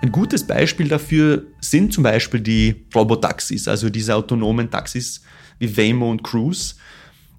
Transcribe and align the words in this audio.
Ein 0.00 0.12
gutes 0.12 0.46
Beispiel 0.46 0.86
dafür 0.86 1.42
sind 1.60 1.92
zum 1.92 2.04
Beispiel 2.04 2.40
die 2.40 2.86
Robotaxis, 2.94 3.66
also 3.66 3.90
diese 3.90 4.14
autonomen 4.14 4.70
Taxis 4.70 5.22
wie 5.58 5.76
Waymo 5.76 6.08
und 6.08 6.22
Cruise, 6.22 6.76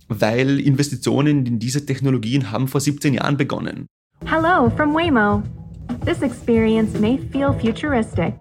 weil 0.10 0.60
Investitionen 0.60 1.46
in 1.46 1.60
diese 1.60 1.86
Technologien 1.86 2.52
haben 2.52 2.68
vor 2.68 2.82
17 2.82 3.14
Jahren 3.14 3.38
begonnen. 3.38 3.88
Hello 4.26 4.70
from 4.76 4.94
Waymo. 4.94 5.42
This 6.05 6.22
experience 6.22 7.00
may 7.00 7.18
feel 7.32 7.54
futuristic. 7.54 8.34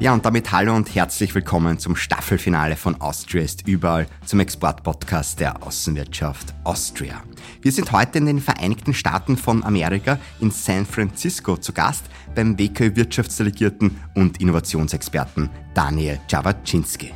Ja, 0.00 0.12
und 0.12 0.24
damit 0.24 0.52
hallo 0.52 0.76
und 0.76 0.94
herzlich 0.94 1.34
willkommen 1.34 1.80
zum 1.80 1.96
Staffelfinale 1.96 2.76
von 2.76 3.00
Austria 3.00 3.42
ist 3.42 3.66
überall, 3.66 4.06
zum 4.24 4.38
Exportpodcast 4.38 5.40
der 5.40 5.60
Außenwirtschaft 5.60 6.54
Austria. 6.62 7.20
Wir 7.62 7.72
sind 7.72 7.90
heute 7.90 8.18
in 8.18 8.26
den 8.26 8.38
Vereinigten 8.38 8.94
Staaten 8.94 9.36
von 9.36 9.64
Amerika 9.64 10.20
in 10.38 10.52
San 10.52 10.86
Francisco 10.86 11.56
zu 11.56 11.72
Gast 11.72 12.04
beim 12.36 12.56
WKÖ 12.56 12.94
Wirtschaftsdelegierten 12.94 13.96
und 14.14 14.40
Innovationsexperten 14.40 15.50
Daniel 15.74 16.20
Jawaczynski. 16.28 17.12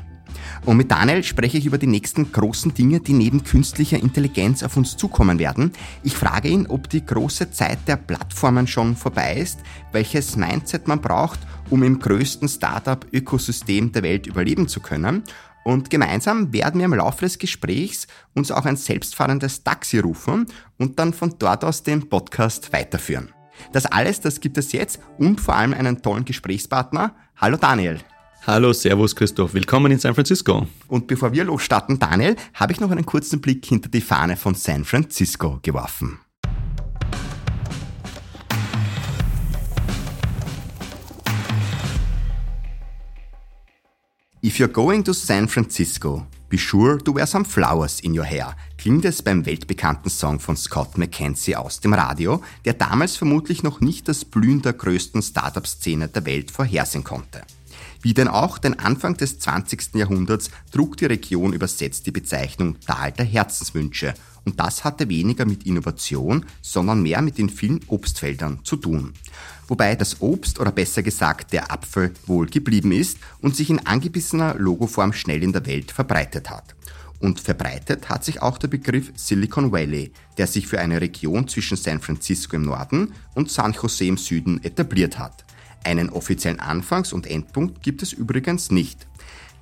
Und 0.64 0.76
mit 0.76 0.90
Daniel 0.90 1.22
spreche 1.22 1.58
ich 1.58 1.66
über 1.66 1.78
die 1.78 1.86
nächsten 1.86 2.32
großen 2.32 2.74
Dinge, 2.74 2.98
die 2.98 3.12
neben 3.12 3.44
künstlicher 3.44 3.98
Intelligenz 3.98 4.62
auf 4.62 4.76
uns 4.76 4.96
zukommen 4.96 5.38
werden. 5.38 5.72
Ich 6.02 6.14
frage 6.14 6.48
ihn, 6.48 6.66
ob 6.66 6.88
die 6.88 7.04
große 7.04 7.52
Zeit 7.52 7.78
der 7.86 7.96
Plattformen 7.96 8.66
schon 8.66 8.96
vorbei 8.96 9.36
ist, 9.36 9.60
welches 9.92 10.36
Mindset 10.36 10.88
man 10.88 11.00
braucht, 11.00 11.40
um 11.72 11.82
im 11.82 11.98
größten 11.98 12.48
Startup-Ökosystem 12.48 13.92
der 13.92 14.02
Welt 14.02 14.26
überleben 14.26 14.68
zu 14.68 14.80
können. 14.80 15.24
Und 15.64 15.88
gemeinsam 15.88 16.52
werden 16.52 16.78
wir 16.78 16.84
im 16.84 16.94
Laufe 16.94 17.24
des 17.24 17.38
Gesprächs 17.38 18.06
uns 18.34 18.50
auch 18.50 18.66
ein 18.66 18.76
selbstfahrendes 18.76 19.64
Taxi 19.64 19.98
rufen 19.98 20.46
und 20.76 20.98
dann 20.98 21.14
von 21.14 21.36
dort 21.38 21.64
aus 21.64 21.82
den 21.82 22.10
Podcast 22.10 22.74
weiterführen. 22.74 23.30
Das 23.72 23.86
alles, 23.86 24.20
das 24.20 24.40
gibt 24.40 24.58
es 24.58 24.72
jetzt 24.72 25.00
und 25.16 25.40
vor 25.40 25.56
allem 25.56 25.72
einen 25.72 26.02
tollen 26.02 26.26
Gesprächspartner. 26.26 27.14
Hallo 27.36 27.56
Daniel. 27.56 28.00
Hallo, 28.46 28.72
Servus 28.74 29.16
Christoph, 29.16 29.54
willkommen 29.54 29.92
in 29.92 29.98
San 29.98 30.14
Francisco. 30.14 30.66
Und 30.88 31.06
bevor 31.06 31.32
wir 31.32 31.44
losstarten, 31.44 31.98
Daniel, 31.98 32.36
habe 32.52 32.72
ich 32.72 32.80
noch 32.80 32.90
einen 32.90 33.06
kurzen 33.06 33.40
Blick 33.40 33.64
hinter 33.64 33.88
die 33.88 34.00
Fahne 34.00 34.36
von 34.36 34.54
San 34.54 34.84
Francisco 34.84 35.60
geworfen. 35.62 36.18
If 44.44 44.58
you're 44.58 44.72
going 44.72 45.04
to 45.04 45.14
San 45.14 45.46
Francisco, 45.46 46.26
be 46.48 46.58
sure 46.58 46.98
to 46.98 47.12
wear 47.12 47.28
some 47.28 47.44
flowers 47.44 48.00
in 48.00 48.12
your 48.12 48.24
hair, 48.24 48.56
klingt 48.76 49.04
es 49.04 49.22
beim 49.22 49.46
weltbekannten 49.46 50.10
Song 50.10 50.40
von 50.40 50.56
Scott 50.56 50.98
McKenzie 50.98 51.54
aus 51.54 51.78
dem 51.78 51.94
Radio, 51.94 52.42
der 52.64 52.72
damals 52.72 53.16
vermutlich 53.16 53.62
noch 53.62 53.80
nicht 53.80 54.08
das 54.08 54.24
Blühen 54.24 54.60
der 54.60 54.72
größten 54.72 55.22
Startup-Szene 55.22 56.08
der 56.08 56.26
Welt 56.26 56.50
vorhersehen 56.50 57.04
konnte. 57.04 57.42
Wie 58.02 58.14
denn 58.14 58.28
auch 58.28 58.58
den 58.58 58.78
Anfang 58.78 59.16
des 59.16 59.38
20. 59.38 59.94
Jahrhunderts 59.94 60.50
trug 60.72 60.96
die 60.96 61.06
Region 61.06 61.52
übersetzt 61.52 62.06
die 62.06 62.10
Bezeichnung 62.10 62.80
Tal 62.80 63.12
der 63.12 63.24
Herzenswünsche 63.24 64.14
und 64.44 64.58
das 64.58 64.82
hatte 64.84 65.08
weniger 65.08 65.44
mit 65.44 65.64
Innovation, 65.66 66.44
sondern 66.60 67.02
mehr 67.02 67.22
mit 67.22 67.38
den 67.38 67.48
vielen 67.48 67.80
Obstfeldern 67.86 68.60
zu 68.64 68.76
tun. 68.76 69.12
Wobei 69.68 69.94
das 69.94 70.20
Obst 70.20 70.58
oder 70.58 70.72
besser 70.72 71.02
gesagt 71.02 71.52
der 71.52 71.70
Apfel 71.70 72.12
wohl 72.26 72.46
geblieben 72.46 72.92
ist 72.92 73.18
und 73.40 73.56
sich 73.56 73.70
in 73.70 73.86
angebissener 73.86 74.54
Logoform 74.56 75.12
schnell 75.12 75.42
in 75.42 75.52
der 75.52 75.64
Welt 75.66 75.92
verbreitet 75.92 76.50
hat. 76.50 76.74
Und 77.20 77.38
verbreitet 77.38 78.08
hat 78.08 78.24
sich 78.24 78.42
auch 78.42 78.58
der 78.58 78.66
Begriff 78.66 79.12
Silicon 79.14 79.70
Valley, 79.70 80.10
der 80.38 80.48
sich 80.48 80.66
für 80.66 80.80
eine 80.80 81.00
Region 81.00 81.46
zwischen 81.46 81.76
San 81.76 82.00
Francisco 82.00 82.56
im 82.56 82.62
Norden 82.62 83.12
und 83.34 83.48
San 83.48 83.72
Jose 83.80 84.06
im 84.06 84.16
Süden 84.16 84.62
etabliert 84.64 85.20
hat. 85.20 85.44
Einen 85.84 86.10
offiziellen 86.10 86.60
Anfangs- 86.60 87.12
und 87.12 87.26
Endpunkt 87.26 87.82
gibt 87.82 88.02
es 88.02 88.12
übrigens 88.12 88.70
nicht. 88.70 89.06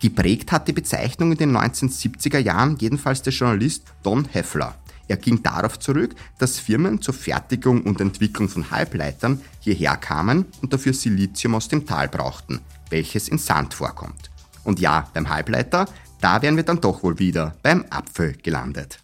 Geprägt 0.00 0.53
hat 0.53 0.66
die 0.66 0.72
Bezeichnung 0.72 1.32
in 1.32 1.38
den 1.38 1.56
1970er 1.56 2.38
Jahren 2.38 2.76
jedenfalls 2.78 3.22
der 3.22 3.32
Journalist 3.32 3.84
Don 4.03 4.25
Heffler. 4.25 4.75
Er 5.09 5.16
ging 5.16 5.42
darauf 5.42 5.78
zurück, 5.78 6.14
dass 6.38 6.59
Firmen 6.59 7.03
zur 7.03 7.14
Fertigung 7.14 7.82
und 7.82 8.00
Entwicklung 8.00 8.48
von 8.48 8.70
Halbleitern 8.70 9.41
hierher 9.59 9.97
kamen 9.97 10.47
und 10.62 10.72
dafür 10.72 10.94
Silizium 10.94 11.56
aus 11.56 11.69
dem 11.69 11.84
Tal 11.84 12.09
brauchten, 12.09 12.60
welches 12.91 13.28
in 13.28 13.38
Sand 13.38 13.75
vorkommt. 13.75 14.30
Und 14.62 14.78
ja, 14.78 15.09
beim 15.12 15.28
Halbleiter, 15.28 15.86
da 16.20 16.41
wären 16.42 16.56
wir 16.56 16.62
dann 16.62 16.80
doch 16.80 17.03
wohl 17.03 17.19
wieder 17.19 17.56
beim 17.62 17.84
Apfel 17.91 18.34
gelandet. 18.34 19.00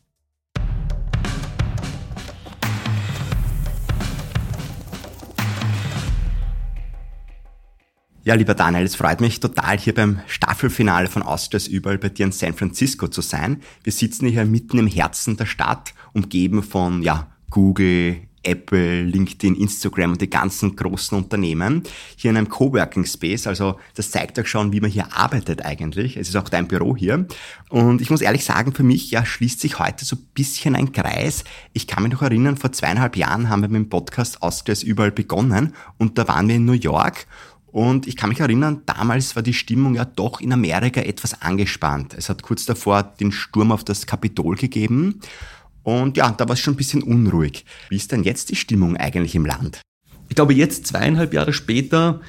Ja, 8.27 8.35
lieber 8.35 8.55
Daniel, 8.57 8.83
es 8.83 8.97
freut 8.97 9.21
mich 9.21 9.39
total, 9.39 9.79
hier 9.79 9.95
beim 9.95 10.19
Staffelfinale 10.27 11.07
von 11.07 11.23
Austrias 11.23 11.69
überall 11.69 11.97
bei 11.97 12.09
dir 12.09 12.27
in 12.27 12.33
San 12.33 12.55
Francisco 12.55 13.07
zu 13.07 13.21
sein. 13.21 13.63
Wir 13.85 13.93
sitzen 13.93 14.27
hier 14.27 14.45
mitten 14.45 14.81
im 14.81 14.89
Herzen 14.89 15.37
der 15.37 15.47
Stadt, 15.47 15.95
umgeben 16.13 16.65
von, 16.65 17.03
ja, 17.03 17.31
Google, 17.51 18.17
Apple, 18.43 19.05
LinkedIn, 19.05 19.55
Instagram 19.55 20.13
und 20.13 20.21
die 20.21 20.31
ganzen 20.31 20.75
großen 20.75 21.17
Unternehmen 21.17 21.85
hier 22.17 22.33
in 22.33 22.37
einem 22.37 22.49
Coworking 22.49 23.05
Space. 23.05 23.47
Also 23.47 23.79
das 23.95 24.11
zeigt 24.11 24.41
euch 24.41 24.49
schon, 24.49 24.73
wie 24.73 24.81
man 24.81 24.91
hier 24.91 25.17
arbeitet 25.17 25.65
eigentlich. 25.65 26.17
Es 26.17 26.29
ist 26.29 26.35
auch 26.37 26.49
dein 26.49 26.67
Büro 26.67 26.97
hier. 26.97 27.27
Und 27.69 28.01
ich 28.01 28.11
muss 28.11 28.23
ehrlich 28.23 28.45
sagen, 28.45 28.73
für 28.73 28.83
mich 28.83 29.13
ja 29.13 29.25
schließt 29.25 29.61
sich 29.61 29.79
heute 29.79 30.05
so 30.05 30.17
ein 30.17 30.27
bisschen 30.35 30.75
ein 30.75 30.91
Kreis. 30.91 31.45
Ich 31.75 31.87
kann 31.87 32.03
mich 32.03 32.13
noch 32.13 32.23
erinnern, 32.23 32.57
vor 32.57 32.73
zweieinhalb 32.73 33.17
Jahren 33.17 33.49
haben 33.49 33.63
wir 33.63 33.69
mit 33.69 33.83
dem 33.83 33.89
Podcast 33.89 34.43
Austrias 34.43 34.83
überall 34.83 35.13
begonnen 35.13 35.75
und 35.99 36.19
da 36.19 36.27
waren 36.27 36.49
wir 36.49 36.57
in 36.57 36.65
New 36.65 36.73
York 36.73 37.27
und 37.77 38.07
ich 38.07 38.17
kann 38.17 38.31
mich 38.31 38.41
erinnern, 38.41 38.81
damals 38.87 39.37
war 39.37 39.43
die 39.43 39.53
Stimmung 39.53 39.97
ja 39.97 40.07
doch 40.07 40.41
in 40.41 40.51
Amerika 40.51 41.03
etwas 41.03 41.43
angespannt. 41.43 42.15
Es 42.17 42.31
hat 42.31 42.43
kurz 42.43 42.65
davor 42.65 43.03
den 43.03 43.33
Sturm 43.33 43.71
auf 43.71 43.85
das 43.85 44.07
Kapitol 44.07 44.57
gegeben. 44.57 45.21
Und 45.83 46.17
ja, 46.17 46.31
da 46.31 46.49
war 46.49 46.55
es 46.55 46.61
schon 46.61 46.73
ein 46.73 46.79
bisschen 46.79 47.03
unruhig. 47.03 47.67
Wie 47.91 47.97
ist 47.97 48.13
denn 48.13 48.25
jetzt 48.25 48.49
die 48.49 48.57
Stimmung 48.57 48.97
eigentlich 48.97 49.35
im 49.35 49.45
Land? 49.45 49.83
Ich 50.31 50.37
glaube, 50.37 50.55
jetzt 50.55 50.87
zweieinhalb 50.87 51.35
Jahre 51.35 51.53
später 51.53 52.23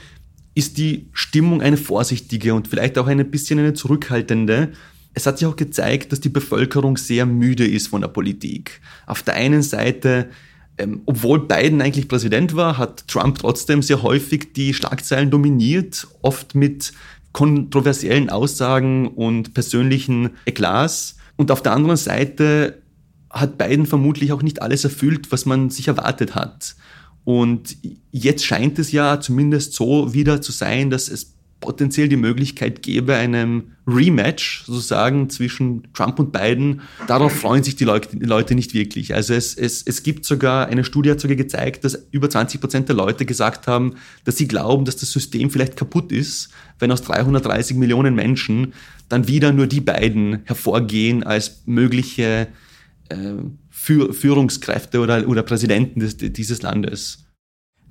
ist 0.53 0.77
die 0.77 1.07
Stimmung 1.13 1.61
eine 1.61 1.77
vorsichtige 1.77 2.53
und 2.53 2.67
vielleicht 2.67 2.97
auch 2.97 3.07
ein 3.07 3.31
bisschen 3.31 3.57
eine 3.57 3.73
zurückhaltende. 3.73 4.73
Es 5.13 5.25
hat 5.27 5.37
sich 5.37 5.47
auch 5.47 5.55
gezeigt, 5.55 6.11
dass 6.11 6.19
die 6.19 6.27
Bevölkerung 6.27 6.97
sehr 6.97 7.25
müde 7.25 7.65
ist 7.65 7.87
von 7.87 8.01
der 8.01 8.09
Politik. 8.09 8.81
Auf 9.05 9.23
der 9.23 9.35
einen 9.35 9.61
Seite 9.61 10.29
ähm, 10.77 11.01
obwohl 11.05 11.47
Biden 11.47 11.81
eigentlich 11.81 12.07
Präsident 12.07 12.55
war, 12.55 12.77
hat 12.77 13.07
Trump 13.07 13.39
trotzdem 13.39 13.81
sehr 13.81 14.03
häufig 14.03 14.53
die 14.53 14.73
Schlagzeilen 14.73 15.31
dominiert, 15.31 16.07
oft 16.21 16.55
mit 16.55 16.93
kontroversiellen 17.31 18.29
Aussagen 18.29 19.09
und 19.09 19.53
persönlichen 19.53 20.31
Eklats. 20.45 21.17
Und 21.35 21.51
auf 21.51 21.61
der 21.61 21.73
anderen 21.73 21.97
Seite 21.97 22.81
hat 23.29 23.57
Biden 23.57 23.85
vermutlich 23.85 24.31
auch 24.31 24.41
nicht 24.41 24.61
alles 24.61 24.83
erfüllt, 24.83 25.31
was 25.31 25.45
man 25.45 25.69
sich 25.69 25.87
erwartet 25.87 26.35
hat. 26.35 26.75
Und 27.23 27.77
jetzt 28.11 28.45
scheint 28.45 28.79
es 28.79 28.91
ja 28.91 29.19
zumindest 29.19 29.73
so 29.73 30.13
wieder 30.13 30.41
zu 30.41 30.51
sein, 30.51 30.89
dass 30.89 31.09
es 31.09 31.36
potenziell 31.59 32.07
die 32.07 32.17
Möglichkeit 32.17 32.83
gäbe, 32.83 33.15
einem 33.15 33.71
Rematch 33.87 34.65
sozusagen 34.65 35.29
zwischen 35.29 35.91
Trump 35.93 36.19
und 36.19 36.31
Biden. 36.31 36.81
Darauf 37.07 37.33
freuen 37.33 37.63
sich 37.63 37.75
die 37.75 37.85
Leute, 37.85 38.55
nicht 38.55 38.73
wirklich. 38.73 39.15
Also 39.15 39.33
es, 39.33 39.55
es, 39.55 39.81
es 39.81 40.03
gibt 40.03 40.25
sogar, 40.25 40.67
eine 40.67 40.83
Studie 40.83 41.11
hat 41.11 41.19
sogar 41.19 41.35
gezeigt, 41.35 41.83
dass 41.83 42.07
über 42.11 42.29
20 42.29 42.61
Prozent 42.61 42.89
der 42.89 42.95
Leute 42.95 43.25
gesagt 43.25 43.67
haben, 43.67 43.95
dass 44.23 44.37
sie 44.37 44.47
glauben, 44.47 44.85
dass 44.85 44.97
das 44.97 45.11
System 45.11 45.49
vielleicht 45.49 45.77
kaputt 45.77 46.11
ist, 46.11 46.49
wenn 46.79 46.91
aus 46.91 47.01
330 47.01 47.77
Millionen 47.77 48.13
Menschen 48.13 48.73
dann 49.09 49.27
wieder 49.27 49.51
nur 49.51 49.67
die 49.67 49.81
beiden 49.81 50.41
hervorgehen 50.43 51.23
als 51.23 51.63
mögliche 51.65 52.47
äh, 53.09 53.33
Führungskräfte 53.69 54.99
oder, 54.99 55.27
oder 55.27 55.43
Präsidenten 55.43 56.01
des, 56.01 56.17
dieses 56.17 56.61
Landes. 56.61 57.26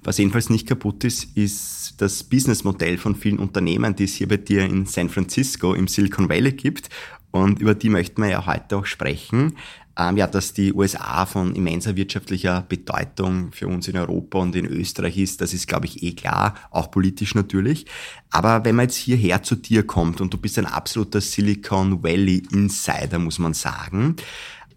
Was 0.07 0.19
jedenfalls 0.19 0.51
nicht 0.51 0.69
kaputt 0.69 1.03
ist, 1.03 1.37
ist 1.37 1.95
das 1.97 2.23
Businessmodell 2.23 2.97
von 2.97 3.17
vielen 3.17 3.41
Unternehmen, 3.41 3.97
die 3.97 4.05
es 4.05 4.15
hier 4.15 4.29
bei 4.29 4.37
dir 4.37 4.65
in 4.65 4.87
San 4.87 5.09
Francisco 5.09 5.75
im 5.75 5.89
Silicon 5.89 6.29
Valley 6.29 6.53
gibt. 6.53 6.91
Und 7.33 7.59
über 7.59 7.75
die 7.75 7.89
möchten 7.89 8.23
wir 8.23 8.29
ja 8.29 8.47
heute 8.47 8.77
auch 8.77 8.87
sprechen. 8.87 9.57
Ähm, 9.99 10.17
ja, 10.17 10.29
dass 10.29 10.53
die 10.53 10.73
USA 10.73 11.27
von 11.27 11.57
immenser 11.57 11.97
wirtschaftlicher 11.97 12.65
Bedeutung 12.69 13.51
für 13.51 13.67
uns 13.67 13.89
in 13.89 13.97
Europa 13.97 14.39
und 14.39 14.55
in 14.55 14.67
Österreich 14.67 15.19
ist, 15.19 15.41
das 15.41 15.53
ist, 15.53 15.67
glaube 15.67 15.87
ich, 15.87 16.01
eh 16.05 16.13
klar, 16.13 16.55
auch 16.71 16.93
politisch 16.93 17.35
natürlich. 17.35 17.87
Aber 18.31 18.65
wenn 18.65 18.77
man 18.77 18.85
jetzt 18.85 18.97
hierher 18.97 19.43
zu 19.43 19.57
dir 19.57 19.85
kommt 19.85 20.21
und 20.21 20.33
du 20.33 20.39
bist 20.39 20.57
ein 20.57 20.67
absoluter 20.67 21.21
Silicon 21.21 22.05
Valley 22.05 22.45
Insider, 22.53 23.19
muss 23.19 23.41
man 23.41 23.55
sagen, 23.55 24.15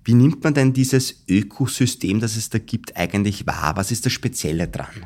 wie 0.03 0.15
nimmt 0.15 0.43
man 0.43 0.55
denn 0.55 0.73
dieses 0.73 1.23
Ökosystem, 1.27 2.19
das 2.19 2.35
es 2.35 2.49
da 2.49 2.57
gibt, 2.57 2.97
eigentlich 2.97 3.45
wahr? 3.45 3.73
Was 3.75 3.91
ist 3.91 4.07
das 4.07 4.13
Spezielle 4.13 4.67
dran? 4.67 5.05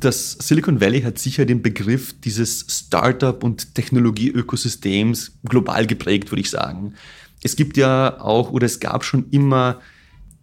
Das 0.00 0.32
Silicon 0.32 0.80
Valley 0.80 1.02
hat 1.02 1.18
sicher 1.18 1.44
den 1.44 1.62
Begriff 1.62 2.14
dieses 2.20 2.64
Startup- 2.68 3.44
und 3.44 3.74
Technologie-Ökosystems 3.74 5.32
global 5.44 5.86
geprägt, 5.86 6.30
würde 6.30 6.40
ich 6.40 6.50
sagen. 6.50 6.94
Es 7.42 7.56
gibt 7.56 7.76
ja 7.76 8.20
auch 8.20 8.50
oder 8.50 8.66
es 8.66 8.80
gab 8.80 9.04
schon 9.04 9.26
immer 9.30 9.80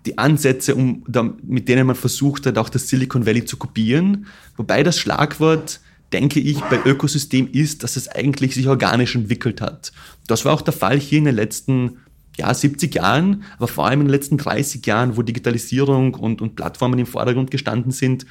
die 0.05 0.17
Ansätze, 0.17 0.75
um, 0.75 1.03
mit 1.43 1.67
denen 1.67 1.87
man 1.87 1.95
versucht 1.95 2.45
hat, 2.45 2.57
auch 2.57 2.69
das 2.69 2.87
Silicon 2.87 3.25
Valley 3.25 3.45
zu 3.45 3.57
kopieren. 3.57 4.27
Wobei 4.55 4.83
das 4.83 4.99
Schlagwort, 4.99 5.81
denke 6.13 6.39
ich, 6.39 6.59
bei 6.61 6.79
Ökosystem 6.85 7.49
ist, 7.51 7.83
dass 7.83 7.95
es 7.95 8.07
eigentlich 8.07 8.55
sich 8.55 8.67
organisch 8.67 9.15
entwickelt 9.15 9.61
hat. 9.61 9.91
Das 10.27 10.45
war 10.45 10.53
auch 10.53 10.61
der 10.61 10.73
Fall 10.73 10.99
hier 10.99 11.17
in 11.17 11.25
den 11.25 11.35
letzten 11.35 11.97
ja, 12.37 12.53
70 12.53 12.95
Jahren, 12.95 13.43
aber 13.57 13.67
vor 13.67 13.87
allem 13.87 14.01
in 14.01 14.07
den 14.07 14.13
letzten 14.13 14.37
30 14.37 14.85
Jahren, 14.85 15.17
wo 15.17 15.21
Digitalisierung 15.21 16.13
und, 16.13 16.41
und 16.41 16.55
Plattformen 16.55 16.97
im 16.97 17.05
Vordergrund 17.05 17.51
gestanden 17.51 17.91
sind. 17.91 18.25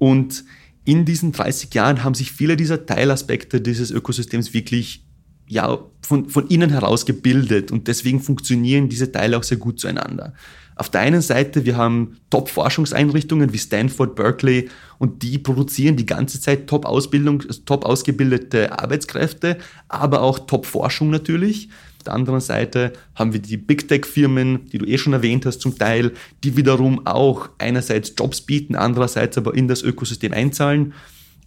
Und 0.00 0.44
in 0.84 1.04
diesen 1.04 1.30
30 1.30 1.72
Jahren 1.74 2.02
haben 2.02 2.14
sich 2.14 2.32
viele 2.32 2.56
dieser 2.56 2.86
Teilaspekte 2.86 3.60
dieses 3.60 3.90
Ökosystems 3.90 4.54
wirklich 4.54 5.04
ja, 5.46 5.78
von, 6.00 6.28
von 6.30 6.46
innen 6.46 6.70
heraus 6.70 7.04
gebildet 7.04 7.70
und 7.70 7.86
deswegen 7.88 8.20
funktionieren 8.20 8.88
diese 8.88 9.10
Teile 9.10 9.36
auch 9.36 9.42
sehr 9.42 9.58
gut 9.58 9.80
zueinander. 9.80 10.32
Auf 10.76 10.88
der 10.88 11.00
einen 11.02 11.20
Seite, 11.20 11.66
wir 11.66 11.76
haben 11.76 12.16
Top-Forschungseinrichtungen 12.30 13.52
wie 13.52 13.58
Stanford, 13.58 14.14
Berkeley 14.14 14.70
und 14.98 15.22
die 15.22 15.38
produzieren 15.38 15.96
die 15.96 16.06
ganze 16.06 16.40
Zeit 16.40 16.68
Top-Ausbildung, 16.68 17.42
top 17.66 17.84
ausgebildete 17.84 18.78
Arbeitskräfte, 18.78 19.58
aber 19.88 20.22
auch 20.22 20.38
Top-Forschung 20.38 21.10
natürlich. 21.10 21.68
Auf 22.00 22.04
der 22.04 22.14
anderen 22.14 22.40
Seite 22.40 22.94
haben 23.14 23.34
wir 23.34 23.40
die 23.40 23.58
Big 23.58 23.86
Tech-Firmen, 23.86 24.70
die 24.70 24.78
du 24.78 24.86
eh 24.86 24.96
schon 24.96 25.12
erwähnt 25.12 25.44
hast, 25.44 25.60
zum 25.60 25.76
Teil, 25.76 26.12
die 26.42 26.56
wiederum 26.56 27.06
auch 27.06 27.50
einerseits 27.58 28.14
Jobs 28.18 28.40
bieten, 28.40 28.74
andererseits 28.74 29.36
aber 29.36 29.54
in 29.54 29.68
das 29.68 29.82
Ökosystem 29.82 30.32
einzahlen. 30.32 30.94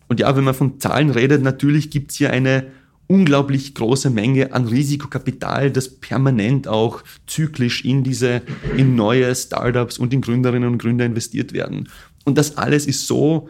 Und 0.09 0.19
ja, 0.19 0.35
wenn 0.37 0.43
man 0.43 0.53
von 0.53 0.79
Zahlen 0.79 1.09
redet, 1.09 1.41
natürlich 1.41 1.89
gibt 1.89 2.11
es 2.11 2.17
hier 2.17 2.29
eine 2.29 2.67
unglaublich 3.07 3.73
große 3.73 4.11
Menge 4.11 4.53
an 4.53 4.67
Risikokapital, 4.67 5.71
das 5.71 5.89
permanent 5.89 6.67
auch 6.67 7.03
zyklisch 7.25 7.83
in 7.83 8.03
diese, 8.03 8.43
in 8.77 8.95
neue 8.95 9.33
Startups 9.33 9.97
und 9.97 10.13
in 10.13 10.21
Gründerinnen 10.21 10.69
und 10.69 10.77
Gründer 10.77 11.05
investiert 11.05 11.51
werden. 11.53 11.89
Und 12.25 12.37
das 12.37 12.59
alles 12.59 12.85
ist 12.85 13.07
so 13.07 13.49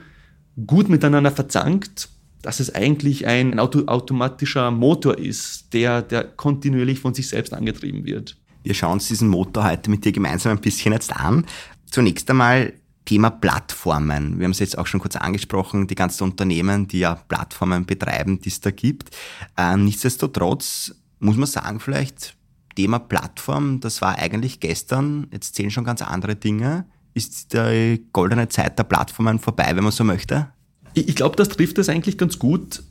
gut 0.65 0.87
miteinander 0.87 1.31
verzankt, 1.31 2.07
dass 2.43 2.59
es 2.59 2.75
eigentlich 2.75 3.25
ein 3.25 3.57
auto 3.57 3.85
automatischer 3.87 4.69
Motor 4.69 5.17
ist, 5.17 5.73
der, 5.73 6.03
der 6.03 6.25
kontinuierlich 6.25 6.99
von 6.99 7.15
sich 7.15 7.27
selbst 7.29 7.53
angetrieben 7.53 8.05
wird. 8.05 8.37
Wir 8.63 8.75
schauen 8.75 8.93
uns 8.93 9.07
diesen 9.07 9.29
Motor 9.29 9.63
heute 9.63 9.89
mit 9.89 10.05
dir 10.05 10.11
gemeinsam 10.11 10.51
ein 10.51 10.61
bisschen 10.61 10.93
jetzt 10.93 11.15
an. 11.15 11.45
Zunächst 11.89 12.29
einmal 12.29 12.73
Thema 13.05 13.29
Plattformen. 13.29 14.39
Wir 14.39 14.45
haben 14.45 14.51
es 14.51 14.59
jetzt 14.59 14.77
auch 14.77 14.87
schon 14.87 14.99
kurz 14.99 15.15
angesprochen, 15.15 15.87
die 15.87 15.95
ganzen 15.95 16.23
Unternehmen, 16.23 16.87
die 16.87 16.99
ja 16.99 17.15
Plattformen 17.15 17.85
betreiben, 17.85 18.39
die 18.39 18.49
es 18.49 18.61
da 18.61 18.71
gibt. 18.71 19.15
Ähm, 19.57 19.85
nichtsdestotrotz 19.85 20.95
muss 21.19 21.37
man 21.37 21.47
sagen, 21.47 21.79
vielleicht 21.79 22.35
Thema 22.75 22.99
Plattform, 22.99 23.79
das 23.79 24.01
war 24.01 24.17
eigentlich 24.17 24.59
gestern, 24.59 25.27
jetzt 25.31 25.55
zählen 25.55 25.71
schon 25.71 25.83
ganz 25.83 26.01
andere 26.01 26.35
Dinge. 26.35 26.85
Ist 27.13 27.53
die 27.53 28.05
goldene 28.11 28.49
Zeit 28.49 28.79
der 28.79 28.83
Plattformen 28.83 29.39
vorbei, 29.39 29.75
wenn 29.75 29.83
man 29.83 29.91
so 29.91 30.03
möchte? 30.03 30.49
Ich 30.93 31.15
glaube, 31.15 31.35
das 31.35 31.49
trifft 31.49 31.77
es 31.77 31.89
eigentlich 31.89 32.17
ganz 32.17 32.39
gut. 32.39 32.83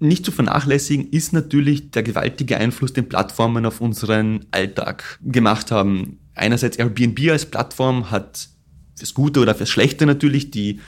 Nicht 0.00 0.24
zu 0.24 0.30
vernachlässigen 0.30 1.10
ist 1.10 1.32
natürlich 1.32 1.90
der 1.90 2.04
gewaltige 2.04 2.56
Einfluss, 2.56 2.92
den 2.92 3.08
Plattformen 3.08 3.66
auf 3.66 3.80
unseren 3.80 4.46
Alltag 4.52 5.18
gemacht 5.22 5.72
haben. 5.72 6.18
Einerseits 6.34 6.76
Airbnb 6.76 7.30
als 7.30 7.46
Plattform 7.46 8.10
hat 8.10 8.48
fürs 8.96 9.14
Gute 9.14 9.40
oder 9.40 9.54
fürs 9.54 9.70
Schlechte 9.70 10.06
natürlich 10.06 10.52
die, 10.52 10.80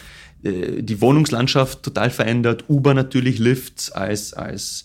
äh, 0.44 0.82
die 0.82 1.00
Wohnungslandschaft 1.00 1.82
total 1.82 2.10
verändert. 2.10 2.64
Uber 2.68 2.94
natürlich, 2.94 3.38
Lyft 3.38 3.94
als, 3.94 4.32
als 4.32 4.84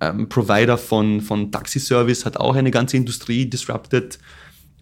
ähm, 0.00 0.28
Provider 0.28 0.78
von, 0.78 1.20
von 1.20 1.52
Taxiservice 1.52 2.24
hat 2.24 2.38
auch 2.38 2.56
eine 2.56 2.70
ganze 2.70 2.96
Industrie 2.96 3.46
disrupted 3.48 4.18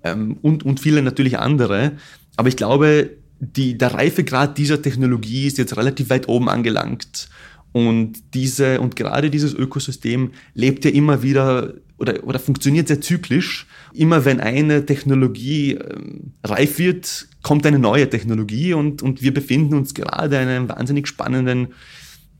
ähm, 0.04 0.38
und, 0.40 0.64
und 0.64 0.80
viele 0.80 1.02
natürlich 1.02 1.38
andere. 1.38 1.92
Aber 2.36 2.48
ich 2.48 2.56
glaube, 2.56 3.10
die, 3.40 3.78
der 3.78 3.94
Reifegrad 3.94 4.58
dieser 4.58 4.82
Technologie 4.82 5.46
ist 5.46 5.58
jetzt 5.58 5.76
relativ 5.76 6.10
weit 6.10 6.28
oben 6.28 6.48
angelangt. 6.48 7.28
Und 7.72 8.34
diese, 8.34 8.80
und 8.80 8.96
gerade 8.96 9.30
dieses 9.30 9.54
Ökosystem 9.54 10.32
lebt 10.54 10.84
ja 10.84 10.90
immer 10.90 11.22
wieder 11.22 11.74
oder, 11.98 12.24
oder 12.24 12.38
funktioniert 12.38 12.88
sehr 12.88 13.00
zyklisch. 13.00 13.66
Immer 13.92 14.24
wenn 14.24 14.40
eine 14.40 14.86
Technologie 14.86 15.72
ähm, 15.72 16.32
reif 16.44 16.78
wird, 16.78 17.28
kommt 17.42 17.66
eine 17.66 17.78
neue 17.78 18.08
Technologie 18.08 18.72
und, 18.72 19.02
und 19.02 19.22
wir 19.22 19.34
befinden 19.34 19.74
uns 19.74 19.94
gerade 19.94 20.36
in 20.36 20.48
einem 20.48 20.68
wahnsinnig 20.68 21.06
spannenden, 21.08 21.68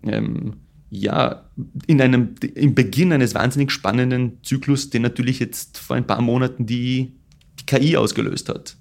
ähm, 0.05 0.55
ja, 0.91 1.45
in 1.87 2.00
einem, 2.00 2.35
im 2.55 2.75
Beginn 2.75 3.12
eines 3.12 3.35
wahnsinnig 3.35 3.71
spannenden 3.71 4.39
Zyklus, 4.43 4.91
den 4.91 5.03
natürlich 5.03 5.39
jetzt 5.39 5.79
vor 5.79 5.97
ein 5.97 6.06
paar 6.06 6.23
Monaten 6.23 6.65
die, 6.65 7.12
die 7.61 7.67
KI 7.67 7.97
ausgelöst 7.97 8.49
hat. 8.49 8.77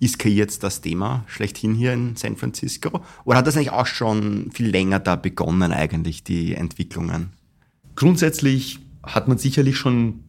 Ist 0.00 0.18
KI 0.18 0.36
jetzt 0.36 0.62
das 0.62 0.80
Thema 0.80 1.24
schlechthin 1.26 1.74
hier 1.74 1.92
in 1.92 2.14
San 2.14 2.36
Francisco? 2.36 3.02
Oder 3.24 3.38
hat 3.38 3.46
das 3.46 3.56
eigentlich 3.56 3.72
auch 3.72 3.86
schon 3.86 4.50
viel 4.52 4.68
länger 4.68 5.00
da 5.00 5.16
begonnen, 5.16 5.72
eigentlich, 5.72 6.22
die 6.22 6.54
Entwicklungen? 6.54 7.30
Grundsätzlich 7.96 8.78
hat 9.02 9.26
man 9.26 9.38
sicherlich 9.38 9.76
schon 9.76 10.22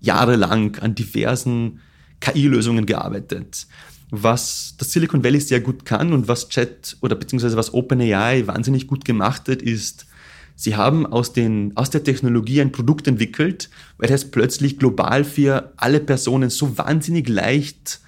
jahrelang 0.00 0.76
an 0.76 0.94
diversen 0.94 1.80
KI-Lösungen 2.20 2.84
gearbeitet. 2.84 3.66
Was 4.10 4.74
das 4.76 4.92
Silicon 4.92 5.24
Valley 5.24 5.40
sehr 5.40 5.60
gut 5.60 5.86
kann 5.86 6.12
und 6.12 6.28
was 6.28 6.50
Chat 6.50 6.98
oder 7.00 7.16
beziehungsweise 7.16 7.56
was 7.56 7.72
OpenAI 7.72 8.46
wahnsinnig 8.46 8.86
gut 8.86 9.06
gemacht 9.06 9.48
hat, 9.48 9.62
ist, 9.62 10.06
sie 10.54 10.76
haben 10.76 11.06
aus, 11.06 11.32
den, 11.32 11.74
aus 11.76 11.88
der 11.88 12.04
Technologie 12.04 12.60
ein 12.60 12.72
Produkt 12.72 13.08
entwickelt, 13.08 13.70
weil 13.96 14.12
es 14.12 14.30
plötzlich 14.30 14.78
global 14.78 15.24
für 15.24 15.72
alle 15.78 16.00
Personen 16.00 16.50
so 16.50 16.76
wahnsinnig 16.76 17.26
leicht 17.28 18.00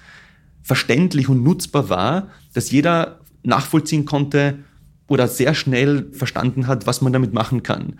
verständlich 0.67 1.29
und 1.29 1.43
nutzbar 1.43 1.87
war, 1.87 2.27
dass 2.53 2.71
jeder 2.71 3.21
nachvollziehen 3.41 4.03
konnte 4.03 4.59
oder 5.07 5.29
sehr 5.29 5.53
schnell 5.53 6.11
verstanden 6.11 6.67
hat, 6.67 6.85
was 6.85 6.99
man 6.99 7.13
damit 7.13 7.33
machen 7.33 7.63
kann. 7.63 7.93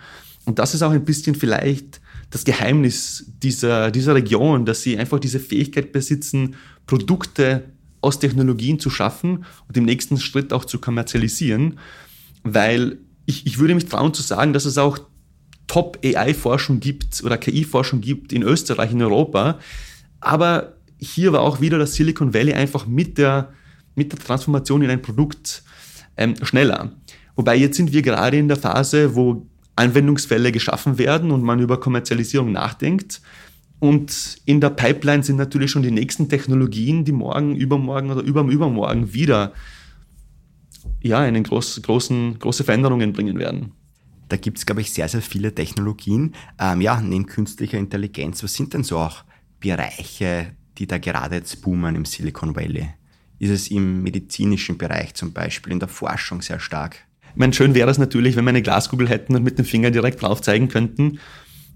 Und 0.44 0.60
das 0.60 0.74
ist 0.74 0.82
auch 0.82 0.92
ein 0.92 1.06
bisschen 1.06 1.34
vielleicht 1.36 2.02
das 2.30 2.44
Geheimnis 2.44 3.32
dieser, 3.42 3.90
dieser 3.90 4.16
Region, 4.16 4.66
dass 4.66 4.82
sie 4.82 4.98
einfach 4.98 5.18
diese 5.18 5.40
Fähigkeit 5.40 5.94
besitzen, 5.94 6.56
Produkte 6.88 7.64
aus 8.02 8.20
Technologien 8.20 8.82
zu 8.82 8.90
schaffen 8.90 9.46
und 9.70 9.78
im 9.78 9.86
nächsten 9.86 10.18
Schritt 10.18 10.52
auch 10.52 10.66
zu 10.66 10.80
kommerzialisieren, 10.80 11.80
weil 12.44 12.98
ich, 13.26 13.48
ich 13.48 13.60
würde 13.60 13.76
mich 13.76 13.86
trauen 13.86 14.14
zu 14.14 14.24
sagen, 14.24 14.52
dass 14.52 14.66
es 14.66 14.78
auch 14.78 15.00
Top-AI-Forschung 15.68 16.82
gibt 16.82 17.24
oder 17.24 17.38
KI-Forschung 17.38 18.02
gibt 18.02 18.34
in 18.34 18.44
Österreich, 18.44 18.92
in 18.92 19.02
Europa, 19.02 19.60
aber 20.20 20.77
hier 21.00 21.34
war 21.34 21.42
auch 21.42 21.62
wieder 21.62 21.78
das 21.78 21.94
Silicon 21.94 22.34
Valley 22.34 22.54
einfach 22.54 22.88
mit 22.88 23.18
der, 23.18 23.54
mit 23.96 24.12
der 24.12 24.20
Transformation 24.20 24.82
in 24.82 24.90
ein 24.90 25.02
Produkt 25.02 25.64
ähm, 26.18 26.36
schneller. 26.44 26.92
Wobei 27.36 27.56
jetzt 27.56 27.78
sind 27.78 27.94
wir 27.94 28.02
gerade 28.02 28.38
in 28.38 28.48
der 28.48 28.58
Phase, 28.58 29.16
wo 29.16 29.46
Anwendungsfälle 29.76 30.52
geschaffen 30.52 30.98
werden 30.98 31.32
und 31.32 31.44
man 31.44 31.60
über 31.60 31.80
Kommerzialisierung 31.80 32.52
nachdenkt. 32.52 33.22
Und 33.80 34.40
in 34.46 34.60
der 34.60 34.72
Pipeline 34.72 35.22
sind 35.22 35.36
natürlich 35.36 35.70
schon 35.70 35.84
die 35.84 35.92
nächsten 35.92 36.30
Technologien, 36.30 37.06
die 37.06 37.12
morgen, 37.12 37.56
übermorgen 37.56 38.10
oder 38.10 38.22
übermorgen 38.24 39.14
wieder 39.14 39.54
ja, 41.02 41.20
einen 41.20 41.44
groß, 41.44 41.84
großen, 41.84 42.40
große 42.40 42.64
Veränderungen 42.64 43.14
bringen 43.14 43.38
werden. 43.38 43.74
Da 44.30 44.38
gibt 44.38 44.58
es, 44.58 44.66
glaube 44.66 44.82
ich, 44.82 44.92
sehr, 44.92 45.08
sehr 45.08 45.22
viele 45.22 45.54
Technologien. 45.54 46.34
Ähm, 46.60 46.82
ja, 46.82 47.00
neben 47.00 47.28
künstlicher 47.28 47.78
Intelligenz, 47.78 48.44
was 48.44 48.56
sind 48.56 48.74
denn 48.74 48.84
so 48.84 48.98
auch 48.98 49.24
Bereiche 49.60 50.56
die 50.78 50.88
da 50.88 50.98
gerade 50.98 51.36
jetzt 51.36 51.62
boomen 51.62 51.96
im 51.96 52.06
Silicon 52.06 52.56
Valley? 52.56 52.90
Ist 53.40 53.52
es 53.52 53.70
im 53.70 54.04
medizinischen 54.04 54.78
Bereich 54.78 55.14
zum 55.14 55.34
Beispiel, 55.34 55.72
in 55.72 55.80
der 55.80 55.88
Forschung 55.88 56.42
sehr 56.42 56.60
stark? 56.60 56.98
Ich 57.32 57.40
meine, 57.40 57.54
schön 57.54 57.76
wäre 57.76 57.90
es 57.90 58.00
natürlich, 58.00 58.36
wenn 58.36 58.46
wir 58.46 58.50
eine 58.50 58.64
Glaskugel 58.64 59.08
hätten 59.08 59.36
und 59.36 59.44
mit 59.44 59.60
dem 59.60 59.66
Finger 59.66 59.92
direkt 59.92 60.22
drauf 60.22 60.42
zeigen 60.42 60.70
könnten. 60.70 61.20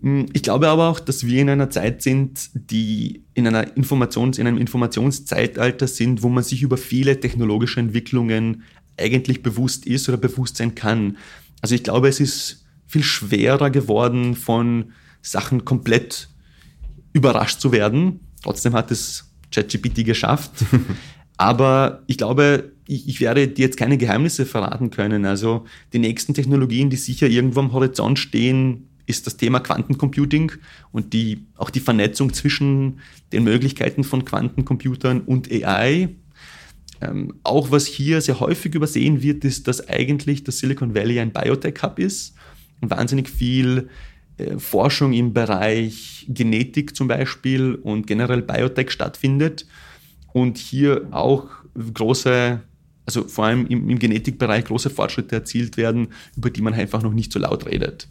Hm, 0.02 0.26
ich 0.34 0.42
glaube 0.44 0.70
aber 0.70 0.90
auch, 0.90 1.00
dass 1.00 1.26
wir 1.26 1.42
in 1.42 1.50
einer 1.50 1.70
Zeit 1.70 2.02
sind, 2.02 2.50
die 2.54 3.24
in, 3.34 3.48
einer 3.48 3.78
Informations-, 3.78 4.40
in 4.40 4.48
einem 4.48 4.58
Informationszeitalter 4.58 5.88
sind, 5.88 6.24
wo 6.24 6.30
man 6.30 6.44
sich 6.44 6.64
über 6.64 6.78
viele 6.78 7.20
technologische 7.20 7.80
Entwicklungen 7.80 8.64
eigentlich 8.98 9.44
bewusst 9.44 9.86
ist 9.86 10.10
oder 10.10 10.18
bewusst 10.18 10.58
sein 10.58 10.76
kann. 10.76 11.18
Also 11.62 11.76
ich 11.76 11.84
glaube, 11.84 12.08
es 12.08 12.20
ist 12.20 12.66
viel 12.88 13.04
schwerer 13.04 13.70
geworden, 13.70 14.36
von 14.36 14.92
Sachen 15.22 15.64
komplett 15.64 16.30
überrascht 17.14 17.60
zu 17.60 17.72
werden, 17.72 18.20
Trotzdem 18.44 18.74
hat 18.74 18.92
es 18.92 19.32
ChatGPT 19.52 20.06
geschafft. 20.06 20.52
Aber 21.38 22.04
ich 22.08 22.18
glaube, 22.18 22.72
ich, 22.88 23.08
ich, 23.08 23.20
werde 23.20 23.48
dir 23.48 23.66
jetzt 23.66 23.78
keine 23.78 23.98
Geheimnisse 23.98 24.46
verraten 24.46 24.92
können. 24.92 25.26
Also 25.26 25.66
die 25.92 26.00
nächsten 26.00 26.34
Technologien, 26.34 26.90
die 26.90 26.98
sicher 26.98 27.28
irgendwo 27.28 27.62
am 27.62 27.74
Horizont 27.74 28.20
stehen, 28.20 28.90
ist 29.08 29.26
das 29.26 29.38
Thema 29.38 29.60
Quantencomputing 29.60 30.52
und 30.92 31.14
die, 31.14 31.48
auch 31.58 31.70
die 31.70 31.80
Vernetzung 31.80 32.34
zwischen 32.34 33.00
den 33.34 33.44
Möglichkeiten 33.44 34.04
von 34.04 34.24
Quantencomputern 34.24 35.22
und 35.22 35.52
AI. 35.52 36.10
Ähm, 37.02 37.34
auch 37.44 37.72
was 37.72 37.88
hier 37.88 38.22
sehr 38.22 38.40
häufig 38.40 38.76
übersehen 38.76 39.24
wird, 39.24 39.44
ist, 39.44 39.68
dass 39.68 39.88
eigentlich 39.90 40.44
das 40.44 40.60
Silicon 40.60 40.94
Valley 40.94 41.20
ein 41.20 41.32
Biotech-Hub 41.32 41.98
ist 41.98 42.36
und 42.82 42.92
wahnsinnig 42.92 43.30
viel 43.30 43.90
Forschung 44.58 45.14
im 45.14 45.34
Bereich 45.34 46.26
Genetik 46.30 46.96
zum 46.96 47.08
Beispiel 47.08 47.76
und 47.76 48.08
generell 48.08 48.42
Biotech 48.42 48.92
stattfindet. 48.92 49.66
und 50.34 50.58
hier 50.58 51.08
auch 51.12 51.48
große, 51.94 52.62
also 53.06 53.28
vor 53.28 53.46
allem 53.46 53.68
im, 53.68 53.90
im 53.90 54.00
Genetikbereich 54.00 54.64
große 54.66 54.90
Fortschritte 54.90 55.36
erzielt 55.36 55.76
werden, 55.76 56.08
über 56.38 56.50
die 56.50 56.62
man 56.62 56.74
einfach 56.74 57.02
noch 57.04 57.14
nicht 57.14 57.34
so 57.34 57.40
laut 57.40 57.66
redet. 57.66 58.08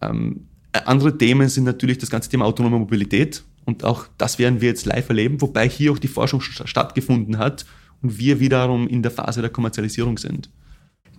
Ähm, 0.00 0.46
andere 0.72 1.18
Themen 1.18 1.48
sind 1.48 1.64
natürlich 1.64 1.98
das 1.98 2.08
ganze 2.08 2.30
Thema 2.30 2.46
autonome 2.46 2.78
Mobilität 2.78 3.44
und 3.66 3.84
auch 3.84 4.06
das 4.16 4.38
werden 4.38 4.62
wir 4.62 4.68
jetzt 4.68 4.86
live 4.86 5.08
erleben, 5.10 5.40
wobei 5.42 5.68
hier 5.68 5.92
auch 5.92 5.98
die 5.98 6.08
Forschung 6.08 6.40
stattgefunden 6.40 7.36
hat 7.36 7.66
und 8.00 8.18
wir 8.18 8.40
wiederum 8.40 8.88
in 8.88 9.02
der 9.02 9.10
Phase 9.10 9.42
der 9.42 9.50
Kommerzialisierung 9.50 10.16
sind 10.16 10.48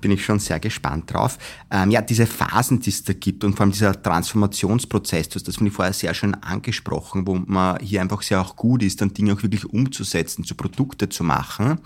bin 0.01 0.12
ich 0.12 0.25
schon 0.25 0.39
sehr 0.39 0.60
gespannt 0.60 1.13
drauf. 1.13 1.38
Ähm, 1.72 1.91
ja, 1.91 2.01
diese 2.01 2.25
Phasen, 2.25 2.79
die 2.79 2.89
es 2.89 3.03
da 3.03 3.13
gibt 3.13 3.43
und 3.43 3.53
vor 3.53 3.62
allem 3.62 3.72
dieser 3.72 4.01
Transformationsprozess, 4.01 5.29
du 5.29 5.36
hast 5.36 5.48
das 5.48 5.55
finde 5.55 5.70
ich 5.70 5.75
vorher 5.75 5.93
sehr 5.93 6.13
schön 6.13 6.34
angesprochen, 6.36 7.25
wo 7.25 7.36
man 7.36 7.79
hier 7.79 8.01
einfach 8.01 8.22
sehr 8.22 8.41
auch 8.41 8.55
gut 8.55 8.84
ist, 8.84 9.01
dann 9.01 9.13
Dinge 9.13 9.34
auch 9.34 9.43
wirklich 9.43 9.65
umzusetzen, 9.65 10.43
zu 10.43 10.55
Produkte 10.55 11.08
zu 11.08 11.24
machen. 11.24 11.79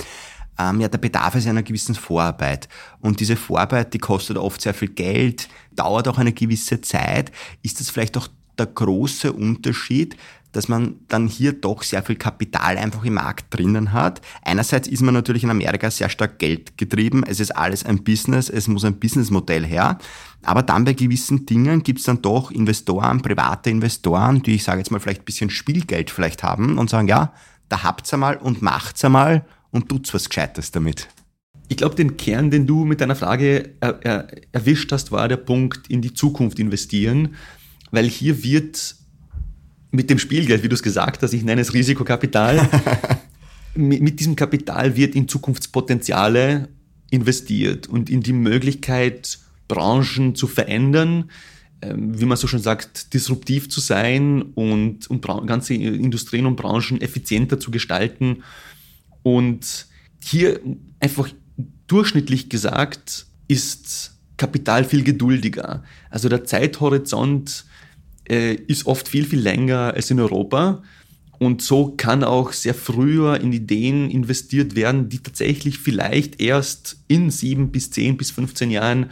Ähm, 0.57 0.79
ja, 0.79 0.87
da 0.87 0.97
bedarf 0.97 1.35
es 1.35 1.47
einer 1.47 1.63
gewissen 1.63 1.95
Vorarbeit. 1.95 2.69
Und 3.01 3.19
diese 3.19 3.35
Vorarbeit, 3.35 3.93
die 3.93 3.99
kostet 3.99 4.37
oft 4.37 4.61
sehr 4.61 4.73
viel 4.73 4.89
Geld, 4.89 5.49
dauert 5.75 6.07
auch 6.07 6.17
eine 6.17 6.31
gewisse 6.31 6.79
Zeit. 6.81 7.31
Ist 7.61 7.79
das 7.79 7.89
vielleicht 7.89 8.17
auch 8.17 8.29
der 8.57 8.67
große 8.67 9.33
Unterschied, 9.33 10.15
dass 10.55 10.69
man 10.69 10.95
dann 11.07 11.27
hier 11.27 11.53
doch 11.53 11.83
sehr 11.83 12.01
viel 12.01 12.15
Kapital 12.15 12.77
einfach 12.77 13.03
im 13.03 13.15
Markt 13.15 13.53
drinnen 13.53 13.91
hat. 13.91 14.21
Einerseits 14.41 14.87
ist 14.87 15.01
man 15.01 15.13
natürlich 15.13 15.43
in 15.43 15.49
Amerika 15.49 15.91
sehr 15.91 16.09
stark 16.09 16.39
Geld 16.39 16.77
getrieben. 16.77 17.23
Es 17.27 17.39
ist 17.39 17.51
alles 17.51 17.85
ein 17.85 18.03
Business, 18.03 18.49
es 18.49 18.67
muss 18.67 18.85
ein 18.85 18.99
Businessmodell 18.99 19.65
her. 19.65 19.97
Aber 20.43 20.63
dann 20.63 20.85
bei 20.85 20.93
gewissen 20.93 21.45
Dingen 21.45 21.83
gibt 21.83 21.99
es 21.99 22.05
dann 22.05 22.21
doch 22.21 22.51
Investoren, 22.51 23.21
private 23.21 23.69
Investoren, 23.69 24.41
die 24.41 24.55
ich 24.55 24.63
sage 24.63 24.79
jetzt 24.79 24.91
mal 24.91 24.99
vielleicht 24.99 25.21
ein 25.21 25.25
bisschen 25.25 25.49
Spielgeld 25.49 26.09
vielleicht 26.09 26.43
haben 26.43 26.77
und 26.77 26.89
sagen, 26.89 27.07
ja, 27.07 27.33
da 27.67 27.83
habt's 27.83 28.13
einmal 28.13 28.37
und 28.37 28.61
macht's 28.61 29.03
einmal 29.03 29.45
und 29.71 29.89
tut's 29.89 30.13
was 30.13 30.29
Gescheites 30.29 30.71
damit. 30.71 31.09
Ich 31.67 31.77
glaube, 31.77 31.95
den 31.95 32.15
Kern, 32.15 32.51
den 32.51 32.67
du 32.67 32.85
mit 32.85 33.01
deiner 33.01 33.15
Frage 33.15 33.71
er, 33.81 33.99
er, 34.03 34.27
erwischt 34.51 34.91
hast, 34.91 35.11
war 35.11 35.27
der 35.27 35.37
Punkt 35.37 35.89
in 35.89 36.01
die 36.01 36.13
Zukunft 36.13 36.59
investieren, 36.59 37.35
weil 37.91 38.07
hier 38.07 38.43
wird 38.43 38.95
mit 39.95 40.09
dem 40.09 40.19
Spielgeld, 40.19 40.63
wie 40.63 40.69
du 40.69 40.75
es 40.75 40.83
gesagt 40.83 41.23
hast, 41.23 41.33
ich 41.33 41.43
nenne 41.43 41.61
es 41.61 41.73
Risikokapital, 41.73 42.69
mit, 43.75 44.01
mit 44.01 44.19
diesem 44.19 44.35
Kapital 44.35 44.95
wird 44.95 45.15
in 45.15 45.27
Zukunftspotenziale 45.27 46.69
investiert 47.09 47.87
und 47.87 48.09
in 48.09 48.21
die 48.21 48.33
Möglichkeit, 48.33 49.39
Branchen 49.67 50.35
zu 50.35 50.47
verändern, 50.47 51.31
ähm, 51.81 52.19
wie 52.19 52.25
man 52.25 52.37
so 52.37 52.47
schon 52.47 52.59
sagt, 52.59 53.13
disruptiv 53.13 53.69
zu 53.69 53.79
sein 53.79 54.41
und, 54.41 55.09
und 55.09 55.25
ganze 55.47 55.73
Industrien 55.73 56.45
und 56.45 56.55
Branchen 56.55 57.01
effizienter 57.01 57.59
zu 57.59 57.71
gestalten. 57.71 58.43
Und 59.23 59.87
hier 60.23 60.59
einfach 60.99 61.29
durchschnittlich 61.87 62.49
gesagt 62.49 63.25
ist 63.47 64.17
Kapital 64.37 64.83
viel 64.83 65.03
geduldiger. 65.03 65.83
Also 66.09 66.29
der 66.29 66.43
Zeithorizont 66.43 67.65
äh, 68.29 68.55
ist 68.55 68.85
oft 68.85 69.07
viel, 69.07 69.25
viel 69.25 69.39
länger 69.39 69.93
als 69.93 70.11
in 70.11 70.19
Europa. 70.19 70.83
Und 71.37 71.61
so 71.61 71.93
kann 71.97 72.23
auch 72.23 72.53
sehr 72.53 72.73
früher 72.73 73.39
in 73.41 73.51
Ideen 73.51 74.09
investiert 74.09 74.75
werden, 74.75 75.09
die 75.09 75.19
tatsächlich 75.19 75.79
vielleicht 75.79 76.41
erst 76.41 76.97
in 77.07 77.29
sieben 77.29 77.71
bis 77.71 77.91
zehn 77.91 78.15
bis 78.15 78.31
15 78.31 78.71
Jahren 78.71 79.09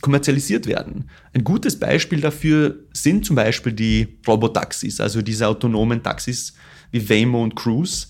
kommerzialisiert 0.00 0.66
werden. 0.66 1.08
Ein 1.32 1.44
gutes 1.44 1.78
Beispiel 1.78 2.20
dafür 2.20 2.76
sind 2.92 3.24
zum 3.24 3.36
Beispiel 3.36 3.72
die 3.72 4.18
Robotaxis, 4.26 5.00
also 5.00 5.22
diese 5.22 5.48
autonomen 5.48 6.02
Taxis 6.02 6.52
wie 6.92 7.08
Waymo 7.08 7.42
und 7.42 7.56
Cruise, 7.56 8.08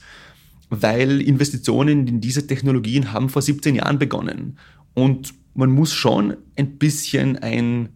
weil 0.70 1.20
Investitionen 1.20 2.06
in 2.06 2.20
diese 2.20 2.46
Technologien 2.46 3.12
haben 3.12 3.28
vor 3.28 3.42
17 3.42 3.76
Jahren 3.76 3.99
begonnen. 3.99 4.58
Und 4.92 5.34
man 5.54 5.70
muss 5.70 5.92
schon 5.92 6.37
ein 6.56 6.78
bisschen 6.78 7.38
ein 7.38 7.90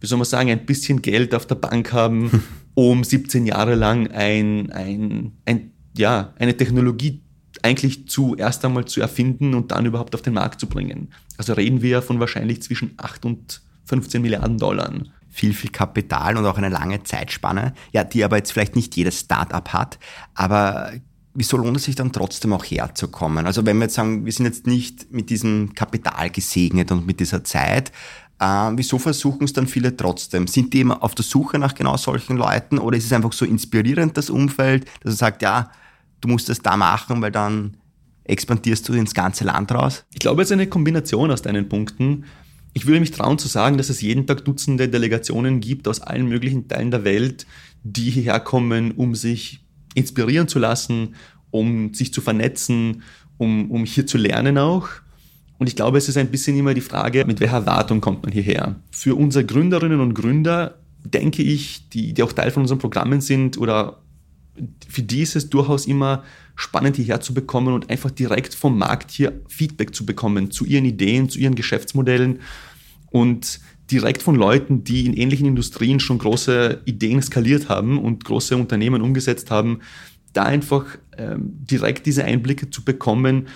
wie 0.00 0.06
soll 0.06 0.18
man 0.18 0.26
sagen, 0.26 0.50
ein 0.50 0.66
bisschen 0.66 1.02
Geld 1.02 1.34
auf 1.34 1.46
der 1.46 1.54
Bank 1.56 1.92
haben, 1.92 2.42
um 2.74 3.04
17 3.04 3.46
Jahre 3.46 3.74
lang 3.74 4.08
ein, 4.08 4.70
ein, 4.72 5.32
ein, 5.44 5.72
ja, 5.96 6.34
eine 6.38 6.56
Technologie 6.56 7.22
eigentlich 7.62 8.06
zuerst 8.08 8.64
einmal 8.64 8.84
zu 8.84 9.00
erfinden 9.00 9.54
und 9.54 9.72
dann 9.72 9.86
überhaupt 9.86 10.14
auf 10.14 10.22
den 10.22 10.34
Markt 10.34 10.60
zu 10.60 10.66
bringen. 10.68 11.10
Also 11.38 11.54
reden 11.54 11.82
wir 11.82 12.02
von 12.02 12.20
wahrscheinlich 12.20 12.62
zwischen 12.62 12.94
8 12.96 13.24
und 13.24 13.62
15 13.86 14.22
Milliarden 14.22 14.58
Dollar. 14.58 14.92
Viel, 15.28 15.52
viel 15.52 15.70
Kapital 15.70 16.36
und 16.36 16.46
auch 16.46 16.58
eine 16.58 16.68
lange 16.68 17.02
Zeitspanne, 17.02 17.74
ja, 17.92 18.04
die 18.04 18.24
aber 18.24 18.36
jetzt 18.36 18.52
vielleicht 18.52 18.76
nicht 18.76 18.96
jedes 18.96 19.20
Start-up 19.20 19.72
hat. 19.72 19.98
Aber 20.34 20.92
wieso 21.34 21.58
lohnt 21.58 21.76
es 21.76 21.84
sich 21.84 21.94
dann 21.94 22.12
trotzdem 22.12 22.52
auch 22.52 22.64
herzukommen? 22.64 23.46
Also 23.46 23.66
wenn 23.66 23.76
wir 23.76 23.84
jetzt 23.84 23.94
sagen, 23.94 24.24
wir 24.24 24.32
sind 24.32 24.46
jetzt 24.46 24.66
nicht 24.66 25.12
mit 25.12 25.28
diesem 25.28 25.74
Kapital 25.74 26.30
gesegnet 26.30 26.90
und 26.90 27.06
mit 27.06 27.20
dieser 27.20 27.44
Zeit, 27.44 27.92
äh, 28.38 28.70
wieso 28.74 28.98
versuchen 28.98 29.44
es 29.44 29.52
dann 29.52 29.66
viele 29.66 29.96
trotzdem? 29.96 30.46
Sind 30.46 30.72
die 30.74 30.80
immer 30.80 31.02
auf 31.02 31.14
der 31.14 31.24
Suche 31.24 31.58
nach 31.58 31.74
genau 31.74 31.96
solchen 31.96 32.36
Leuten 32.36 32.78
oder 32.78 32.96
ist 32.96 33.06
es 33.06 33.12
einfach 33.12 33.32
so 33.32 33.44
inspirierend, 33.44 34.16
das 34.16 34.30
Umfeld, 34.30 34.86
dass 35.02 35.14
er 35.14 35.16
sagt, 35.16 35.42
ja, 35.42 35.70
du 36.20 36.28
musst 36.28 36.48
das 36.48 36.60
da 36.60 36.76
machen, 36.76 37.22
weil 37.22 37.32
dann 37.32 37.76
expandierst 38.24 38.88
du 38.88 38.92
ins 38.94 39.14
ganze 39.14 39.44
Land 39.44 39.72
raus? 39.72 40.04
Ich 40.12 40.18
glaube, 40.18 40.42
es 40.42 40.48
ist 40.48 40.52
eine 40.52 40.66
Kombination 40.66 41.30
aus 41.30 41.42
deinen 41.42 41.68
Punkten. 41.68 42.24
Ich 42.74 42.86
würde 42.86 43.00
mich 43.00 43.10
trauen 43.10 43.38
zu 43.38 43.48
sagen, 43.48 43.78
dass 43.78 43.88
es 43.88 44.02
jeden 44.02 44.26
Tag 44.26 44.44
Dutzende 44.44 44.88
Delegationen 44.88 45.60
gibt 45.60 45.88
aus 45.88 46.00
allen 46.00 46.28
möglichen 46.28 46.68
Teilen 46.68 46.90
der 46.90 47.04
Welt, 47.04 47.46
die 47.84 48.10
hierher 48.10 48.40
kommen, 48.40 48.92
um 48.92 49.14
sich 49.14 49.60
inspirieren 49.94 50.46
zu 50.46 50.58
lassen, 50.58 51.14
um 51.50 51.94
sich 51.94 52.12
zu 52.12 52.20
vernetzen, 52.20 53.02
um, 53.38 53.70
um 53.70 53.84
hier 53.84 54.06
zu 54.06 54.18
lernen 54.18 54.58
auch. 54.58 54.88
Und 55.58 55.68
ich 55.68 55.76
glaube, 55.76 55.98
es 55.98 56.08
ist 56.08 56.16
ein 56.16 56.30
bisschen 56.30 56.56
immer 56.56 56.74
die 56.74 56.80
Frage, 56.80 57.24
mit 57.24 57.40
welcher 57.40 57.56
Erwartung 57.56 58.00
kommt 58.00 58.22
man 58.22 58.32
hierher. 58.32 58.76
Für 58.90 59.14
unsere 59.14 59.44
Gründerinnen 59.44 60.00
und 60.00 60.14
Gründer 60.14 60.78
denke 61.04 61.42
ich, 61.42 61.88
die, 61.90 62.12
die 62.12 62.22
auch 62.22 62.32
Teil 62.32 62.50
von 62.50 62.62
unseren 62.62 62.78
Programmen 62.78 63.20
sind 63.20 63.58
oder 63.58 63.98
für 64.88 65.02
die 65.02 65.22
ist 65.22 65.36
es 65.36 65.50
durchaus 65.50 65.86
immer 65.86 66.24
spannend 66.54 66.96
hierher 66.96 67.20
zu 67.20 67.34
bekommen 67.34 67.74
und 67.74 67.90
einfach 67.90 68.10
direkt 68.10 68.54
vom 68.54 68.78
Markt 68.78 69.10
hier 69.10 69.40
Feedback 69.48 69.94
zu 69.94 70.06
bekommen 70.06 70.50
zu 70.50 70.64
ihren 70.64 70.84
Ideen, 70.84 71.28
zu 71.28 71.38
ihren 71.38 71.54
Geschäftsmodellen 71.54 72.40
und 73.10 73.60
direkt 73.90 74.22
von 74.22 74.34
Leuten, 74.34 74.82
die 74.82 75.06
in 75.06 75.12
ähnlichen 75.12 75.46
Industrien 75.46 76.00
schon 76.00 76.18
große 76.18 76.82
Ideen 76.86 77.22
skaliert 77.22 77.68
haben 77.68 77.98
und 77.98 78.24
große 78.24 78.56
Unternehmen 78.56 79.02
umgesetzt 79.02 79.50
haben, 79.50 79.80
da 80.32 80.44
einfach 80.44 80.84
ähm, 81.16 81.52
direkt 81.70 82.06
diese 82.06 82.24
Einblicke 82.24 82.70
zu 82.70 82.84
bekommen, 82.84 83.48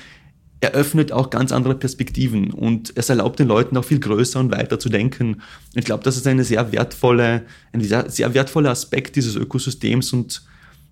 eröffnet 0.61 1.11
auch 1.11 1.31
ganz 1.31 1.52
andere 1.52 1.75
Perspektiven 1.75 2.50
und 2.52 2.93
es 2.95 3.09
erlaubt 3.09 3.38
den 3.38 3.49
Leuten 3.49 3.76
auch 3.76 3.85
viel 3.85 3.99
größer 3.99 4.38
und 4.40 4.52
weiter 4.52 4.79
zu 4.79 4.90
denken. 4.90 5.40
Ich 5.75 5.87
glaube, 5.87 6.05
das 6.05 6.17
ist 6.17 6.26
eine 6.26 6.45
sehr 6.45 6.71
wertvolle, 6.73 7.47
ein 7.73 7.81
sehr, 7.81 8.11
sehr 8.11 8.35
wertvoller 8.35 8.71
Aspekt 8.71 9.17
dieses 9.17 9.37
Ökosystems 9.37 10.12
und 10.12 10.43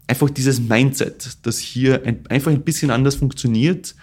einfach 0.06 0.30
dieses 0.30 0.58
Mindset, 0.60 1.38
das 1.42 1.58
hier 1.58 2.02
ein, 2.04 2.26
einfach 2.30 2.50
ein 2.50 2.62
bisschen 2.62 2.90
anders 2.90 3.16
funktioniert 3.16 3.94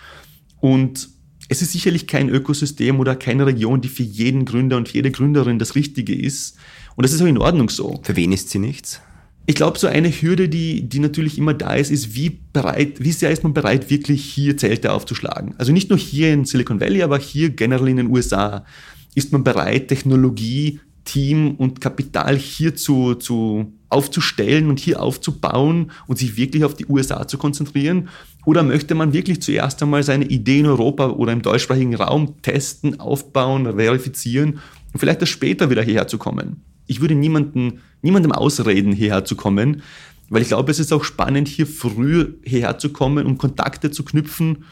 und 0.61 1.09
es 1.47 1.61
ist 1.61 1.71
sicherlich 1.71 2.07
kein 2.07 2.29
Ökosystem 2.29 2.99
oder 2.99 3.15
keine 3.15 3.45
Region, 3.45 3.81
die 3.81 3.89
für 3.89 4.03
jeden 4.03 4.45
Gründer 4.45 4.77
und 4.77 4.91
jede 4.93 5.11
Gründerin 5.11 5.59
das 5.59 5.75
Richtige 5.75 6.15
ist. 6.15 6.57
Und 6.95 7.03
das 7.03 7.13
ist 7.13 7.21
auch 7.21 7.27
in 7.27 7.37
Ordnung 7.37 7.69
so. 7.69 7.99
Für 8.03 8.15
wen 8.15 8.31
ist 8.31 8.49
sie 8.49 8.59
nichts? 8.59 8.99
Ich 9.47 9.55
glaube, 9.55 9.77
so 9.77 9.87
eine 9.87 10.09
Hürde, 10.09 10.49
die, 10.49 10.89
die 10.89 10.99
natürlich 10.99 11.37
immer 11.37 11.53
da 11.53 11.75
ist, 11.75 11.91
ist, 11.91 12.15
wie 12.15 12.39
bereit, 12.51 12.95
wie 12.99 13.11
sehr 13.11 13.29
ist 13.29 13.43
man 13.43 13.53
bereit, 13.53 13.89
wirklich 13.91 14.23
hier 14.25 14.57
Zelte 14.57 14.91
aufzuschlagen? 14.91 15.53
Also 15.57 15.71
nicht 15.71 15.89
nur 15.89 15.99
hier 15.99 16.33
in 16.33 16.45
Silicon 16.45 16.79
Valley, 16.79 17.03
aber 17.03 17.19
hier 17.19 17.51
generell 17.51 17.89
in 17.89 17.97
den 17.97 18.11
USA. 18.11 18.65
Ist 19.13 19.31
man 19.31 19.43
bereit, 19.43 19.87
Technologie, 19.87 20.79
Team 21.03 21.55
und 21.55 21.79
Kapital 21.79 22.35
hier 22.37 22.75
zu, 22.75 23.13
zu 23.13 23.71
aufzustellen 23.89 24.67
und 24.67 24.79
hier 24.79 25.01
aufzubauen 25.01 25.91
und 26.07 26.17
sich 26.17 26.37
wirklich 26.37 26.63
auf 26.63 26.73
die 26.73 26.87
USA 26.87 27.27
zu 27.27 27.37
konzentrieren? 27.37 28.09
Oder 28.45 28.63
möchte 28.63 28.95
man 28.95 29.13
wirklich 29.13 29.41
zuerst 29.43 29.81
einmal 29.83 30.01
seine 30.01 30.25
Idee 30.25 30.59
in 30.59 30.65
Europa 30.65 31.09
oder 31.09 31.33
im 31.33 31.43
deutschsprachigen 31.43 31.95
Raum 31.95 32.41
testen, 32.41 32.99
aufbauen, 32.99 33.75
verifizieren 33.75 34.59
und 34.95 34.99
vielleicht 34.99 35.19
erst 35.19 35.33
später 35.33 35.69
wieder 35.69 35.83
hierher 35.83 36.07
zu 36.07 36.17
kommen? 36.17 36.63
ich 36.87 37.01
würde 37.01 37.15
niemanden, 37.15 37.81
niemandem 38.01 38.31
ausreden, 38.31 38.91
hierher 38.91 39.25
zu 39.25 39.35
kommen, 39.35 39.81
weil 40.29 40.41
ich 40.41 40.49
glaube, 40.49 40.71
es 40.71 40.79
ist 40.79 40.91
auch 40.91 41.03
spannend, 41.03 41.47
hier 41.47 41.67
früh 41.67 42.33
hierher 42.43 42.77
zu 42.77 42.89
kommen, 42.89 43.25
um 43.25 43.37
Kontakte 43.37 43.91
zu 43.91 44.03
knüpfen, 44.03 44.65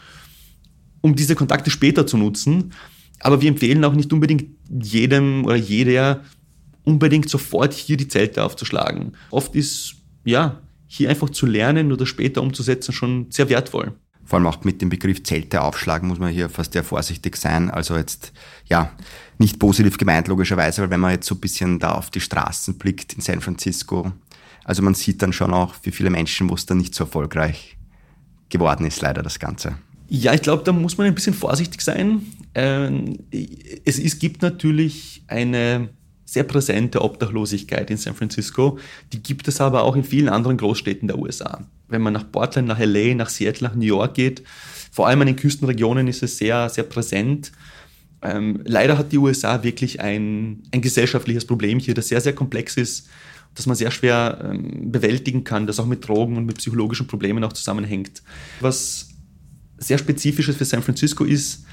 um 1.00 1.14
diese 1.14 1.34
Kontakte 1.34 1.70
später 1.70 2.06
zu 2.06 2.16
nutzen. 2.16 2.72
Aber 3.20 3.40
wir 3.40 3.48
empfehlen 3.48 3.84
auch 3.84 3.94
nicht 3.94 4.12
unbedingt 4.12 4.46
jedem 4.68 5.44
oder 5.44 5.56
jeder 5.56 6.24
unbedingt 6.82 7.30
sofort 7.30 7.72
hier 7.72 7.96
die 7.96 8.08
Zelte 8.08 8.42
aufzuschlagen. 8.42 9.12
Oft 9.30 9.54
ist, 9.54 9.94
ja, 10.24 10.60
hier 10.86 11.08
einfach 11.08 11.30
zu 11.30 11.46
lernen 11.46 11.92
oder 11.92 12.06
später 12.06 12.42
umzusetzen 12.42 12.92
schon 12.92 13.26
sehr 13.30 13.48
wertvoll 13.48 13.94
vor 14.24 14.38
allem 14.38 14.46
auch 14.46 14.64
mit 14.64 14.80
dem 14.80 14.88
Begriff 14.88 15.22
Zelte 15.22 15.62
aufschlagen, 15.62 16.08
muss 16.08 16.18
man 16.18 16.32
hier 16.32 16.48
fast 16.48 16.72
sehr 16.72 16.84
vorsichtig 16.84 17.36
sein. 17.36 17.70
Also 17.70 17.96
jetzt, 17.96 18.32
ja, 18.68 18.92
nicht 19.38 19.58
positiv 19.58 19.98
gemeint, 19.98 20.28
logischerweise, 20.28 20.82
weil 20.82 20.90
wenn 20.90 21.00
man 21.00 21.12
jetzt 21.12 21.26
so 21.26 21.34
ein 21.34 21.40
bisschen 21.40 21.78
da 21.78 21.92
auf 21.92 22.10
die 22.10 22.20
Straßen 22.20 22.78
blickt 22.78 23.12
in 23.14 23.20
San 23.20 23.40
Francisco, 23.40 24.12
also 24.64 24.82
man 24.82 24.94
sieht 24.94 25.20
dann 25.22 25.32
schon 25.32 25.52
auch 25.52 25.74
für 25.74 25.92
viele 25.92 26.10
Menschen, 26.10 26.48
wo 26.48 26.54
es 26.54 26.66
dann 26.66 26.78
nicht 26.78 26.94
so 26.94 27.04
erfolgreich 27.04 27.76
geworden 28.48 28.86
ist, 28.86 29.02
leider 29.02 29.22
das 29.22 29.38
Ganze. 29.38 29.76
Ja, 30.08 30.32
ich 30.32 30.42
glaube, 30.42 30.64
da 30.64 30.72
muss 30.72 30.96
man 30.96 31.06
ein 31.06 31.14
bisschen 31.14 31.34
vorsichtig 31.34 31.80
sein. 31.80 32.22
Ähm, 32.54 33.18
es, 33.84 33.98
es 33.98 34.18
gibt 34.18 34.42
natürlich 34.42 35.22
eine 35.26 35.90
sehr 36.24 36.44
präsente 36.44 37.02
Obdachlosigkeit 37.02 37.90
in 37.90 37.96
San 37.96 38.14
Francisco. 38.14 38.78
Die 39.12 39.22
gibt 39.22 39.48
es 39.48 39.60
aber 39.60 39.82
auch 39.82 39.96
in 39.96 40.04
vielen 40.04 40.28
anderen 40.28 40.56
Großstädten 40.56 41.08
der 41.08 41.18
USA. 41.18 41.66
Wenn 41.94 42.02
man 42.02 42.12
nach 42.12 42.30
Portland, 42.30 42.68
nach 42.68 42.78
LA, 42.78 43.14
nach 43.14 43.30
Seattle, 43.30 43.68
nach 43.68 43.74
New 43.74 43.86
York 43.86 44.14
geht, 44.14 44.42
vor 44.90 45.06
allem 45.06 45.22
in 45.22 45.28
den 45.28 45.36
Küstenregionen 45.36 46.06
ist 46.08 46.22
es 46.22 46.36
sehr, 46.36 46.68
sehr 46.68 46.84
präsent. 46.84 47.52
Ähm, 48.22 48.60
leider 48.64 48.98
hat 48.98 49.12
die 49.12 49.18
USA 49.18 49.62
wirklich 49.62 50.00
ein, 50.00 50.62
ein 50.72 50.82
gesellschaftliches 50.82 51.46
Problem 51.46 51.78
hier, 51.78 51.94
das 51.94 52.08
sehr, 52.08 52.20
sehr 52.20 52.34
komplex 52.34 52.76
ist, 52.76 53.08
das 53.54 53.66
man 53.66 53.76
sehr 53.76 53.90
schwer 53.90 54.50
ähm, 54.50 54.90
bewältigen 54.90 55.44
kann, 55.44 55.66
das 55.66 55.78
auch 55.78 55.86
mit 55.86 56.06
Drogen 56.06 56.36
und 56.36 56.46
mit 56.46 56.58
psychologischen 56.58 57.06
Problemen 57.06 57.44
auch 57.44 57.52
zusammenhängt. 57.52 58.22
Was 58.60 59.08
sehr 59.78 59.98
spezifisches 59.98 60.56
für 60.56 60.64
San 60.64 60.82
Francisco 60.82 61.24
ist, 61.24 61.64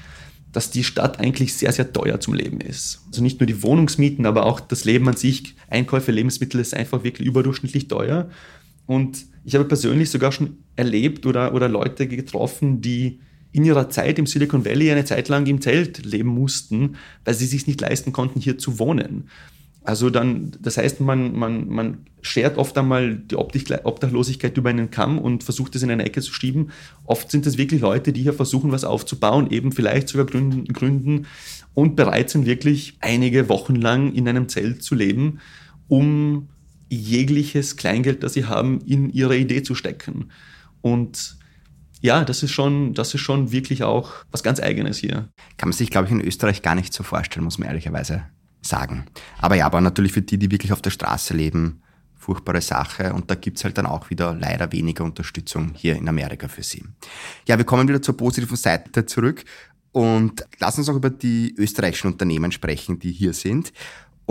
dass 0.52 0.70
die 0.70 0.84
Stadt 0.84 1.18
eigentlich 1.18 1.54
sehr, 1.54 1.72
sehr 1.72 1.92
teuer 1.92 2.20
zum 2.20 2.34
Leben 2.34 2.60
ist. 2.60 3.00
Also 3.08 3.22
nicht 3.22 3.40
nur 3.40 3.46
die 3.46 3.62
Wohnungsmieten, 3.62 4.26
aber 4.26 4.44
auch 4.44 4.60
das 4.60 4.84
Leben 4.84 5.08
an 5.08 5.16
sich, 5.16 5.54
Einkäufe, 5.68 6.12
Lebensmittel 6.12 6.60
ist 6.60 6.74
einfach 6.74 7.04
wirklich 7.04 7.26
überdurchschnittlich 7.26 7.88
teuer. 7.88 8.28
Und 8.86 9.26
ich 9.44 9.54
habe 9.54 9.64
persönlich 9.64 10.10
sogar 10.10 10.32
schon 10.32 10.58
erlebt 10.76 11.26
oder, 11.26 11.54
oder 11.54 11.68
Leute 11.68 12.06
getroffen, 12.06 12.80
die 12.80 13.20
in 13.52 13.64
ihrer 13.64 13.90
Zeit 13.90 14.18
im 14.18 14.26
Silicon 14.26 14.64
Valley 14.64 14.90
eine 14.90 15.04
Zeit 15.04 15.28
lang 15.28 15.46
im 15.46 15.60
Zelt 15.60 16.04
leben 16.04 16.30
mussten, 16.30 16.96
weil 17.24 17.34
sie 17.34 17.46
sich 17.46 17.66
nicht 17.66 17.80
leisten 17.80 18.12
konnten, 18.12 18.40
hier 18.40 18.58
zu 18.58 18.78
wohnen. 18.78 19.28
Also 19.84 20.10
dann, 20.10 20.52
das 20.60 20.76
heißt, 20.76 21.00
man, 21.00 21.36
man, 21.36 21.68
man 21.68 22.06
schert 22.20 22.56
oft 22.56 22.78
einmal 22.78 23.16
die 23.16 23.34
Obdachlosigkeit 23.36 24.56
über 24.56 24.70
einen 24.70 24.92
Kamm 24.92 25.18
und 25.18 25.42
versucht 25.42 25.74
es 25.74 25.82
in 25.82 25.90
eine 25.90 26.04
Ecke 26.04 26.20
zu 26.20 26.32
schieben. 26.32 26.70
Oft 27.04 27.30
sind 27.30 27.46
es 27.46 27.58
wirklich 27.58 27.80
Leute, 27.80 28.12
die 28.12 28.22
hier 28.22 28.32
versuchen, 28.32 28.70
was 28.70 28.84
aufzubauen, 28.84 29.50
eben 29.50 29.72
vielleicht 29.72 30.08
sogar 30.08 30.26
gründen, 30.26 30.64
gründen 30.66 31.26
und 31.74 31.96
bereit 31.96 32.30
sind, 32.30 32.46
wirklich 32.46 32.96
einige 33.00 33.48
Wochen 33.48 33.74
lang 33.74 34.12
in 34.14 34.28
einem 34.28 34.48
Zelt 34.48 34.84
zu 34.84 34.94
leben, 34.94 35.40
um 35.88 36.48
jegliches 36.96 37.76
Kleingeld, 37.76 38.22
das 38.22 38.34
sie 38.34 38.46
haben, 38.46 38.80
in 38.82 39.10
ihre 39.10 39.36
Idee 39.36 39.62
zu 39.62 39.74
stecken. 39.74 40.30
Und 40.80 41.36
ja, 42.00 42.24
das 42.24 42.42
ist 42.42 42.50
schon, 42.50 42.94
das 42.94 43.14
ist 43.14 43.20
schon 43.20 43.52
wirklich 43.52 43.84
auch 43.84 44.12
was 44.30 44.42
ganz 44.42 44.60
Eigenes 44.60 44.98
hier. 44.98 45.28
Kann 45.56 45.68
man 45.68 45.72
sich, 45.72 45.90
glaube 45.90 46.06
ich, 46.06 46.12
in 46.12 46.20
Österreich 46.20 46.62
gar 46.62 46.74
nicht 46.74 46.92
so 46.92 47.02
vorstellen, 47.02 47.44
muss 47.44 47.58
man 47.58 47.68
ehrlicherweise 47.68 48.24
sagen. 48.60 49.06
Aber 49.38 49.54
ja, 49.54 49.66
aber 49.66 49.80
natürlich 49.80 50.12
für 50.12 50.22
die, 50.22 50.38
die 50.38 50.50
wirklich 50.50 50.72
auf 50.72 50.82
der 50.82 50.90
Straße 50.90 51.34
leben, 51.34 51.82
furchtbare 52.16 52.60
Sache. 52.60 53.12
Und 53.12 53.30
da 53.30 53.34
gibt's 53.34 53.64
halt 53.64 53.78
dann 53.78 53.86
auch 53.86 54.10
wieder 54.10 54.34
leider 54.34 54.72
weniger 54.72 55.04
Unterstützung 55.04 55.72
hier 55.74 55.96
in 55.96 56.08
Amerika 56.08 56.48
für 56.48 56.62
sie. 56.62 56.84
Ja, 57.46 57.58
wir 57.58 57.64
kommen 57.64 57.88
wieder 57.88 58.02
zur 58.02 58.16
positiven 58.16 58.56
Seite 58.56 59.06
zurück 59.06 59.44
und 59.92 60.44
lass 60.58 60.78
uns 60.78 60.88
auch 60.88 60.96
über 60.96 61.10
die 61.10 61.54
österreichischen 61.56 62.12
Unternehmen 62.12 62.50
sprechen, 62.52 62.98
die 62.98 63.12
hier 63.12 63.32
sind. 63.32 63.72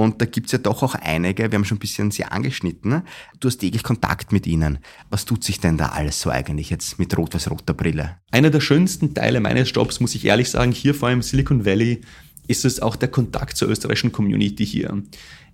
Und 0.01 0.19
da 0.19 0.25
gibt's 0.25 0.51
ja 0.51 0.57
doch 0.57 0.81
auch 0.81 0.95
einige, 0.95 1.51
wir 1.51 1.55
haben 1.55 1.63
schon 1.63 1.77
ein 1.77 1.79
bisschen 1.79 2.09
sie 2.09 2.25
angeschnitten. 2.25 3.03
Du 3.39 3.47
hast 3.47 3.59
täglich 3.59 3.83
Kontakt 3.83 4.31
mit 4.31 4.47
ihnen. 4.47 4.79
Was 5.11 5.25
tut 5.25 5.43
sich 5.43 5.59
denn 5.59 5.77
da 5.77 5.89
alles 5.89 6.19
so 6.19 6.31
eigentlich 6.31 6.71
jetzt 6.71 6.97
mit 6.97 7.15
rot-weiß-roter 7.15 7.75
Brille? 7.75 8.17
Einer 8.31 8.49
der 8.49 8.61
schönsten 8.61 9.13
Teile 9.13 9.39
meines 9.39 9.71
Jobs, 9.71 9.99
muss 9.99 10.15
ich 10.15 10.25
ehrlich 10.25 10.49
sagen, 10.49 10.71
hier 10.71 10.95
vor 10.95 11.09
allem 11.09 11.21
Silicon 11.21 11.65
Valley, 11.65 12.01
ist 12.47 12.65
es 12.65 12.79
auch 12.79 12.95
der 12.95 13.09
Kontakt 13.09 13.57
zur 13.57 13.69
österreichischen 13.69 14.11
Community 14.11 14.65
hier. 14.65 15.03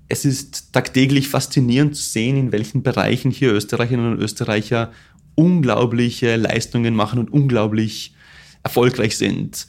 Es 0.08 0.24
ist 0.24 0.72
tagtäglich 0.72 1.28
faszinierend 1.28 1.98
zu 1.98 2.04
sehen, 2.04 2.38
in 2.38 2.52
welchen 2.54 2.84
Bereichen 2.84 3.32
hier 3.32 3.52
Österreicherinnen 3.52 4.14
und 4.14 4.22
Österreicher 4.22 4.94
unglaubliche 5.36 6.38
Leistungen 6.38 6.96
machen 6.96 7.20
und 7.20 7.34
unglaublich 7.34 8.16
erfolgreich 8.64 9.18
sind. 9.18 9.68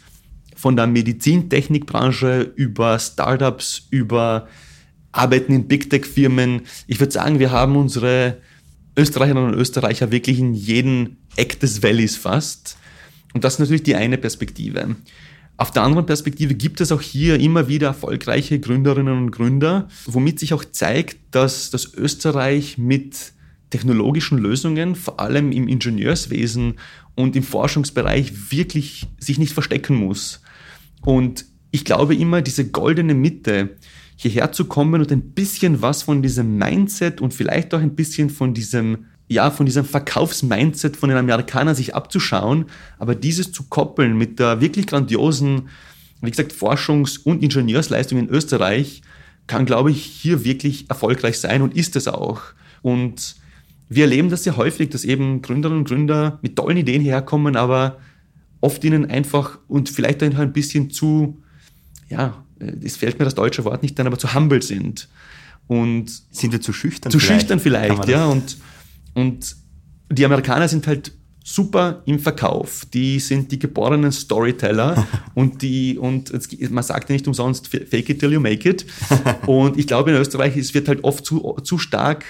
Von 0.54 0.76
der 0.76 0.86
Medizintechnikbranche 0.86 2.52
über 2.54 2.96
Startups, 3.00 3.88
über 3.90 4.46
Arbeiten 5.18 5.52
in 5.52 5.68
Big 5.68 5.90
Tech-Firmen. 5.90 6.62
Ich 6.86 7.00
würde 7.00 7.12
sagen, 7.12 7.38
wir 7.38 7.50
haben 7.50 7.76
unsere 7.76 8.38
Österreicherinnen 8.96 9.52
und 9.52 9.58
Österreicher 9.58 10.10
wirklich 10.10 10.38
in 10.38 10.54
jedem 10.54 11.16
Eck 11.36 11.60
des 11.60 11.82
Valleys 11.82 12.16
fast. 12.16 12.76
Und 13.34 13.44
das 13.44 13.54
ist 13.54 13.58
natürlich 13.60 13.82
die 13.82 13.94
eine 13.94 14.18
Perspektive. 14.18 14.96
Auf 15.56 15.72
der 15.72 15.82
anderen 15.82 16.06
Perspektive 16.06 16.54
gibt 16.54 16.80
es 16.80 16.92
auch 16.92 17.02
hier 17.02 17.40
immer 17.40 17.66
wieder 17.68 17.88
erfolgreiche 17.88 18.60
Gründerinnen 18.60 19.16
und 19.16 19.30
Gründer, 19.32 19.88
womit 20.06 20.38
sich 20.38 20.54
auch 20.54 20.64
zeigt, 20.64 21.18
dass 21.32 21.70
das 21.70 21.94
Österreich 21.94 22.78
mit 22.78 23.32
technologischen 23.70 24.38
Lösungen, 24.38 24.94
vor 24.94 25.20
allem 25.20 25.52
im 25.52 25.68
Ingenieurswesen 25.68 26.74
und 27.16 27.36
im 27.36 27.42
Forschungsbereich, 27.42 28.52
wirklich 28.52 29.08
sich 29.18 29.38
nicht 29.38 29.52
verstecken 29.52 29.96
muss. 29.96 30.40
Und 31.02 31.44
ich 31.70 31.84
glaube 31.84 32.14
immer, 32.14 32.40
diese 32.40 32.68
goldene 32.70 33.14
Mitte, 33.14 33.76
hierher 34.18 34.50
zu 34.52 34.64
kommen 34.64 35.00
und 35.00 35.12
ein 35.12 35.30
bisschen 35.30 35.80
was 35.80 36.02
von 36.02 36.22
diesem 36.22 36.58
Mindset 36.58 37.20
und 37.20 37.32
vielleicht 37.32 37.72
auch 37.72 37.80
ein 37.80 37.94
bisschen 37.94 38.30
von 38.30 38.52
diesem 38.52 39.06
ja, 39.28 39.50
von 39.50 39.66
diesem 39.66 39.84
Verkaufsmindset 39.84 40.96
von 40.96 41.10
den 41.10 41.18
Amerikanern 41.18 41.74
sich 41.74 41.94
abzuschauen, 41.94 42.64
aber 42.98 43.14
dieses 43.14 43.52
zu 43.52 43.64
koppeln 43.64 44.16
mit 44.16 44.38
der 44.38 44.62
wirklich 44.62 44.86
grandiosen, 44.86 45.68
wie 46.22 46.30
gesagt, 46.30 46.52
Forschungs- 46.52 47.22
und 47.22 47.42
Ingenieursleistung 47.42 48.18
in 48.18 48.30
Österreich, 48.30 49.02
kann, 49.46 49.66
glaube 49.66 49.90
ich, 49.90 50.02
hier 50.02 50.44
wirklich 50.44 50.88
erfolgreich 50.88 51.38
sein 51.38 51.60
und 51.60 51.76
ist 51.76 51.94
es 51.94 52.08
auch. 52.08 52.40
Und 52.80 53.36
wir 53.90 54.04
erleben 54.04 54.30
das 54.30 54.44
sehr 54.44 54.56
häufig, 54.56 54.90
dass 54.90 55.04
eben 55.04 55.42
Gründerinnen 55.42 55.80
und 55.80 55.88
Gründer 55.88 56.38
mit 56.40 56.56
tollen 56.56 56.78
Ideen 56.78 57.02
herkommen, 57.02 57.54
aber 57.54 57.98
oft 58.60 58.82
ihnen 58.82 59.10
einfach 59.10 59.58
und 59.68 59.90
vielleicht 59.90 60.22
auch 60.22 60.38
ein 60.38 60.52
bisschen 60.52 60.90
zu, 60.90 61.42
ja, 62.08 62.44
es 62.82 62.96
fällt 62.96 63.18
mir 63.18 63.24
das 63.24 63.34
deutsche 63.34 63.64
Wort 63.64 63.82
nicht 63.82 63.98
dann, 63.98 64.06
aber 64.06 64.18
zu 64.18 64.34
humble 64.34 64.62
sind. 64.62 65.08
Und 65.66 66.10
sind 66.30 66.52
wir 66.52 66.60
zu 66.60 66.72
schüchtern? 66.72 67.12
Zu 67.12 67.18
vielleicht? 67.18 67.42
schüchtern 67.42 67.60
vielleicht, 67.60 68.08
ja. 68.08 68.26
Und 68.26 68.56
und 69.14 69.56
die 70.10 70.24
Amerikaner 70.24 70.68
sind 70.68 70.86
halt 70.86 71.12
super 71.44 72.02
im 72.06 72.18
Verkauf. 72.18 72.84
Die 72.92 73.18
sind 73.18 73.50
die 73.52 73.58
geborenen 73.58 74.12
Storyteller 74.12 75.06
und 75.34 75.62
die, 75.62 75.98
und 75.98 76.30
man 76.70 76.84
sagt 76.84 77.08
ja 77.08 77.14
nicht 77.14 77.26
umsonst, 77.26 77.68
fake 77.68 78.10
it 78.10 78.20
till 78.20 78.32
you 78.32 78.40
make 78.40 78.68
it. 78.68 78.86
Und 79.46 79.78
ich 79.78 79.86
glaube, 79.86 80.10
in 80.10 80.16
Österreich 80.16 80.56
es 80.56 80.74
wird 80.74 80.88
halt 80.88 81.04
oft 81.04 81.24
zu, 81.24 81.56
zu 81.64 81.78
stark 81.78 82.24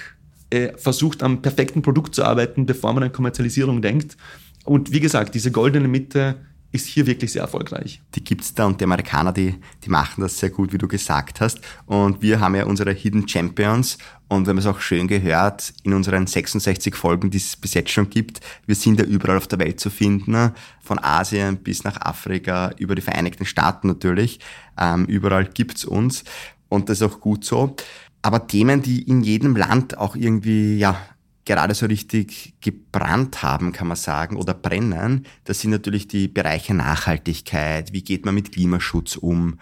äh, 0.51 0.69
versucht, 0.77 1.23
am 1.23 1.43
perfekten 1.43 1.83
Produkt 1.83 2.15
zu 2.15 2.25
arbeiten, 2.25 2.65
bevor 2.65 2.93
man 2.93 3.03
an 3.03 3.13
Kommerzialisierung 3.13 3.83
denkt. 3.83 4.17
Und 4.65 4.93
wie 4.93 5.01
gesagt, 5.01 5.35
diese 5.35 5.51
goldene 5.51 5.89
Mitte 5.89 6.37
ist 6.71 6.87
hier 6.87 7.07
wirklich 7.07 7.33
sehr 7.33 7.43
erfolgreich. 7.43 8.03
Die 8.15 8.23
gibt's 8.23 8.53
da 8.55 8.67
und 8.67 8.81
die 8.81 8.85
Amerikaner, 8.85 9.33
die, 9.33 9.55
die 9.85 9.89
machen 9.89 10.21
das 10.21 10.39
sehr 10.39 10.51
gut, 10.51 10.73
wie 10.73 10.79
du 10.79 10.87
gesagt 10.87 11.41
hast. 11.41 11.61
Und 11.87 12.21
wir 12.21 12.41
haben 12.41 12.55
ja 12.55 12.67
unsere 12.67 12.93
Hidden 12.93 13.27
Champions 13.27 13.97
und 14.29 14.47
wir 14.47 14.51
haben 14.51 14.59
es 14.59 14.67
auch 14.67 14.81
schön 14.81 15.09
gehört 15.09 15.73
in 15.83 15.95
unseren 15.95 16.27
66 16.27 16.95
Folgen, 16.95 17.31
die 17.31 17.39
es 17.39 17.57
bis 17.57 17.73
jetzt 17.73 17.91
schon 17.91 18.11
gibt. 18.11 18.41
Wir 18.67 18.75
sind 18.75 19.01
ja 19.01 19.07
überall 19.07 19.39
auf 19.39 19.47
der 19.47 19.59
Welt 19.59 19.81
zu 19.81 19.89
finden, 19.89 20.53
von 20.83 20.99
Asien 20.99 21.57
bis 21.57 21.85
nach 21.85 22.01
Afrika, 22.03 22.71
über 22.77 22.95
die 22.95 23.03
Vereinigten 23.03 23.47
Staaten 23.47 23.89
natürlich. 23.89 24.39
Ähm, 24.79 25.07
überall 25.07 25.47
gibt's 25.47 25.87
uns 25.87 26.25
und 26.69 26.91
das 26.91 27.01
ist 27.01 27.11
auch 27.11 27.21
gut 27.21 27.45
so. 27.45 27.77
Aber 28.21 28.47
Themen, 28.47 28.83
die 28.83 29.03
in 29.03 29.23
jedem 29.23 29.57
Land 29.57 29.97
auch 29.97 30.17
irgendwie 30.17 30.77
ja 30.77 31.01
gerade 31.49 31.75
so 31.75 31.87
richtig 31.87 32.55
gebrannt 32.61 33.43
haben, 33.43 33.73
kann 33.73 33.89
man 33.89 33.97
sagen, 33.97 34.37
oder 34.37 34.53
brennen, 34.53 35.25
das 35.45 35.61
sind 35.61 35.71
natürlich 35.71 36.07
die 36.07 36.29
Bereiche 36.29 36.75
Nachhaltigkeit, 36.75 37.93
wie 37.95 38.03
geht 38.03 38.27
man 38.27 38.35
mit 38.35 38.53
Klimaschutz 38.53 39.17
um, 39.17 39.59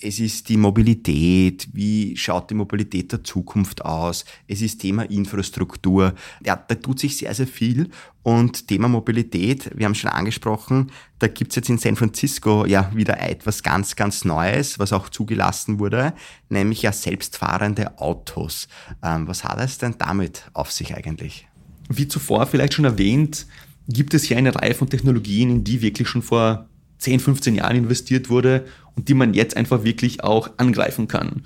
es 0.00 0.20
ist 0.20 0.48
die 0.48 0.56
Mobilität, 0.56 1.68
wie 1.72 2.16
schaut 2.16 2.50
die 2.50 2.54
Mobilität 2.54 3.12
der 3.12 3.24
Zukunft 3.24 3.84
aus, 3.84 4.24
es 4.48 4.62
ist 4.62 4.80
Thema 4.80 5.02
Infrastruktur. 5.10 6.14
Ja, 6.44 6.56
da 6.56 6.74
tut 6.74 7.00
sich 7.00 7.16
sehr, 7.16 7.34
sehr 7.34 7.46
viel. 7.46 7.90
Und 8.22 8.66
Thema 8.68 8.88
Mobilität, 8.88 9.70
wir 9.76 9.86
haben 9.86 9.94
schon 9.94 10.10
angesprochen, 10.10 10.90
da 11.20 11.28
gibt's 11.28 11.54
jetzt 11.56 11.68
in 11.68 11.78
San 11.78 11.96
Francisco 11.96 12.66
ja 12.66 12.90
wieder 12.94 13.20
etwas 13.20 13.62
ganz, 13.62 13.94
ganz 13.94 14.24
Neues, 14.24 14.78
was 14.78 14.92
auch 14.92 15.08
zugelassen 15.08 15.78
wurde, 15.78 16.12
nämlich 16.48 16.82
ja 16.82 16.92
selbstfahrende 16.92 17.98
Autos. 17.98 18.68
Ähm, 19.02 19.28
was 19.28 19.44
hat 19.44 19.60
es 19.60 19.78
denn 19.78 19.94
damit 19.98 20.50
auf 20.54 20.72
sich 20.72 20.94
eigentlich? 20.94 21.46
Wie 21.88 22.08
zuvor 22.08 22.46
vielleicht 22.46 22.74
schon 22.74 22.84
erwähnt, 22.84 23.46
gibt 23.88 24.12
es 24.14 24.24
hier 24.24 24.36
eine 24.36 24.54
Reihe 24.54 24.74
von 24.74 24.90
Technologien, 24.90 25.50
in 25.50 25.64
die 25.64 25.80
wirklich 25.80 26.08
schon 26.08 26.22
vor 26.22 26.68
10, 26.98 27.20
15 27.20 27.54
Jahren 27.54 27.76
investiert 27.76 28.28
wurde 28.28 28.66
und 28.96 29.08
die 29.08 29.14
man 29.14 29.34
jetzt 29.34 29.56
einfach 29.56 29.84
wirklich 29.84 30.24
auch 30.24 30.50
angreifen 30.56 31.06
kann. 31.06 31.42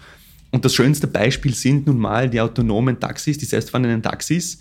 Und 0.51 0.65
das 0.65 0.75
schönste 0.75 1.07
Beispiel 1.07 1.55
sind 1.55 1.87
nun 1.87 1.99
mal 1.99 2.29
die 2.29 2.41
autonomen 2.41 2.99
Taxis, 2.99 3.39
die 3.39 3.45
selbstfahrenden 3.45 4.03
Taxis. 4.03 4.59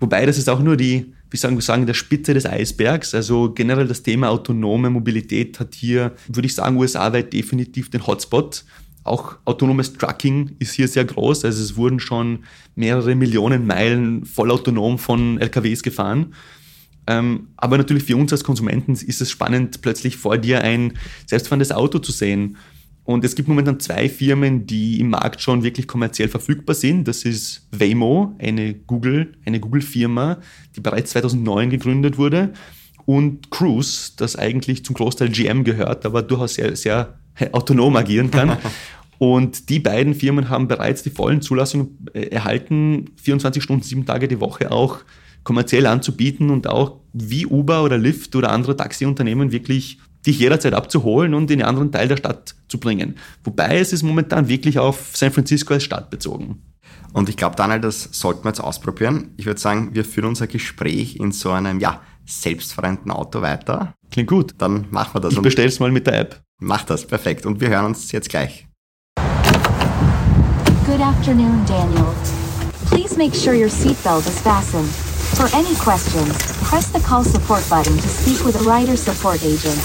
Wobei 0.00 0.24
das 0.24 0.38
ist 0.38 0.48
auch 0.48 0.60
nur 0.60 0.76
die, 0.76 1.12
wie 1.30 1.36
sagen 1.36 1.56
wir 1.56 1.62
sagen, 1.62 1.86
der 1.86 1.94
Spitze 1.94 2.32
des 2.32 2.46
Eisbergs. 2.46 3.14
Also 3.14 3.52
generell 3.52 3.86
das 3.86 4.02
Thema 4.02 4.30
autonome 4.30 4.90
Mobilität 4.90 5.60
hat 5.60 5.74
hier, 5.74 6.14
würde 6.28 6.46
ich 6.46 6.54
sagen, 6.54 6.76
USA-weit 6.76 7.32
definitiv 7.32 7.90
den 7.90 8.06
Hotspot. 8.06 8.64
Auch 9.04 9.36
autonomes 9.44 9.94
Trucking 9.94 10.56
ist 10.58 10.72
hier 10.72 10.88
sehr 10.88 11.04
groß. 11.04 11.44
Also 11.44 11.62
es 11.62 11.76
wurden 11.76 12.00
schon 12.00 12.40
mehrere 12.74 13.14
Millionen 13.14 13.66
Meilen 13.66 14.24
vollautonom 14.24 14.98
von 14.98 15.38
LKWs 15.38 15.82
gefahren. 15.82 16.34
Ähm, 17.08 17.48
aber 17.56 17.78
natürlich 17.78 18.04
für 18.04 18.16
uns 18.16 18.32
als 18.32 18.44
Konsumenten 18.44 18.92
ist 18.92 19.20
es 19.22 19.30
spannend, 19.30 19.80
plötzlich 19.80 20.18
vor 20.18 20.36
dir 20.36 20.62
ein 20.62 20.92
selbstfahrendes 21.26 21.72
Auto 21.72 21.98
zu 21.98 22.12
sehen. 22.12 22.58
Und 23.02 23.24
es 23.24 23.34
gibt 23.34 23.48
momentan 23.48 23.80
zwei 23.80 24.10
Firmen, 24.10 24.66
die 24.66 25.00
im 25.00 25.08
Markt 25.08 25.40
schon 25.40 25.62
wirklich 25.62 25.88
kommerziell 25.88 26.28
verfügbar 26.28 26.74
sind. 26.74 27.08
Das 27.08 27.24
ist 27.24 27.66
Waymo, 27.72 28.36
eine 28.38 28.74
Google, 28.74 29.32
eine 29.46 29.58
Google-Firma, 29.58 30.36
die 30.76 30.80
bereits 30.80 31.12
2009 31.12 31.70
gegründet 31.70 32.18
wurde, 32.18 32.52
und 33.06 33.50
Cruise, 33.50 34.12
das 34.18 34.36
eigentlich 34.36 34.84
zum 34.84 34.94
Großteil 34.94 35.30
GM 35.30 35.64
gehört, 35.64 36.04
aber 36.04 36.20
durchaus 36.20 36.54
sehr, 36.54 36.76
sehr 36.76 37.18
autonom 37.52 37.96
agieren 37.96 38.30
kann. 38.30 38.58
Und 39.18 39.68
die 39.70 39.80
beiden 39.80 40.14
Firmen 40.14 40.48
haben 40.48 40.68
bereits 40.68 41.02
die 41.02 41.10
vollen 41.10 41.40
Zulassungen 41.40 42.06
äh, 42.12 42.26
erhalten, 42.28 43.06
24 43.16 43.62
Stunden, 43.62 43.82
sieben 43.82 44.06
Tage 44.06 44.28
die 44.28 44.38
Woche 44.40 44.70
auch 44.70 44.98
kommerziell 45.44 45.86
anzubieten 45.86 46.50
und 46.50 46.66
auch 46.66 46.96
wie 47.12 47.46
Uber 47.46 47.82
oder 47.82 47.98
Lyft 47.98 48.36
oder 48.36 48.50
andere 48.50 48.76
Taxiunternehmen 48.76 49.52
wirklich 49.52 49.98
dich 50.26 50.38
jederzeit 50.38 50.74
abzuholen 50.74 51.34
und 51.34 51.50
in 51.50 51.60
einen 51.60 51.68
anderen 51.68 51.92
Teil 51.92 52.08
der 52.08 52.16
Stadt 52.16 52.54
zu 52.68 52.78
bringen. 52.78 53.16
Wobei 53.44 53.78
es 53.78 53.92
ist 53.92 54.02
momentan 54.02 54.48
wirklich 54.48 54.78
auf 54.78 55.16
San 55.16 55.32
Francisco 55.32 55.74
als 55.74 55.84
Stadt 55.84 56.10
bezogen. 56.10 56.62
Und 57.12 57.28
ich 57.28 57.36
glaube, 57.36 57.56
Daniel, 57.56 57.80
das 57.80 58.08
sollten 58.12 58.44
wir 58.44 58.50
jetzt 58.50 58.60
ausprobieren. 58.60 59.30
Ich 59.36 59.46
würde 59.46 59.60
sagen, 59.60 59.90
wir 59.94 60.04
führen 60.04 60.26
unser 60.26 60.46
Gespräch 60.46 61.16
in 61.16 61.32
so 61.32 61.50
einem, 61.50 61.80
ja, 61.80 62.02
selbstfahrenden 62.26 63.10
Auto 63.10 63.40
weiter. 63.40 63.94
Klingt 64.10 64.28
gut. 64.28 64.54
Dann 64.58 64.86
machen 64.90 65.14
wir 65.14 65.20
das. 65.20 65.32
Ich 65.32 65.40
bestell's 65.40 65.80
mal 65.80 65.90
mit 65.90 66.06
der 66.06 66.20
App. 66.20 66.40
Mach 66.60 66.84
das, 66.84 67.06
perfekt. 67.06 67.46
Und 67.46 67.60
wir 67.60 67.68
hören 67.68 67.86
uns 67.86 68.12
jetzt 68.12 68.28
gleich. 68.28 68.66
Good 70.86 71.00
afternoon, 71.00 71.64
Daniel. 71.66 72.06
Please 72.90 73.16
make 73.16 73.34
sure 73.34 73.54
your 73.54 73.70
seatbelt 73.70 74.26
is 74.26 74.40
fastened. 74.40 75.07
For 75.36 75.48
any 75.54 75.74
questions, 75.76 76.36
press 76.68 76.90
the 76.90 77.00
call 77.00 77.24
support 77.24 77.64
button 77.70 77.96
to 77.96 78.08
speak 78.08 78.44
with 78.44 78.60
a 78.60 78.64
rider 78.64 78.96
support 78.96 79.42
agent. 79.44 79.78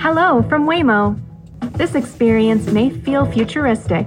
Hello 0.00 0.42
from 0.48 0.66
Waymo. 0.66 1.18
This 1.72 1.94
experience 1.94 2.66
may 2.66 2.90
feel 2.90 3.26
futuristic, 3.26 4.06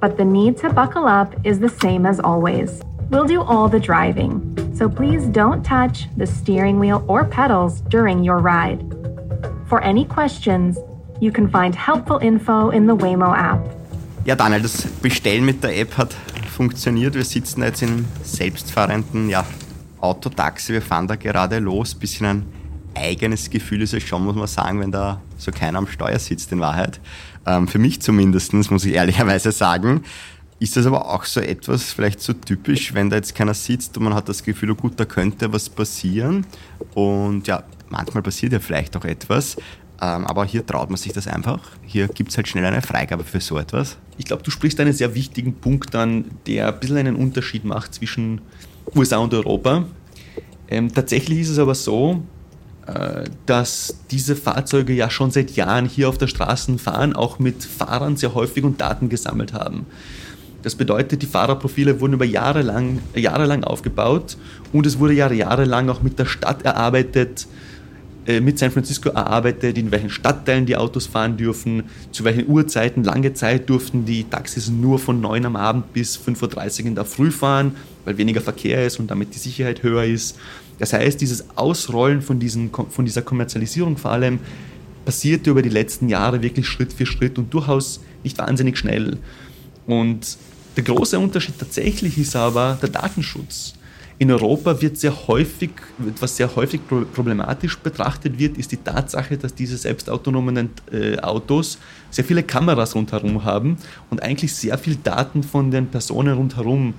but 0.00 0.16
the 0.16 0.24
need 0.24 0.56
to 0.58 0.72
buckle 0.72 1.06
up 1.06 1.34
is 1.44 1.58
the 1.58 1.68
same 1.68 2.06
as 2.06 2.20
always. 2.20 2.80
We'll 3.10 3.26
do 3.26 3.42
all 3.42 3.68
the 3.68 3.80
driving, 3.80 4.40
so 4.74 4.88
please 4.88 5.26
don't 5.26 5.62
touch 5.62 6.08
the 6.16 6.26
steering 6.26 6.78
wheel 6.78 7.04
or 7.08 7.24
pedals 7.24 7.80
during 7.82 8.24
your 8.24 8.38
ride. 8.38 8.80
For 9.66 9.82
any 9.82 10.04
questions, 10.04 10.78
you 11.20 11.32
can 11.32 11.48
find 11.48 11.74
helpful 11.74 12.18
info 12.18 12.70
in 12.70 12.86
the 12.86 12.96
Waymo 12.96 13.36
app. 13.36 13.60
Ja, 14.24 14.34
Daniel, 14.34 14.62
das 14.62 14.86
Bestellen 15.02 15.44
mit 15.44 15.62
der 15.62 15.78
App 15.78 15.98
hat 15.98 16.16
funktioniert. 16.54 17.14
Wir 17.14 17.24
sitzen 17.24 17.62
jetzt 17.62 17.82
im 17.82 18.06
selbstfahrenden 18.22 19.28
ja, 19.28 19.44
Autotaxi. 20.00 20.72
Wir 20.72 20.82
fahren 20.82 21.08
da 21.08 21.16
gerade 21.16 21.58
los. 21.58 21.94
Bisschen 21.94 22.26
ein 22.26 22.46
eigenes 22.94 23.50
Gefühl 23.50 23.82
ist 23.82 23.92
es 23.92 24.04
schon, 24.04 24.24
muss 24.24 24.36
man 24.36 24.46
sagen, 24.46 24.80
wenn 24.80 24.92
da 24.92 25.20
so 25.36 25.50
keiner 25.50 25.78
am 25.78 25.88
Steuer 25.88 26.18
sitzt 26.18 26.52
in 26.52 26.60
Wahrheit. 26.60 27.00
Ähm, 27.44 27.66
für 27.68 27.78
mich 27.78 28.00
zumindest, 28.00 28.52
muss 28.52 28.84
ich 28.84 28.94
ehrlicherweise 28.94 29.52
sagen. 29.52 30.04
Ist 30.60 30.76
das 30.76 30.86
aber 30.86 31.12
auch 31.12 31.24
so 31.24 31.40
etwas 31.40 31.92
vielleicht 31.92 32.20
so 32.20 32.32
typisch, 32.32 32.94
wenn 32.94 33.10
da 33.10 33.16
jetzt 33.16 33.34
keiner 33.34 33.54
sitzt 33.54 33.98
und 33.98 34.04
man 34.04 34.14
hat 34.14 34.28
das 34.28 34.44
Gefühl, 34.44 34.70
oh 34.70 34.76
gut, 34.76 34.98
da 34.98 35.04
könnte 35.04 35.52
was 35.52 35.68
passieren. 35.68 36.46
Und 36.94 37.48
ja, 37.48 37.64
manchmal 37.90 38.22
passiert 38.22 38.52
ja 38.52 38.60
vielleicht 38.60 38.96
auch 38.96 39.04
etwas. 39.04 39.56
Ähm, 40.00 40.26
aber 40.26 40.44
hier 40.44 40.66
traut 40.66 40.90
man 40.90 40.96
sich 40.96 41.12
das 41.12 41.26
einfach. 41.26 41.60
Hier 41.82 42.08
gibt 42.08 42.30
es 42.30 42.36
halt 42.36 42.48
schnell 42.48 42.64
eine 42.64 42.82
Freigabe 42.82 43.24
für 43.24 43.40
so 43.40 43.58
etwas. 43.58 43.96
Ich 44.18 44.24
glaube, 44.24 44.42
du 44.42 44.50
sprichst 44.50 44.80
einen 44.80 44.92
sehr 44.92 45.14
wichtigen 45.14 45.54
Punkt 45.54 45.94
an, 45.94 46.24
der 46.46 46.68
ein 46.68 46.80
bisschen 46.80 46.96
einen 46.96 47.16
Unterschied 47.16 47.64
macht 47.64 47.94
zwischen 47.94 48.40
USA 48.94 49.18
und 49.18 49.32
Europa. 49.32 49.84
Ähm, 50.68 50.92
tatsächlich 50.92 51.40
ist 51.40 51.50
es 51.50 51.58
aber 51.58 51.74
so, 51.74 52.22
äh, 52.86 53.24
dass 53.46 53.98
diese 54.10 54.36
Fahrzeuge 54.36 54.92
ja 54.92 55.08
schon 55.10 55.30
seit 55.30 55.52
Jahren 55.52 55.86
hier 55.86 56.08
auf 56.08 56.18
der 56.18 56.26
Straße 56.26 56.76
fahren, 56.78 57.14
auch 57.14 57.38
mit 57.38 57.64
Fahrern 57.64 58.16
sehr 58.16 58.34
häufig 58.34 58.64
und 58.64 58.80
Daten 58.80 59.08
gesammelt 59.08 59.52
haben. 59.52 59.86
Das 60.62 60.74
bedeutet, 60.74 61.22
die 61.22 61.26
Fahrerprofile 61.26 62.00
wurden 62.00 62.14
über 62.14 62.24
Jahre 62.24 62.62
lang, 62.62 63.00
Jahre 63.14 63.44
lang 63.44 63.64
aufgebaut 63.64 64.36
und 64.72 64.86
es 64.86 64.98
wurde 64.98 65.12
Jahre, 65.12 65.34
jahrelang 65.34 65.88
auch 65.90 66.02
mit 66.02 66.18
der 66.18 66.24
Stadt 66.24 66.62
erarbeitet, 66.62 67.46
mit 68.26 68.58
San 68.58 68.70
Francisco 68.70 69.10
erarbeitet, 69.10 69.76
in 69.76 69.90
welchen 69.90 70.10
Stadtteilen 70.10 70.66
die 70.66 70.76
Autos 70.76 71.06
fahren 71.06 71.36
dürfen, 71.36 71.84
zu 72.10 72.24
welchen 72.24 72.48
Uhrzeiten. 72.48 73.04
Lange 73.04 73.34
Zeit 73.34 73.68
durften 73.68 74.06
die 74.06 74.24
Taxis 74.24 74.70
nur 74.70 74.98
von 74.98 75.20
9 75.20 75.44
am 75.46 75.56
Abend 75.56 75.92
bis 75.92 76.18
5.30 76.18 76.80
Uhr 76.80 76.86
in 76.86 76.94
der 76.94 77.04
Früh 77.04 77.30
fahren, 77.30 77.76
weil 78.04 78.16
weniger 78.16 78.40
Verkehr 78.40 78.86
ist 78.86 78.98
und 78.98 79.10
damit 79.10 79.34
die 79.34 79.38
Sicherheit 79.38 79.82
höher 79.82 80.04
ist. 80.04 80.38
Das 80.78 80.92
heißt, 80.92 81.20
dieses 81.20 81.56
Ausrollen 81.56 82.22
von, 82.22 82.40
diesen, 82.40 82.70
von 82.70 83.04
dieser 83.04 83.22
Kommerzialisierung 83.22 83.96
vor 83.96 84.10
allem 84.10 84.40
passierte 85.04 85.50
über 85.50 85.62
die 85.62 85.68
letzten 85.68 86.08
Jahre 86.08 86.42
wirklich 86.42 86.66
Schritt 86.66 86.92
für 86.92 87.06
Schritt 87.06 87.38
und 87.38 87.52
durchaus 87.52 88.00
nicht 88.22 88.38
wahnsinnig 88.38 88.78
schnell. 88.78 89.18
Und 89.86 90.38
der 90.76 90.84
große 90.84 91.18
Unterschied 91.18 91.58
tatsächlich 91.58 92.18
ist 92.18 92.34
aber 92.34 92.78
der 92.80 92.88
Datenschutz. 92.88 93.74
In 94.18 94.30
Europa 94.30 94.80
wird 94.80 94.96
sehr 94.96 95.26
häufig, 95.26 95.70
was 96.20 96.36
sehr 96.36 96.54
häufig 96.54 96.80
problematisch 96.86 97.76
betrachtet 97.78 98.38
wird, 98.38 98.56
ist 98.56 98.70
die 98.70 98.76
Tatsache, 98.76 99.36
dass 99.36 99.54
diese 99.54 99.76
selbstautonomen 99.76 100.70
äh, 100.92 101.18
Autos 101.18 101.78
sehr 102.10 102.24
viele 102.24 102.44
Kameras 102.44 102.94
rundherum 102.94 103.44
haben 103.44 103.76
und 104.10 104.22
eigentlich 104.22 104.54
sehr 104.54 104.78
viel 104.78 104.96
Daten 104.96 105.42
von 105.42 105.72
den 105.72 105.88
Personen 105.88 106.34
rundherum 106.34 106.94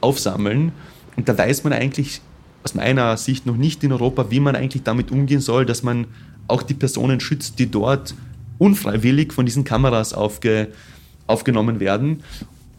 aufsammeln. 0.00 0.70
Und 1.16 1.28
da 1.28 1.36
weiß 1.36 1.64
man 1.64 1.72
eigentlich 1.72 2.20
aus 2.62 2.74
meiner 2.74 3.16
Sicht 3.16 3.44
noch 3.44 3.56
nicht 3.56 3.82
in 3.82 3.90
Europa, 3.90 4.30
wie 4.30 4.40
man 4.40 4.54
eigentlich 4.54 4.84
damit 4.84 5.10
umgehen 5.10 5.40
soll, 5.40 5.66
dass 5.66 5.82
man 5.82 6.06
auch 6.46 6.62
die 6.62 6.74
Personen 6.74 7.18
schützt, 7.18 7.58
die 7.58 7.70
dort 7.70 8.14
unfreiwillig 8.58 9.32
von 9.32 9.46
diesen 9.46 9.64
Kameras 9.64 10.12
aufge, 10.12 10.68
aufgenommen 11.26 11.80
werden. 11.80 12.22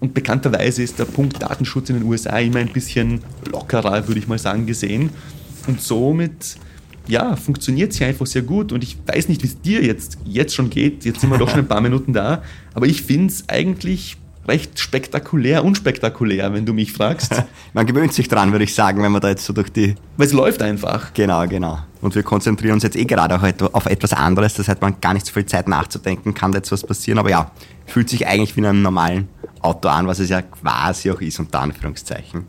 Und 0.03 0.13
bekannterweise 0.13 0.83
ist 0.83 0.99
der 0.99 1.05
Punkt 1.05 1.41
Datenschutz 1.41 1.89
in 1.89 1.95
den 1.95 2.03
USA 2.03 2.37
immer 2.37 2.59
ein 2.59 2.73
bisschen 2.73 3.21
lockerer, 3.49 4.05
würde 4.05 4.19
ich 4.19 4.27
mal 4.27 4.37
sagen, 4.37 4.65
gesehen. 4.65 5.11
Und 5.65 5.79
somit, 5.79 6.57
ja, 7.07 7.37
funktioniert 7.37 7.93
es 7.93 7.99
hier 7.99 8.07
einfach 8.07 8.27
sehr 8.27 8.41
gut. 8.41 8.73
Und 8.73 8.83
ich 8.83 8.97
weiß 9.05 9.29
nicht, 9.29 9.43
wie 9.43 9.47
es 9.47 9.61
dir 9.61 9.81
jetzt, 9.81 10.17
jetzt 10.25 10.55
schon 10.55 10.69
geht. 10.69 11.05
Jetzt 11.05 11.21
sind 11.21 11.29
wir 11.29 11.37
doch 11.37 11.47
schon 11.49 11.59
ein 11.59 11.69
paar 11.69 11.79
Minuten 11.79 12.11
da. 12.11 12.43
Aber 12.73 12.85
ich 12.85 13.01
finde 13.01 13.31
es 13.31 13.47
eigentlich 13.47 14.17
recht 14.45 14.77
spektakulär, 14.77 15.63
unspektakulär, 15.63 16.51
wenn 16.51 16.65
du 16.65 16.73
mich 16.73 16.91
fragst. 16.91 17.41
man 17.73 17.85
gewöhnt 17.85 18.11
sich 18.11 18.27
dran, 18.27 18.51
würde 18.51 18.65
ich 18.65 18.75
sagen, 18.75 19.01
wenn 19.01 19.13
man 19.13 19.21
da 19.21 19.29
jetzt 19.29 19.45
so 19.45 19.53
durch 19.53 19.71
die. 19.71 19.95
Weil 20.17 20.27
es 20.27 20.33
läuft 20.33 20.61
einfach. 20.61 21.13
Genau, 21.13 21.47
genau. 21.47 21.79
Und 22.01 22.13
wir 22.13 22.23
konzentrieren 22.23 22.73
uns 22.73 22.83
jetzt 22.83 22.97
eh 22.97 23.05
gerade 23.05 23.35
auch 23.37 23.73
auf 23.73 23.85
etwas 23.85 24.11
anderes. 24.11 24.55
Das 24.55 24.67
heißt, 24.67 24.81
man 24.81 24.95
hat 24.95 25.01
gar 25.01 25.13
nicht 25.13 25.25
so 25.25 25.31
viel 25.31 25.45
Zeit 25.45 25.69
nachzudenken, 25.69 26.33
kann 26.33 26.51
da 26.51 26.57
jetzt 26.57 26.73
was 26.73 26.85
passieren. 26.85 27.19
Aber 27.19 27.29
ja, 27.29 27.51
fühlt 27.85 28.09
sich 28.09 28.27
eigentlich 28.27 28.57
wie 28.57 28.59
in 28.59 28.65
einem 28.65 28.81
normalen 28.81 29.29
Auto 29.63 29.87
an, 29.87 30.07
was 30.07 30.19
es 30.19 30.29
ja 30.29 30.41
quasi 30.41 31.09
auch 31.11 31.21
ist, 31.21 31.39
unter 31.39 31.61
Anführungszeichen. 31.61 32.45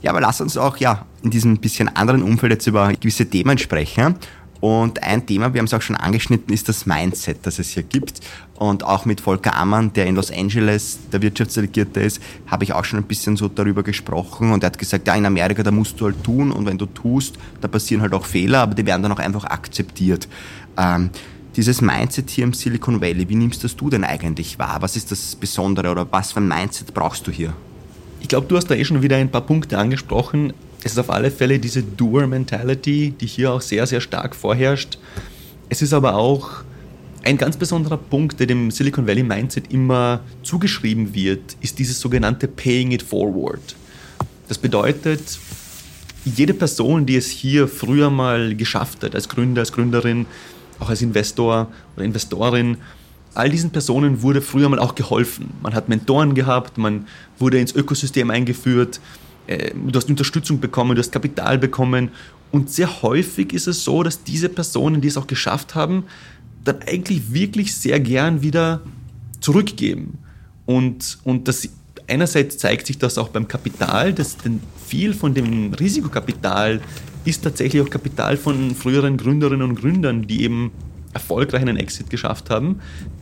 Ja, 0.00 0.10
aber 0.10 0.20
lass 0.20 0.40
uns 0.40 0.56
auch 0.56 0.76
ja 0.76 1.06
in 1.22 1.30
diesem 1.30 1.58
bisschen 1.58 1.88
anderen 1.94 2.22
Umfeld 2.22 2.52
jetzt 2.52 2.66
über 2.66 2.92
gewisse 2.92 3.26
Themen 3.26 3.58
sprechen. 3.58 4.16
Und 4.62 5.02
ein 5.02 5.26
Thema, 5.26 5.52
wir 5.52 5.58
haben 5.58 5.66
es 5.66 5.74
auch 5.74 5.82
schon 5.82 5.96
angeschnitten, 5.96 6.54
ist 6.54 6.68
das 6.68 6.86
Mindset, 6.86 7.38
das 7.42 7.58
es 7.58 7.70
hier 7.70 7.82
gibt. 7.82 8.20
Und 8.54 8.84
auch 8.84 9.04
mit 9.06 9.20
Volker 9.20 9.56
Ammann, 9.56 9.92
der 9.92 10.06
in 10.06 10.14
Los 10.14 10.30
Angeles 10.30 11.00
der 11.12 11.20
Wirtschaftsdelegierte 11.20 11.98
ist, 11.98 12.22
habe 12.46 12.62
ich 12.62 12.72
auch 12.72 12.84
schon 12.84 13.00
ein 13.00 13.06
bisschen 13.06 13.36
so 13.36 13.48
darüber 13.48 13.82
gesprochen. 13.82 14.52
Und 14.52 14.62
er 14.62 14.68
hat 14.68 14.78
gesagt, 14.78 15.08
ja, 15.08 15.16
in 15.16 15.26
Amerika, 15.26 15.64
da 15.64 15.72
musst 15.72 16.00
du 16.00 16.04
halt 16.04 16.22
tun. 16.22 16.52
Und 16.52 16.66
wenn 16.66 16.78
du 16.78 16.86
tust, 16.86 17.38
da 17.60 17.66
passieren 17.66 18.02
halt 18.02 18.14
auch 18.14 18.24
Fehler, 18.24 18.60
aber 18.60 18.76
die 18.76 18.86
werden 18.86 19.02
dann 19.02 19.10
auch 19.10 19.18
einfach 19.18 19.46
akzeptiert. 19.46 20.28
Ähm, 20.78 21.10
dieses 21.56 21.80
Mindset 21.80 22.30
hier 22.30 22.44
im 22.44 22.52
Silicon 22.54 23.00
Valley, 23.00 23.28
wie 23.28 23.34
nimmst 23.34 23.62
das 23.64 23.76
du 23.76 23.90
denn 23.90 24.04
eigentlich 24.04 24.58
wahr? 24.58 24.78
Was 24.80 24.96
ist 24.96 25.10
das 25.10 25.36
Besondere 25.36 25.90
oder 25.90 26.06
was 26.10 26.32
für 26.32 26.40
ein 26.40 26.48
Mindset 26.48 26.94
brauchst 26.94 27.26
du 27.26 27.30
hier? 27.30 27.52
Ich 28.20 28.28
glaube, 28.28 28.46
du 28.46 28.56
hast 28.56 28.70
da 28.70 28.74
eh 28.74 28.84
schon 28.84 29.02
wieder 29.02 29.16
ein 29.16 29.30
paar 29.30 29.42
Punkte 29.42 29.78
angesprochen. 29.78 30.52
Es 30.82 30.92
ist 30.92 30.98
auf 30.98 31.10
alle 31.10 31.30
Fälle 31.30 31.58
diese 31.58 31.82
Doer-Mentality, 31.82 33.14
die 33.20 33.26
hier 33.26 33.52
auch 33.52 33.60
sehr, 33.60 33.86
sehr 33.86 34.00
stark 34.00 34.34
vorherrscht. 34.34 34.98
Es 35.68 35.82
ist 35.82 35.92
aber 35.92 36.14
auch 36.14 36.62
ein 37.24 37.38
ganz 37.38 37.56
besonderer 37.56 37.98
Punkt, 37.98 38.40
der 38.40 38.46
dem 38.46 38.70
Silicon 38.70 39.06
Valley 39.06 39.22
Mindset 39.22 39.72
immer 39.72 40.20
zugeschrieben 40.42 41.14
wird, 41.14 41.56
ist 41.60 41.78
dieses 41.78 42.00
sogenannte 42.00 42.48
Paying 42.48 42.92
it 42.92 43.02
forward. 43.02 43.76
Das 44.48 44.58
bedeutet, 44.58 45.38
jede 46.24 46.54
Person, 46.54 47.06
die 47.06 47.16
es 47.16 47.28
hier 47.28 47.68
früher 47.68 48.10
mal 48.10 48.54
geschafft 48.56 49.02
hat, 49.02 49.14
als 49.14 49.28
Gründer, 49.28 49.60
als 49.60 49.72
Gründerin, 49.72 50.26
auch 50.82 50.90
als 50.90 51.02
Investor 51.02 51.68
oder 51.96 52.04
Investorin, 52.04 52.76
all 53.34 53.48
diesen 53.48 53.70
Personen 53.70 54.22
wurde 54.22 54.42
früher 54.42 54.68
mal 54.68 54.78
auch 54.78 54.94
geholfen. 54.94 55.50
Man 55.62 55.74
hat 55.74 55.88
Mentoren 55.88 56.34
gehabt, 56.34 56.76
man 56.76 57.06
wurde 57.38 57.58
ins 57.58 57.74
Ökosystem 57.74 58.30
eingeführt, 58.30 59.00
äh, 59.46 59.72
du 59.74 59.96
hast 59.96 60.10
Unterstützung 60.10 60.60
bekommen, 60.60 60.94
du 60.94 61.00
hast 61.00 61.12
Kapital 61.12 61.58
bekommen. 61.58 62.10
Und 62.50 62.70
sehr 62.70 63.02
häufig 63.02 63.54
ist 63.54 63.66
es 63.66 63.82
so, 63.82 64.02
dass 64.02 64.24
diese 64.24 64.50
Personen, 64.50 65.00
die 65.00 65.08
es 65.08 65.16
auch 65.16 65.26
geschafft 65.26 65.74
haben, 65.74 66.04
dann 66.64 66.82
eigentlich 66.82 67.32
wirklich 67.32 67.74
sehr 67.74 67.98
gern 67.98 68.42
wieder 68.42 68.82
zurückgeben. 69.40 70.18
Und, 70.66 71.18
und 71.24 71.48
das 71.48 71.68
einerseits 72.08 72.58
zeigt 72.58 72.86
sich 72.86 72.98
das 72.98 73.18
auch 73.18 73.28
beim 73.28 73.48
Kapital, 73.48 74.12
dass 74.12 74.36
denn 74.36 74.60
viel 74.86 75.14
von 75.14 75.34
dem 75.34 75.72
Risikokapital 75.74 76.80
ist 77.24 77.44
tatsächlich 77.44 77.82
auch 77.82 77.90
Kapital 77.90 78.36
von 78.36 78.74
früheren 78.74 79.16
Gründerinnen 79.16 79.68
und 79.68 79.76
Gründern, 79.76 80.26
die 80.26 80.42
eben 80.42 80.72
erfolgreich 81.12 81.62
einen 81.62 81.76
Exit 81.76 82.10
geschafft 82.10 82.50
haben. 82.50 82.80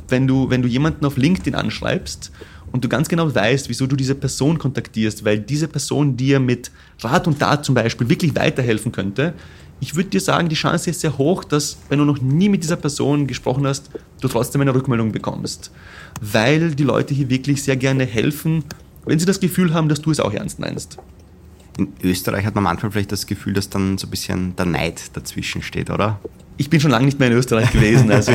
Wenn 0.09 0.27
du, 0.27 0.51
wenn 0.51 0.63
du 0.63 0.69
jemanden 0.69 1.05
auf 1.05 1.17
LinkedIn 1.17 1.55
anschreibst 1.55 2.33
und 2.73 2.85
du 2.85 2.89
ganz 2.89 3.09
genau 3.09 3.33
weißt, 3.35 3.69
wieso 3.69 3.87
du 3.87 3.97
diese 3.97 4.15
Person 4.15 4.59
kontaktierst, 4.59 5.25
weil 5.25 5.39
diese 5.39 5.69
Person 5.69 6.17
dir 6.17 6.41
mit 6.41 6.71
Rat 7.01 7.27
und 7.27 7.39
Tat 7.39 7.65
zum 7.65 7.75
Beispiel 7.75 8.09
wirklich 8.09 8.35
weiterhelfen 8.35 8.93
könnte, 8.93 9.35
ich 9.81 9.97
würde 9.97 10.11
dir 10.11 10.21
sagen, 10.21 10.49
die 10.49 10.55
Chance 10.55 10.91
ist 10.91 11.01
sehr 11.01 11.17
hoch, 11.17 11.43
dass, 11.43 11.79
wenn 11.89 11.99
du 11.99 12.05
noch 12.05 12.21
nie 12.21 12.49
mit 12.49 12.63
dieser 12.63 12.77
Person 12.77 13.27
gesprochen 13.27 13.67
hast, 13.67 13.91
du 14.21 14.29
trotzdem 14.29 14.61
eine 14.61 14.75
Rückmeldung 14.75 15.11
bekommst. 15.11 15.73
Weil 16.21 16.75
die 16.75 16.85
Leute 16.85 17.15
hier 17.15 17.31
wirklich 17.31 17.63
sehr 17.63 17.77
gerne 17.77 18.05
helfen, 18.05 18.65
wenn 19.07 19.19
sie 19.19 19.27
das 19.27 19.41
Gefühl 19.41 19.73
haben, 19.73 19.89
dass 19.89 20.03
du 20.03 20.11
es 20.11 20.21
auch 20.21 20.33
ernst 20.33 20.59
meinst. 20.59 20.99
In 21.79 21.93
Österreich 22.03 22.45
hat 22.45 22.55
man 22.55 22.65
manchmal 22.65 22.93
vielleicht 22.93 23.13
das 23.13 23.27
Gefühl, 23.27 23.55
dass 23.55 23.71
dann 23.71 23.97
so 23.97 24.07
ein 24.07 24.11
bisschen 24.11 24.55
der 24.57 24.67
Neid 24.67 25.17
dazwischen 25.17 25.63
steht, 25.63 25.89
oder? 25.89 26.21
Ich 26.59 26.69
bin 26.69 26.79
schon 26.79 26.91
lange 26.91 27.07
nicht 27.07 27.19
mehr 27.19 27.29
in 27.29 27.35
Österreich 27.35 27.73
gewesen. 27.73 28.11
Also 28.11 28.33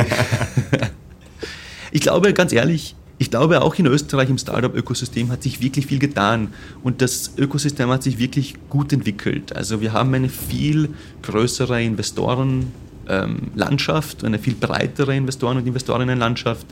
ich 1.92 2.00
glaube, 2.00 2.32
ganz 2.32 2.52
ehrlich, 2.52 2.96
ich 3.18 3.30
glaube, 3.30 3.62
auch 3.62 3.74
in 3.76 3.86
Österreich 3.86 4.28
im 4.28 4.36
Startup-Ökosystem 4.36 5.30
hat 5.30 5.42
sich 5.42 5.62
wirklich 5.62 5.86
viel 5.86 5.98
getan 5.98 6.52
und 6.82 7.00
das 7.00 7.32
Ökosystem 7.38 7.88
hat 7.88 8.02
sich 8.02 8.18
wirklich 8.18 8.56
gut 8.68 8.92
entwickelt. 8.92 9.56
Also 9.56 9.80
wir 9.80 9.94
haben 9.94 10.12
eine 10.12 10.28
viel 10.28 10.90
größere 11.22 11.82
Investorenlandschaft, 11.82 14.22
ähm, 14.22 14.26
eine 14.26 14.38
viel 14.38 14.54
breitere 14.54 15.16
Investoren- 15.16 15.56
und 15.56 15.66
Investorinnenlandschaft. 15.66 16.66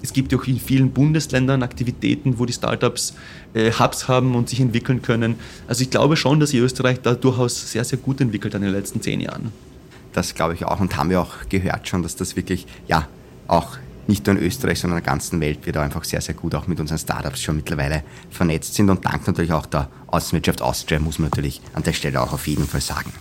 Es 0.00 0.12
gibt 0.12 0.32
auch 0.34 0.46
in 0.46 0.60
vielen 0.60 0.92
Bundesländern 0.92 1.64
Aktivitäten, 1.64 2.38
wo 2.38 2.46
die 2.46 2.52
Startups 2.52 3.16
äh, 3.54 3.72
Hubs 3.72 4.06
haben 4.06 4.36
und 4.36 4.48
sich 4.48 4.60
entwickeln 4.60 5.02
können. 5.02 5.34
Also 5.66 5.82
ich 5.82 5.90
glaube 5.90 6.16
schon, 6.16 6.38
dass 6.38 6.50
sich 6.50 6.60
Österreich 6.60 7.00
da 7.02 7.16
durchaus 7.16 7.72
sehr, 7.72 7.82
sehr 7.82 7.98
gut 7.98 8.20
entwickelt 8.20 8.54
hat 8.54 8.60
in 8.60 8.66
den 8.66 8.74
letzten 8.74 9.02
zehn 9.02 9.20
Jahren. 9.20 9.50
Das 10.12 10.36
glaube 10.36 10.54
ich 10.54 10.64
auch 10.64 10.78
und 10.78 10.96
haben 10.96 11.10
wir 11.10 11.20
auch 11.20 11.48
gehört 11.48 11.88
schon, 11.88 12.04
dass 12.04 12.14
das 12.14 12.36
wirklich 12.36 12.68
ja 12.86 13.08
auch 13.48 13.78
nicht 14.08 14.26
nur 14.26 14.36
in 14.36 14.42
Österreich, 14.42 14.80
sondern 14.80 14.98
in 14.98 15.04
der 15.04 15.12
ganzen 15.12 15.40
Welt 15.40 15.64
wir 15.64 15.72
da 15.72 15.82
einfach 15.82 16.02
sehr, 16.02 16.20
sehr 16.20 16.34
gut 16.34 16.54
auch 16.54 16.66
mit 16.66 16.80
unseren 16.80 16.98
Startups 16.98 17.42
schon 17.42 17.56
mittlerweile 17.56 18.02
vernetzt 18.30 18.74
sind 18.74 18.88
und 18.90 19.04
dank 19.04 19.26
natürlich 19.26 19.52
auch 19.52 19.66
der 19.66 19.88
Außenwirtschaft 20.06 20.62
Austria, 20.62 20.98
muss 20.98 21.18
man 21.18 21.28
natürlich 21.28 21.60
an 21.74 21.82
der 21.82 21.92
Stelle 21.92 22.20
auch 22.20 22.32
auf 22.32 22.46
jeden 22.46 22.66
Fall 22.66 22.80
sagen. 22.80 23.12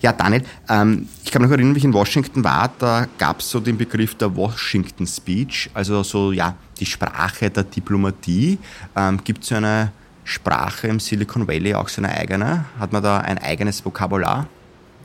Ja, 0.00 0.12
Daniel, 0.12 0.42
ähm, 0.68 1.08
ich 1.24 1.30
kann 1.30 1.42
mich 1.42 1.50
noch 1.50 1.56
erinnern, 1.56 1.74
wie 1.74 1.78
ich 1.78 1.84
in 1.84 1.92
Washington 1.92 2.42
war, 2.42 2.72
da 2.78 3.06
gab 3.18 3.40
es 3.40 3.50
so 3.50 3.60
den 3.60 3.78
Begriff 3.78 4.14
der 4.14 4.34
Washington 4.34 5.06
Speech, 5.06 5.70
also 5.74 6.02
so, 6.02 6.32
ja, 6.32 6.56
die 6.80 6.86
Sprache 6.86 7.50
der 7.50 7.64
Diplomatie. 7.64 8.58
Ähm, 8.96 9.20
Gibt 9.24 9.42
es 9.42 9.50
so 9.50 9.54
eine 9.54 9.92
Sprache 10.24 10.88
im 10.88 11.00
Silicon 11.00 11.46
Valley 11.46 11.74
auch 11.74 11.88
so 11.88 12.02
eine 12.02 12.10
eigene? 12.10 12.64
Hat 12.78 12.92
man 12.92 13.02
da 13.02 13.18
ein 13.18 13.38
eigenes 13.38 13.84
Vokabular? 13.84 14.46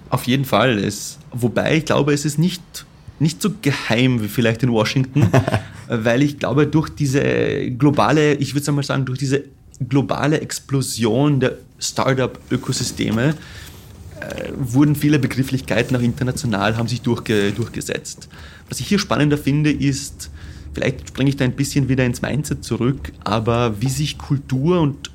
Auf 0.10 0.24
jeden 0.24 0.46
Fall. 0.46 0.80
Es, 0.80 1.20
wobei 1.32 1.78
ich 1.78 1.86
glaube, 1.86 2.14
es 2.14 2.26
ist 2.26 2.40
nicht 2.40 2.86
nicht 3.22 3.42
so 3.42 3.52
geheim 3.62 4.22
wie 4.22 4.28
vielleicht 4.28 4.64
in 4.64 4.72
Washington, 4.72 5.28
weil 5.88 6.22
ich 6.22 6.40
glaube, 6.40 6.68
durch 6.68 6.90
diese 6.90 7.72
globale, 7.72 8.36
ich 8.36 8.54
würde 8.54 8.72
mal 8.72 8.84
sagen, 8.84 9.06
durch 9.06 9.20
diese 9.20 9.44
globale 9.88 10.42
Explosion 10.42 11.40
der 11.40 11.58
Startup-Ökosysteme 11.80 13.36
äh, 14.20 14.52
wurden 14.58 14.96
viele 14.96 15.20
Begrifflichkeiten 15.20 15.96
auch 15.96 16.02
international, 16.02 16.78
haben 16.78 16.88
sich 16.88 17.02
durchge 17.02 17.52
durchgesetzt. 17.52 18.28
Was 18.68 18.80
ich 18.80 18.88
hier 18.88 19.00
spannender 19.00 19.38
finde, 19.38 19.72
ist, 19.72 20.30
vielleicht 20.74 21.08
springe 21.08 21.30
ich 21.30 21.38
da 21.38 21.46
ein 21.46 21.54
bisschen 21.54 21.88
wieder 21.88 22.06
ins 22.06 22.22
Mindset 22.22 22.64
zurück, 22.64 23.14
aber 23.24 23.82
wie 23.82 23.90
sich 23.90 24.18
Kultur 24.18 24.82
und 24.82 25.12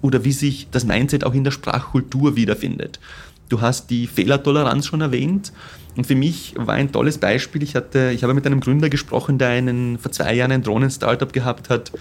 oder 0.00 0.22
wie 0.22 0.32
sich 0.32 0.68
das 0.70 0.84
Mindset 0.84 1.24
auch 1.24 1.32
in 1.32 1.44
der 1.44 1.50
Sprachkultur 1.50 2.36
wiederfindet. 2.36 3.00
Du 3.48 3.60
hast 3.62 3.88
die 3.88 4.06
Fehlertoleranz 4.06 4.86
schon 4.86 5.00
erwähnt. 5.00 5.52
Und 5.96 6.06
für 6.06 6.16
mich 6.16 6.54
war 6.56 6.74
ein 6.74 6.90
tolles 6.90 7.18
Beispiel. 7.18 7.62
Ich, 7.62 7.76
hatte, 7.76 8.10
ich 8.12 8.22
habe 8.22 8.34
mit 8.34 8.46
einem 8.46 8.60
Gründer 8.60 8.88
gesprochen, 8.88 9.38
der 9.38 9.48
einen, 9.50 9.98
vor 9.98 10.10
zwei 10.10 10.34
Jahren 10.34 10.52
ein 10.52 10.62
Drohnen-Startup 10.62 11.32
gehabt 11.32 11.70
hat. 11.70 11.92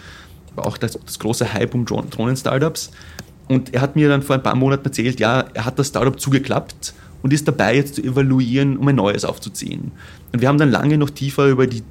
War 0.56 0.66
auch 0.66 0.78
das, 0.78 0.98
das 1.06 1.20
große 1.20 1.54
Hype 1.54 1.76
um 1.76 1.86
Drohnen-Startups. 1.86 2.92
Und 3.48 3.74
er 3.74 3.82
hat 3.82 3.96
mir 3.96 4.10
dann 4.10 4.22
vor 4.22 4.36
ein 4.36 4.44
paar 4.44 4.56
Monaten 4.56 4.86
erzählt, 4.86 5.20
ja, 5.20 5.46
er 5.54 5.66
hat 5.66 5.78
das 5.78 5.90
Startup 5.90 6.20
zugeklappt 6.20 6.94
und 7.22 7.34
ist 7.34 7.48
dabei, 7.48 7.76
jetzt 7.76 7.96
zu 7.96 8.04
evaluieren, 8.04 8.78
um 8.78 8.88
ein 8.88 8.96
neues 8.96 9.26
aufzuziehen. 9.26 9.92
Und 10.32 10.42
wir 10.42 10.48
haben 10.48 10.58
dann 10.58 10.72
lange 10.72 10.98
noch 10.98 11.10
tiefer 11.10 11.48
über 11.48 11.68
die, 11.68 11.84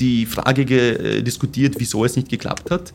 die 0.00 0.26
Frage 0.26 0.62
äh, 0.62 1.22
diskutiert, 1.22 1.74
wieso 1.78 2.04
es 2.04 2.16
nicht 2.16 2.28
geklappt 2.28 2.70
hat. 2.70 2.92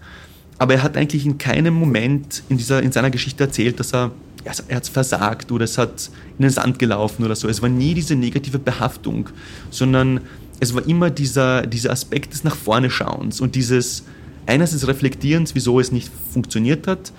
Aber 0.58 0.74
er 0.74 0.84
hat 0.84 0.98
eigentlich 0.98 1.26
in 1.26 1.38
keinem 1.38 1.74
Moment 1.74 2.44
in, 2.50 2.58
dieser, 2.58 2.82
in 2.82 2.92
seiner 2.92 3.10
Geschichte 3.10 3.46
erzählt, 3.46 3.80
dass 3.80 3.94
er 3.94 4.12
er 4.44 4.76
hat 4.76 4.88
versagt 4.88 5.52
oder 5.52 5.66
es 5.66 5.78
hat 5.78 6.10
in 6.38 6.44
den 6.44 6.52
Sand 6.52 6.80
gelaufen 6.80 7.24
oder 7.26 7.36
so. 7.36 7.48
Es 7.48 7.62
war 7.62 7.70
nie 7.70 7.94
diese 7.94 8.16
negative 8.16 8.60
Behaftung, 8.60 9.30
sondern 9.70 10.22
es 10.60 10.74
war 10.74 10.88
immer 10.88 11.10
dieser, 11.10 11.66
dieser 11.66 11.92
Aspekt 11.92 12.34
des 12.34 12.44
nach 12.44 12.56
vorne 12.56 12.90
Schauens 12.90 13.42
und 13.42 13.56
dieses 13.56 14.04
einerseits 14.46 14.88
Reflektierens, 14.88 15.56
wieso 15.56 15.80
es 15.80 15.92
nicht 15.92 16.12
funktioniert 16.34 16.88
hat, 16.88 17.12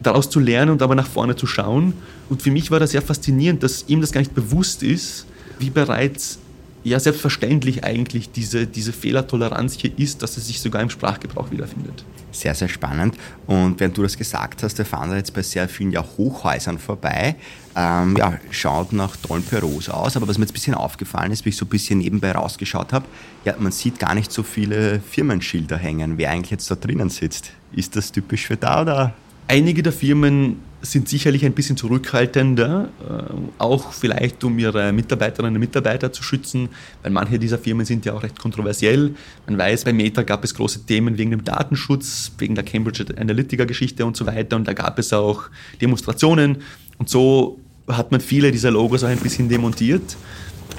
daraus 0.00 0.28
zu 0.28 0.40
lernen 0.40 0.72
und 0.72 0.82
aber 0.82 0.94
nach 0.94 1.06
vorne 1.06 1.36
zu 1.36 1.46
schauen. 1.46 1.94
Und 2.28 2.42
für 2.42 2.50
mich 2.50 2.70
war 2.70 2.80
das 2.80 2.90
sehr 2.90 3.02
faszinierend, 3.02 3.62
dass 3.62 3.84
ihm 3.88 4.00
das 4.00 4.12
gar 4.12 4.20
nicht 4.20 4.34
bewusst 4.34 4.82
ist, 4.82 5.26
wie 5.58 5.70
bereits 5.70 6.38
ja 6.84 7.00
selbstverständlich 7.00 7.82
eigentlich 7.82 8.30
diese, 8.30 8.66
diese 8.66 8.92
Fehlertoleranz 8.92 9.74
hier 9.74 9.90
ist, 9.98 10.22
dass 10.22 10.36
es 10.36 10.46
sich 10.46 10.60
sogar 10.60 10.82
im 10.82 10.90
Sprachgebrauch 10.90 11.50
wiederfindet. 11.50 12.04
Sehr, 12.36 12.54
sehr 12.54 12.68
spannend. 12.68 13.16
Und 13.46 13.80
während 13.80 13.96
du 13.96 14.02
das 14.02 14.16
gesagt 14.16 14.62
hast, 14.62 14.76
wir 14.76 14.84
fahren 14.84 15.10
da 15.10 15.16
jetzt 15.16 15.32
bei 15.32 15.42
sehr 15.42 15.68
vielen 15.68 15.90
ja, 15.90 16.04
Hochhäusern 16.18 16.78
vorbei. 16.78 17.36
Ähm, 17.74 18.14
ja, 18.16 18.38
schaut 18.50 18.92
nach 18.92 19.16
tollen 19.16 19.42
Büros 19.42 19.88
aus, 19.88 20.16
aber 20.16 20.28
was 20.28 20.36
mir 20.36 20.44
jetzt 20.44 20.50
ein 20.50 20.54
bisschen 20.54 20.74
aufgefallen 20.74 21.32
ist, 21.32 21.46
wie 21.46 21.48
ich 21.48 21.56
so 21.56 21.64
ein 21.64 21.68
bisschen 21.68 21.98
nebenbei 21.98 22.32
rausgeschaut 22.32 22.92
habe, 22.92 23.06
ja, 23.44 23.54
man 23.58 23.72
sieht 23.72 23.98
gar 23.98 24.14
nicht 24.14 24.32
so 24.32 24.42
viele 24.42 25.00
Firmenschilder 25.00 25.78
hängen, 25.78 26.18
wer 26.18 26.30
eigentlich 26.30 26.50
jetzt 26.50 26.70
da 26.70 26.74
drinnen 26.74 27.08
sitzt. 27.08 27.52
Ist 27.72 27.96
das 27.96 28.12
typisch 28.12 28.46
für 28.46 28.56
da 28.56 28.82
oder 28.82 29.14
Einige 29.48 29.82
der 29.82 29.92
Firmen 29.92 30.56
sind 30.82 31.08
sicherlich 31.08 31.44
ein 31.44 31.52
bisschen 31.52 31.76
zurückhaltender, 31.76 32.88
äh, 33.00 33.34
auch 33.58 33.92
vielleicht 33.92 34.42
um 34.44 34.58
ihre 34.58 34.92
Mitarbeiterinnen 34.92 35.54
und 35.54 35.60
Mitarbeiter 35.60 36.12
zu 36.12 36.22
schützen, 36.22 36.68
weil 37.02 37.12
manche 37.12 37.38
dieser 37.38 37.58
Firmen 37.58 37.86
sind 37.86 38.04
ja 38.04 38.14
auch 38.14 38.22
recht 38.22 38.38
kontroversiell. 38.38 39.14
Man 39.46 39.58
weiß, 39.58 39.84
bei 39.84 39.92
Meta 39.92 40.22
gab 40.22 40.44
es 40.44 40.54
große 40.54 40.84
Themen 40.86 41.16
wegen 41.18 41.30
dem 41.30 41.44
Datenschutz, 41.44 42.32
wegen 42.38 42.54
der 42.54 42.64
Cambridge 42.64 43.06
Analytica-Geschichte 43.16 44.04
und 44.04 44.16
so 44.16 44.26
weiter 44.26 44.56
und 44.56 44.66
da 44.66 44.72
gab 44.72 44.98
es 44.98 45.12
auch 45.12 45.44
Demonstrationen 45.80 46.58
und 46.98 47.08
so 47.08 47.58
hat 47.88 48.10
man 48.10 48.20
viele 48.20 48.50
dieser 48.50 48.70
Logos 48.70 49.04
auch 49.04 49.08
ein 49.08 49.18
bisschen 49.18 49.48
demontiert. 49.48 50.16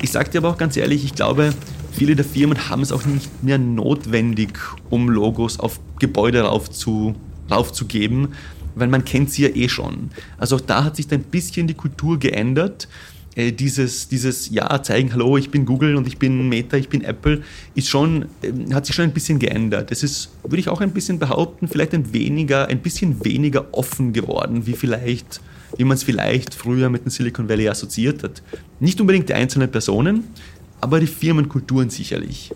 Ich 0.01 0.12
sage 0.12 0.30
dir 0.30 0.39
aber 0.39 0.49
auch 0.49 0.58
ganz 0.58 0.77
ehrlich, 0.77 1.06
ich 1.06 1.15
glaube, 1.15 1.53
viele 1.91 2.15
der 2.15 2.25
Firmen 2.25 2.69
haben 2.69 2.82
es 2.82 2.91
auch 2.91 3.06
nicht 3.06 3.43
mehr 3.43 3.58
notwendig, 3.58 4.60
um 4.89 5.10
Logos 5.10 5.60
auf 5.60 5.80
Gebäude 5.99 6.41
raufzu, 6.41 7.15
raufzugeben, 7.49 8.30
weil 8.79 8.87
man 8.87 9.05
kennt 9.05 9.31
sie 9.31 9.43
ja 9.43 9.49
eh 9.49 9.69
schon. 9.69 10.09
Also 10.37 10.57
auch 10.57 10.61
da 10.61 10.83
hat 10.83 10.95
sich 10.95 11.11
ein 11.11 11.23
bisschen 11.23 11.67
die 11.67 11.73
Kultur 11.73 12.19
geändert. 12.19 12.87
Äh, 13.37 13.51
dieses, 13.51 14.07
dieses, 14.07 14.49
ja, 14.49 14.81
zeigen, 14.81 15.13
hallo, 15.13 15.37
ich 15.37 15.51
bin 15.51 15.65
Google 15.65 15.95
und 15.95 16.07
ich 16.07 16.17
bin 16.17 16.49
Meta, 16.49 16.75
ich 16.75 16.89
bin 16.89 17.03
Apple, 17.03 17.43
ist 17.75 17.87
schon, 17.87 18.25
äh, 18.41 18.73
hat 18.73 18.87
sich 18.87 18.95
schon 18.95 19.05
ein 19.05 19.13
bisschen 19.13 19.37
geändert. 19.37 19.91
Es 19.91 20.01
ist, 20.01 20.31
würde 20.41 20.57
ich 20.57 20.69
auch 20.69 20.81
ein 20.81 20.91
bisschen 20.91 21.19
behaupten, 21.19 21.67
vielleicht 21.67 21.93
ein 21.93 22.13
weniger, 22.13 22.67
ein 22.67 22.79
bisschen 22.79 23.23
weniger 23.23 23.67
offen 23.73 24.11
geworden, 24.11 24.65
wie 24.65 24.73
vielleicht, 24.73 25.39
wie 25.77 25.83
man 25.83 25.97
es 25.97 26.03
vielleicht 26.03 26.55
früher 26.55 26.89
mit 26.89 27.05
dem 27.05 27.11
Silicon 27.11 27.47
Valley 27.47 27.69
assoziiert 27.69 28.23
hat. 28.23 28.41
Nicht 28.79 28.99
unbedingt 28.99 29.29
die 29.29 29.35
einzelnen 29.35 29.69
Personen, 29.69 30.23
aber 30.81 30.99
die 30.99 31.05
Firmenkulturen 31.05 31.91
sicherlich. 31.91 32.51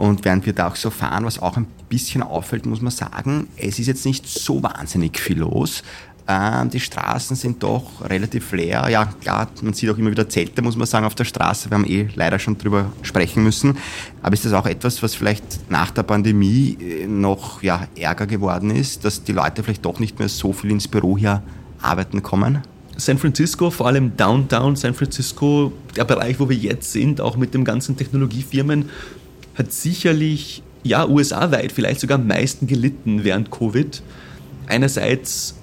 Und 0.00 0.24
während 0.24 0.46
wir 0.46 0.54
da 0.54 0.68
auch 0.68 0.76
so 0.76 0.88
fahren, 0.88 1.26
was 1.26 1.42
auch 1.42 1.58
ein 1.58 1.66
bisschen 1.90 2.22
auffällt, 2.22 2.64
muss 2.64 2.80
man 2.80 2.90
sagen, 2.90 3.48
es 3.58 3.78
ist 3.78 3.86
jetzt 3.86 4.06
nicht 4.06 4.26
so 4.26 4.62
wahnsinnig 4.62 5.20
viel 5.20 5.40
los. 5.40 5.82
Ähm, 6.26 6.70
die 6.70 6.80
Straßen 6.80 7.36
sind 7.36 7.62
doch 7.62 8.08
relativ 8.08 8.50
leer. 8.52 8.88
Ja, 8.88 9.04
klar, 9.20 9.48
man 9.60 9.74
sieht 9.74 9.90
auch 9.90 9.98
immer 9.98 10.10
wieder 10.10 10.26
Zelte, 10.26 10.62
muss 10.62 10.74
man 10.74 10.86
sagen, 10.86 11.04
auf 11.04 11.16
der 11.16 11.26
Straße. 11.26 11.70
Wir 11.70 11.74
haben 11.74 11.84
eh 11.84 12.08
leider 12.14 12.38
schon 12.38 12.56
drüber 12.56 12.90
sprechen 13.02 13.42
müssen. 13.42 13.76
Aber 14.22 14.32
ist 14.32 14.46
das 14.46 14.54
auch 14.54 14.64
etwas, 14.64 15.02
was 15.02 15.14
vielleicht 15.14 15.70
nach 15.70 15.90
der 15.90 16.04
Pandemie 16.04 16.78
äh, 16.80 17.06
noch 17.06 17.62
ja, 17.62 17.86
ärger 17.94 18.26
geworden 18.26 18.70
ist, 18.70 19.04
dass 19.04 19.22
die 19.22 19.32
Leute 19.32 19.62
vielleicht 19.62 19.84
doch 19.84 19.98
nicht 19.98 20.18
mehr 20.18 20.30
so 20.30 20.54
viel 20.54 20.70
ins 20.70 20.88
Büro 20.88 21.18
hier 21.18 21.42
arbeiten 21.82 22.22
kommen? 22.22 22.62
San 22.96 23.18
Francisco, 23.18 23.70
vor 23.70 23.88
allem 23.88 24.16
Downtown 24.16 24.76
San 24.76 24.94
Francisco, 24.94 25.72
der 25.94 26.04
Bereich, 26.04 26.40
wo 26.40 26.48
wir 26.48 26.56
jetzt 26.56 26.92
sind, 26.92 27.20
auch 27.20 27.36
mit 27.36 27.52
den 27.52 27.64
ganzen 27.64 27.96
Technologiefirmen, 27.96 28.88
hat 29.54 29.72
sicherlich, 29.72 30.62
ja, 30.82 31.06
USA-weit 31.06 31.72
vielleicht 31.72 32.00
sogar 32.00 32.18
am 32.18 32.26
meisten 32.26 32.66
gelitten 32.66 33.24
während 33.24 33.50
Covid. 33.50 34.02
Einerseits 34.66 35.56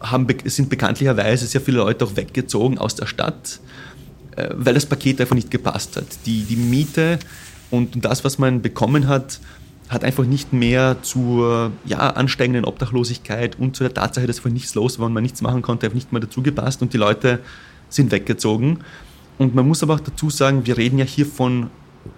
haben, 0.00 0.26
sind 0.44 0.68
bekanntlicherweise 0.68 1.46
sehr 1.46 1.60
viele 1.60 1.78
Leute 1.78 2.04
auch 2.04 2.16
weggezogen 2.16 2.78
aus 2.78 2.94
der 2.94 3.06
Stadt, 3.06 3.60
äh, 4.36 4.48
weil 4.52 4.74
das 4.74 4.86
Paket 4.86 5.20
einfach 5.20 5.34
nicht 5.34 5.50
gepasst 5.50 5.96
hat. 5.96 6.06
Die, 6.26 6.42
die 6.42 6.56
Miete 6.56 7.18
und 7.70 8.04
das, 8.04 8.24
was 8.24 8.38
man 8.38 8.62
bekommen 8.62 9.08
hat, 9.08 9.40
hat 9.88 10.04
einfach 10.04 10.24
nicht 10.24 10.52
mehr 10.52 10.98
zur 11.02 11.72
ja, 11.86 12.10
ansteigenden 12.10 12.64
Obdachlosigkeit 12.64 13.58
und 13.58 13.74
zu 13.74 13.84
der 13.84 13.94
Tatsache, 13.94 14.26
dass 14.26 14.38
einfach 14.38 14.50
nichts 14.50 14.74
los 14.74 14.98
war 14.98 15.06
und 15.06 15.14
man 15.14 15.22
nichts 15.22 15.40
machen 15.40 15.62
konnte, 15.62 15.86
einfach 15.86 15.94
nicht 15.94 16.12
mehr 16.12 16.20
dazu 16.20 16.42
gepasst 16.42 16.82
und 16.82 16.92
die 16.92 16.98
Leute 16.98 17.40
sind 17.88 18.12
weggezogen. 18.12 18.80
Und 19.38 19.54
man 19.54 19.66
muss 19.66 19.82
aber 19.82 19.94
auch 19.94 20.00
dazu 20.00 20.30
sagen, 20.30 20.66
wir 20.66 20.76
reden 20.76 20.98
ja 20.98 21.04
hier 21.04 21.24
von 21.24 21.70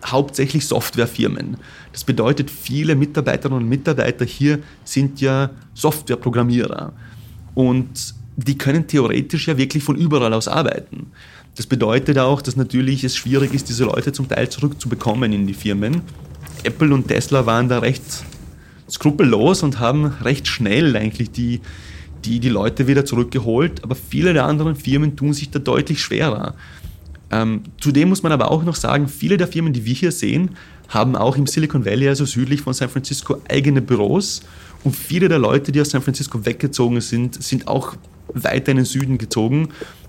hauptsächlich 0.05 0.67
Softwarefirmen. 0.67 1.57
Das 1.93 2.05
bedeutet, 2.05 2.51
viele 2.51 2.95
Mitarbeiterinnen 2.95 3.63
und 3.63 3.69
Mitarbeiter 3.69 4.25
hier 4.25 4.61
sind 4.85 5.21
ja 5.21 5.51
Softwareprogrammierer. 5.75 6.93
Und 7.55 8.15
die 8.37 8.57
können 8.57 8.87
theoretisch 8.87 9.49
ja 9.49 9.57
wirklich 9.57 9.83
von 9.83 9.97
überall 9.97 10.33
aus 10.33 10.49
arbeiten. 10.49 11.09
Das 11.57 11.67
bedeutet 11.67 12.19
auch, 12.19 12.43
dass 12.43 12.57
natürlich 12.57 13.05
es 13.05 13.17
schwierig 13.17 13.53
ist, 13.53 13.69
diese 13.69 13.85
Leute 13.85 14.13
zum 14.13 14.29
Teil 14.29 14.49
zurückzubekommen 14.49 15.33
in 15.33 15.47
die 15.47 15.55
Firmen. 15.55 16.03
Apple 16.65 16.95
und 16.95 17.09
Tesla 17.09 17.45
waren 17.47 17.69
da 17.69 17.81
recht 17.81 18.25
skrupellos 18.89 19.63
und 19.63 19.79
haben 19.79 20.07
recht 20.07 20.47
schnell 20.49 20.97
eigentlich 20.97 21.31
die, 21.31 21.61
die, 22.25 22.41
die 22.41 22.49
Leute 22.49 22.87
wieder 22.87 23.05
zurückgeholt, 23.05 23.83
aber 23.85 23.95
viele 23.95 24.33
der 24.33 24.47
anderen 24.47 24.77
Firmen 24.77 25.17
tun 25.17 25.33
sich 25.33 25.51
da 25.51 25.59
deutlich 25.59 26.01
schwerer. 26.03 26.55
Ähm, 27.31 27.63
zudem 27.81 28.09
muss 28.09 28.23
man 28.23 28.33
aber 28.33 28.51
auch 28.51 28.65
noch 28.65 28.75
sagen, 28.75 29.09
viele 29.09 29.37
der 29.37 29.47
Firmen, 29.47 29.73
die 29.73 29.85
wir 29.85 29.95
hier 29.95 30.13
sehen, 30.13 30.57
haben 30.89 31.15
auch 31.15 31.37
im 31.37 31.47
Silicon 31.47 31.85
Valley, 31.85 32.09
also 32.09 32.25
südlich 32.25 32.63
von 32.63 32.75
San 32.75 32.89
Francisco, 32.89 33.37
eigene 33.49 33.81
Büros. 33.81 34.43
Und 34.83 34.97
viele 34.97 35.29
der 35.29 35.39
Leute, 35.39 35.73
die 35.73 35.81
aus 35.81 35.91
San 35.91 36.03
Francisco 36.03 36.45
weggezogen 36.45 37.01
sind, 37.01 37.41
sind 37.43 37.69
auch 37.69 37.95
weiter 38.35 38.73
in 38.73 38.79
den 38.79 38.87
Süden 38.87 39.19
gezogen. 39.19 39.69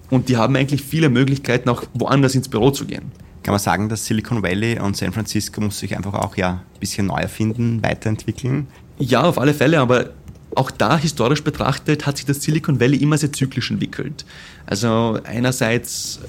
Und 0.10 0.30
die 0.30 0.38
haben 0.38 0.56
eigentlich 0.56 0.82
viele 0.82 1.10
Möglichkeiten, 1.10 1.70
auch 1.70 1.84
woanders 1.94 2.36
ins 2.36 2.50
Büro 2.50 2.72
zu 2.72 2.86
gehen. 2.86 3.12
Kann 3.44 3.54
man 3.54 3.60
sagen, 3.60 3.90
dass 3.90 4.06
Silicon 4.06 4.44
Valley 4.44 4.80
und 4.80 4.96
San 4.98 5.14
Francisco 5.14 5.62
muss 5.62 5.80
sich 5.80 5.96
einfach 5.98 6.14
auch 6.14 6.38
ja 6.38 6.64
ein 6.74 6.80
bisschen 6.80 7.08
neu 7.08 7.20
erfinden, 7.20 7.82
weiterentwickeln? 7.82 8.68
Ja, 9.00 9.24
auf 9.24 9.40
alle 9.40 9.54
Fälle, 9.54 9.80
aber 9.80 10.12
auch 10.56 10.72
da 10.72 10.98
historisch 10.98 11.44
betrachtet 11.44 12.06
hat 12.06 12.18
sich 12.18 12.26
das 12.26 12.42
Silicon 12.42 12.80
Valley 12.80 12.98
immer 12.98 13.18
sehr 13.18 13.32
zyklisch 13.32 13.72
entwickelt. 13.72 14.26
Also 14.66 15.20
einerseits 15.24 16.20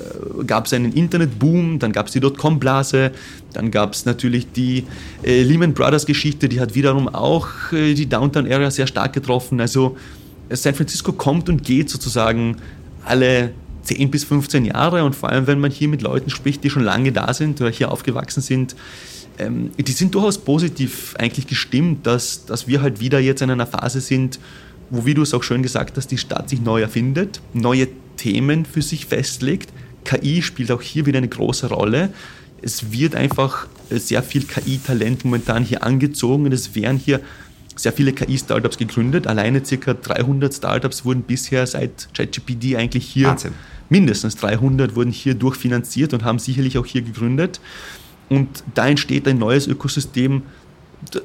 äh, 0.41 0.45
gab 0.45 0.67
es 0.67 0.73
einen 0.73 0.93
Internetboom, 0.93 1.79
dann 1.79 1.93
gab 1.93 2.07
es 2.07 2.13
die 2.13 2.21
Dotcom-Blase, 2.21 3.11
dann 3.53 3.71
gab 3.71 3.95
es 3.95 4.05
natürlich 4.05 4.53
die 4.53 4.85
äh, 5.25 5.43
Lehman 5.43 5.75
Brothers-Geschichte, 5.75 6.49
die 6.49 6.61
hat 6.61 6.75
wiederum 6.75 7.09
auch 7.09 7.49
äh, 7.73 7.95
die 7.95 8.09
Downtown-Area 8.09 8.71
sehr 8.71 8.87
stark 8.87 9.13
getroffen. 9.13 9.61
Also 9.61 9.97
San 10.51 10.75
Francisco 10.75 11.13
kommt 11.13 11.49
und 11.49 11.65
geht 11.65 11.91
sozusagen 11.91 12.57
alle 13.05 13.53
10 13.83 14.11
bis 14.11 14.25
15 14.25 14.65
Jahre 14.67 15.05
und 15.05 15.17
vor 15.17 15.31
allem, 15.31 15.47
wenn 15.47 15.59
man 15.59 15.71
hier 15.71 15.89
mit 15.89 16.03
Leuten 16.03 16.31
spricht, 16.31 16.63
die 16.63 16.71
schon 16.71 16.85
lange 16.85 17.11
da 17.11 17.35
sind 17.35 17.61
oder 17.61 17.71
hier 17.71 17.91
aufgewachsen 17.91 18.41
sind, 18.41 18.77
ähm, 19.39 19.71
die 19.79 19.93
sind 19.93 20.15
durchaus 20.15 20.39
positiv 20.39 21.15
eigentlich 21.19 21.47
gestimmt, 21.47 22.07
dass, 22.07 22.47
dass 22.47 22.67
wir 22.67 22.83
halt 22.83 23.01
wieder 23.01 23.19
jetzt 23.19 23.43
in 23.43 23.51
einer 23.51 23.67
Phase 23.67 24.01
sind, 24.01 24.39
wo, 24.91 25.07
wie 25.07 25.15
du 25.15 25.23
es 25.23 25.35
auch 25.35 25.43
schön 25.43 25.63
gesagt 25.63 25.97
hast, 25.97 26.09
die 26.09 26.19
Stadt 26.19 26.49
sich 26.49 26.61
neu 26.61 26.83
erfindet, 26.83 27.41
neue 27.53 27.89
Themen 28.17 28.65
für 28.65 28.83
sich 28.83 29.07
festlegt. 29.07 29.71
KI 30.05 30.43
spielt 30.43 30.71
auch 30.71 30.83
hier 30.83 31.07
wieder 31.07 31.19
eine 31.19 31.29
große 31.29 31.69
Rolle. 31.69 32.13
Es 32.61 32.93
wird 32.93 33.15
einfach 33.15 33.67
sehr 33.91 34.23
viel 34.23 34.45
KI-Talent 34.45 35.25
momentan 35.25 35.65
hier 35.65 35.83
angezogen 35.83 36.47
und 36.47 36.53
es 36.53 36.75
werden 36.75 36.99
hier 36.99 37.21
sehr 37.75 37.93
viele 37.93 38.13
KI-Startups 38.13 38.77
gegründet. 38.77 39.27
Alleine 39.27 39.65
circa 39.65 39.95
300 39.95 40.53
Startups 40.53 41.05
wurden 41.05 41.23
bisher 41.23 41.67
seit 41.67 42.09
ChatGPT 42.15 42.77
eigentlich 42.77 43.07
hier, 43.07 43.29
Wahnsinn. 43.29 43.53
mindestens 43.89 44.37
300 44.37 44.95
wurden 44.95 45.11
hier 45.11 45.35
durchfinanziert 45.35 46.13
und 46.13 46.25
haben 46.25 46.39
sicherlich 46.39 46.79
auch 46.79 46.87
hier 46.87 47.03
gegründet. 47.03 47.61
Und 48.33 48.65
da 48.73 48.89
entsteht 48.89 49.29
ein 49.29 49.37
neues 49.37 49.67
Ökosystem, 49.67 50.41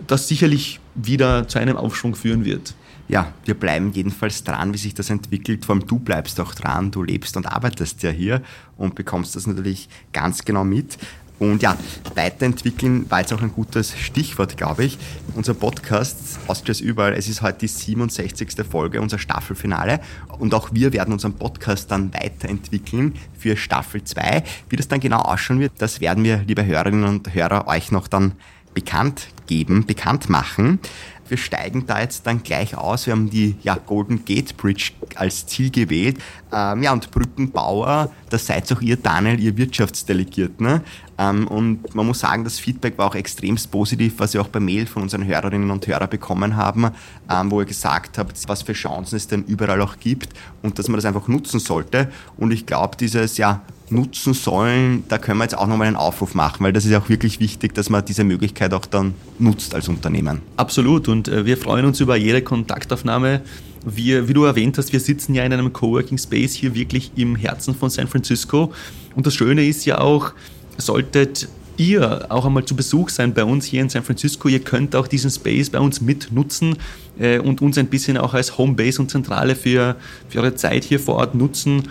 das 0.08 0.28
sicherlich 0.28 0.82
wieder 0.94 1.48
zu 1.48 1.58
einem 1.58 1.78
Aufschwung 1.78 2.16
führen 2.16 2.44
wird. 2.44 2.76
Ja, 3.08 3.32
wir 3.46 3.54
bleiben 3.54 3.94
jedenfalls 3.94 4.44
dran, 4.44 4.74
wie 4.74 4.78
sich 4.78 4.94
das 4.94 5.10
entwickelt. 5.10 5.66
Vor 5.66 5.76
allem 5.76 5.88
du 5.88 6.00
bleibst 6.00 6.38
auch 6.42 6.54
dran, 6.54 6.92
du 6.92 7.04
lebst 7.04 7.38
und 7.38 7.46
arbeitest 7.46 8.04
ja 8.04 8.10
hier 8.10 8.42
und 8.76 8.96
bekommst 8.96 9.38
das 9.38 9.48
natürlich 9.48 9.88
ganz 10.12 10.44
genau 10.44 10.66
mit. 10.66 10.98
Und 11.40 11.62
ja, 11.62 11.78
weiterentwickeln 12.16 13.10
war 13.10 13.20
jetzt 13.20 13.32
auch 13.32 13.42
ein 13.42 13.52
gutes 13.52 13.98
Stichwort, 13.98 14.58
glaube 14.58 14.86
ich. 14.86 14.98
Unser 15.36 15.54
Podcast 15.54 16.40
Austrias 16.48 16.82
überall, 16.82 17.14
es 17.14 17.28
ist 17.28 17.42
heute 17.42 17.60
die 17.60 17.68
67. 17.68 18.66
Folge, 18.70 19.02
unser 19.02 19.20
Staffelfinale. 19.20 20.00
Und 20.40 20.54
auch 20.54 20.70
wir 20.74 20.94
werden 20.94 21.14
unseren 21.14 21.34
Podcast 21.34 21.92
dann 21.92 22.12
weiterentwickeln 22.14 23.14
für 23.38 23.56
Staffel 23.56 24.04
2. 24.04 24.44
Wie 24.70 24.76
das 24.76 24.88
dann 24.88 25.00
genau 25.00 25.20
ausschauen 25.20 25.60
wird, 25.60 25.74
das 25.78 26.02
werden 26.02 26.24
wir, 26.24 26.44
liebe 26.48 26.66
Hörerinnen 26.66 27.04
und 27.04 27.34
Hörer, 27.34 27.68
euch 27.68 27.92
noch 27.92 28.08
dann 28.08 28.34
bekannt 28.78 29.30
geben, 29.48 29.88
bekannt 29.88 30.30
machen. 30.30 30.80
Wir 31.28 31.38
steigen 31.38 31.88
da 31.88 32.00
jetzt 32.00 32.28
dann 32.28 32.44
gleich 32.44 32.78
aus. 32.78 33.08
Wir 33.08 33.14
haben 33.14 33.28
die 33.32 33.56
ja, 33.64 33.76
Golden 33.76 34.24
Gate 34.24 34.56
Bridge 34.56 34.92
als 35.16 35.48
Ziel 35.48 35.72
gewählt. 35.72 36.20
Ähm, 36.54 36.84
ja, 36.84 36.94
und 36.94 37.10
Brückenbauer, 37.10 38.12
das 38.30 38.46
seid 38.46 38.72
auch 38.72 38.80
ihr, 38.82 38.96
Daniel, 38.96 39.40
ihr 39.40 39.58
Wirtschaftsdelegierten. 39.58 40.64
Ne? 40.64 40.84
Ähm, 41.18 41.48
und 41.48 41.96
man 41.96 42.06
muss 42.06 42.20
sagen, 42.20 42.44
das 42.44 42.60
Feedback 42.60 43.00
war 43.00 43.08
auch 43.08 43.16
extremst 43.16 43.72
positiv, 43.72 44.14
was 44.20 44.36
wir 44.36 44.42
auch 44.42 44.52
per 44.52 44.62
Mail 44.62 44.86
von 44.86 45.02
unseren 45.02 45.26
Hörerinnen 45.26 45.72
und 45.72 45.88
Hörern 45.88 46.10
bekommen 46.10 46.56
haben, 46.56 46.92
ähm, 47.30 47.50
wo 47.50 47.60
ihr 47.60 47.66
gesagt 47.66 48.20
habt, 48.20 48.48
was 48.48 48.62
für 48.62 48.74
Chancen 48.74 49.16
es 49.16 49.28
denn 49.28 49.44
überall 49.46 49.82
auch 49.82 49.98
gibt 50.00 50.30
und 50.62 50.78
dass 50.78 50.88
man 50.88 50.98
das 50.98 51.06
einfach 51.06 51.28
nutzen 51.28 51.60
sollte. 51.60 52.12
Und 52.38 52.52
ich 52.52 52.68
glaube, 52.68 52.96
dieses 52.96 53.38
ja 53.38 53.64
nutzen 53.90 54.34
sollen, 54.34 55.04
da 55.08 55.18
können 55.18 55.38
wir 55.40 55.46
jetzt 55.46 55.58
auch 55.58 55.68
nochmal 55.68 55.88
einen 55.88 55.96
Aufruf 55.96 56.36
machen, 56.36 56.64
weil 56.64 56.74
das 56.74 56.86
ist 56.86 56.94
auch 56.94 57.10
wirklich 57.10 57.40
wichtig, 57.40 57.74
dass 57.74 57.90
man 57.90 58.04
diese 58.04 58.24
Möglichkeit 58.24 58.74
auch 58.74 58.86
dann 58.86 59.14
nutzt 59.40 59.74
als 59.74 59.88
Unternehmen. 59.88 60.42
Absolut 60.58 61.08
und 61.08 61.28
äh, 61.28 61.46
wir 61.46 61.58
freuen 61.58 61.86
uns 61.86 62.00
über 62.00 62.16
jede 62.16 62.42
Kontaktaufnahme. 62.42 63.42
Wir, 63.86 64.28
wie 64.28 64.34
du 64.34 64.44
erwähnt 64.44 64.78
hast, 64.78 64.92
wir 64.92 65.00
sitzen 65.00 65.34
ja 65.34 65.44
in 65.44 65.54
einem 65.54 65.72
Coworking 65.72 66.18
Space 66.18 66.54
hier 66.54 66.76
wirklich 66.76 67.12
im 67.16 67.36
Herzen 67.36 67.76
von 67.76 67.90
San 67.90 68.08
Francisco 68.08 68.74
und 69.16 69.26
das 69.26 69.36
Schöne 69.36 69.66
ist 69.66 69.86
ja 69.86 70.00
auch, 70.00 70.34
solltet 70.78 71.48
ihr 71.78 72.26
auch 72.30 72.46
einmal 72.46 72.66
zu 72.66 72.76
Besuch 72.76 73.10
sein 73.10 73.34
bei 73.34 73.44
uns 73.44 73.66
hier 73.66 73.82
in 73.82 73.90
San 73.90 74.04
Francisco. 74.04 74.48
Ihr 74.48 74.60
könnt 74.60 74.96
auch 74.96 75.08
diesen 75.08 75.30
Space 75.30 75.70
bei 75.70 75.80
uns 75.80 76.02
mitnutzen 76.02 76.76
äh, 77.20 77.40
und 77.40 77.62
uns 77.62 77.78
ein 77.78 77.88
bisschen 77.88 78.18
auch 78.18 78.34
als 78.34 78.58
Homebase 78.58 79.02
und 79.02 79.10
Zentrale 79.10 79.56
für, 79.56 79.96
für 80.28 80.40
eure 80.40 80.56
Zeit 80.56 80.84
hier 80.84 81.00
vor 81.00 81.16
Ort 81.16 81.36
nutzen. 81.36 81.84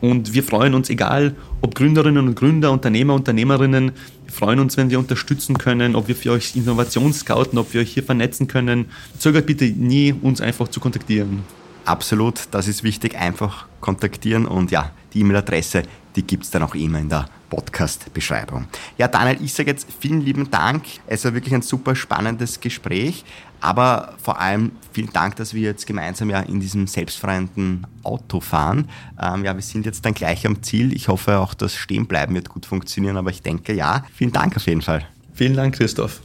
Und 0.00 0.32
wir 0.32 0.42
freuen 0.42 0.74
uns, 0.74 0.88
egal 0.88 1.34
ob 1.60 1.74
Gründerinnen 1.74 2.28
und 2.28 2.34
Gründer, 2.34 2.72
Unternehmer, 2.72 3.14
Unternehmerinnen, 3.14 3.92
wir 4.24 4.32
freuen 4.32 4.60
uns, 4.60 4.76
wenn 4.76 4.90
wir 4.90 4.98
unterstützen 4.98 5.58
können, 5.58 5.94
ob 5.94 6.08
wir 6.08 6.16
für 6.16 6.32
euch 6.32 6.56
Innovation 6.56 7.12
scouten, 7.12 7.58
ob 7.58 7.74
wir 7.74 7.82
euch 7.82 7.92
hier 7.92 8.02
vernetzen 8.02 8.46
können. 8.48 8.86
Zögert 9.18 9.46
bitte 9.46 9.66
nie, 9.66 10.14
uns 10.22 10.40
einfach 10.40 10.68
zu 10.68 10.80
kontaktieren. 10.80 11.40
Absolut, 11.84 12.48
das 12.50 12.68
ist 12.68 12.82
wichtig, 12.82 13.16
einfach 13.16 13.66
kontaktieren 13.80 14.46
und 14.46 14.70
ja, 14.70 14.92
die 15.12 15.20
E-Mail-Adresse, 15.20 15.82
die 16.16 16.22
gibt 16.22 16.44
es 16.44 16.50
dann 16.50 16.62
auch 16.62 16.74
immer 16.74 16.98
in 16.98 17.08
der 17.08 17.28
Podcast-Beschreibung. 17.50 18.64
Ja, 18.96 19.08
Daniel, 19.08 19.36
ich 19.42 19.52
sage 19.52 19.70
jetzt 19.70 19.86
vielen 19.98 20.22
lieben 20.22 20.50
Dank. 20.50 20.84
Es 21.06 21.24
war 21.24 21.34
wirklich 21.34 21.54
ein 21.54 21.62
super 21.62 21.94
spannendes 21.94 22.60
Gespräch. 22.60 23.24
Aber 23.60 24.14
vor 24.22 24.40
allem 24.40 24.72
vielen 24.92 25.12
Dank, 25.12 25.36
dass 25.36 25.52
wir 25.52 25.60
jetzt 25.60 25.86
gemeinsam 25.86 26.30
ja 26.30 26.40
in 26.40 26.60
diesem 26.60 26.86
selbstfahrenden 26.86 27.86
Auto 28.02 28.40
fahren. 28.40 28.88
Ähm, 29.20 29.44
ja, 29.44 29.54
wir 29.54 29.62
sind 29.62 29.84
jetzt 29.84 30.04
dann 30.06 30.14
gleich 30.14 30.46
am 30.46 30.62
Ziel. 30.62 30.94
Ich 30.94 31.08
hoffe 31.08 31.38
auch, 31.38 31.52
dass 31.52 31.74
Stehenbleiben 31.74 32.34
wird 32.34 32.48
gut 32.48 32.64
funktionieren, 32.64 33.18
aber 33.18 33.30
ich 33.30 33.42
denke 33.42 33.74
ja. 33.74 34.04
Vielen 34.14 34.32
Dank 34.32 34.56
auf 34.56 34.66
jeden 34.66 34.82
Fall. 34.82 35.06
Vielen 35.34 35.54
Dank, 35.54 35.76
Christoph. 35.76 36.22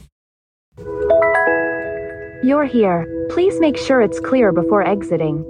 You're 2.42 2.64
here. 2.64 3.06
Please 3.28 3.58
make 3.60 3.78
sure 3.78 4.02
it's 4.02 4.20
clear 4.22 4.52
before 4.52 4.84
exiting. 4.84 5.44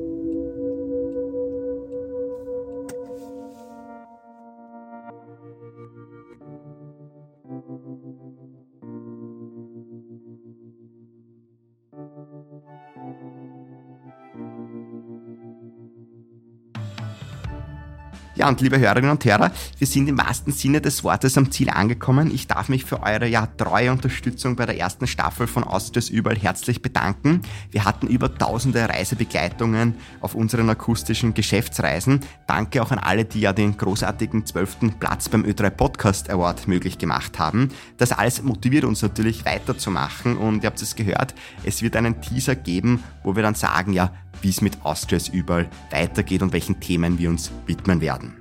Ja, 18.36 18.48
und 18.48 18.60
liebe 18.60 18.78
Hörerinnen 18.78 19.10
und 19.10 19.24
Hörer, 19.24 19.50
wir 19.78 19.86
sind 19.86 20.10
im 20.10 20.18
wahrsten 20.18 20.52
Sinne 20.52 20.82
des 20.82 21.02
Wortes 21.02 21.38
am 21.38 21.50
Ziel 21.50 21.70
angekommen. 21.70 22.30
Ich 22.30 22.46
darf 22.46 22.68
mich 22.68 22.84
für 22.84 23.02
eure 23.02 23.26
ja 23.26 23.46
treue 23.46 23.90
Unterstützung 23.90 24.56
bei 24.56 24.66
der 24.66 24.78
ersten 24.78 25.06
Staffel 25.06 25.46
von 25.46 25.64
Austrias 25.64 26.10
überall 26.10 26.36
herzlich 26.36 26.82
bedanken. 26.82 27.40
Wir 27.70 27.86
hatten 27.86 28.08
über 28.08 28.36
tausende 28.36 28.86
Reisebegleitungen 28.86 29.94
auf 30.20 30.34
unseren 30.34 30.68
akustischen 30.68 31.32
Geschäftsreisen. 31.32 32.20
Danke 32.46 32.82
auch 32.82 32.90
an 32.90 32.98
alle, 32.98 33.24
die 33.24 33.40
ja 33.40 33.54
den 33.54 33.78
großartigen 33.78 34.44
zwölften 34.44 34.92
Platz 34.98 35.30
beim 35.30 35.44
Ö3 35.44 35.70
Podcast 35.70 36.28
Award 36.28 36.68
möglich 36.68 36.98
gemacht 36.98 37.38
haben. 37.38 37.70
Das 37.96 38.12
alles 38.12 38.42
motiviert 38.42 38.84
uns 38.84 39.00
natürlich 39.00 39.46
weiterzumachen 39.46 40.36
und 40.36 40.62
ihr 40.62 40.66
habt 40.66 40.82
es 40.82 40.94
gehört, 40.94 41.34
es 41.64 41.80
wird 41.80 41.96
einen 41.96 42.20
Teaser 42.20 42.54
geben, 42.54 43.02
wo 43.24 43.34
wir 43.34 43.42
dann 43.42 43.54
sagen, 43.54 43.94
ja, 43.94 44.12
wie 44.42 44.50
es 44.50 44.60
mit 44.60 44.84
Austrias 44.84 45.28
überall 45.28 45.68
weitergeht 45.90 46.42
und 46.42 46.52
welchen 46.52 46.80
Themen 46.80 47.18
wir 47.18 47.30
uns 47.30 47.50
widmen 47.66 48.00
werden. 48.00 48.36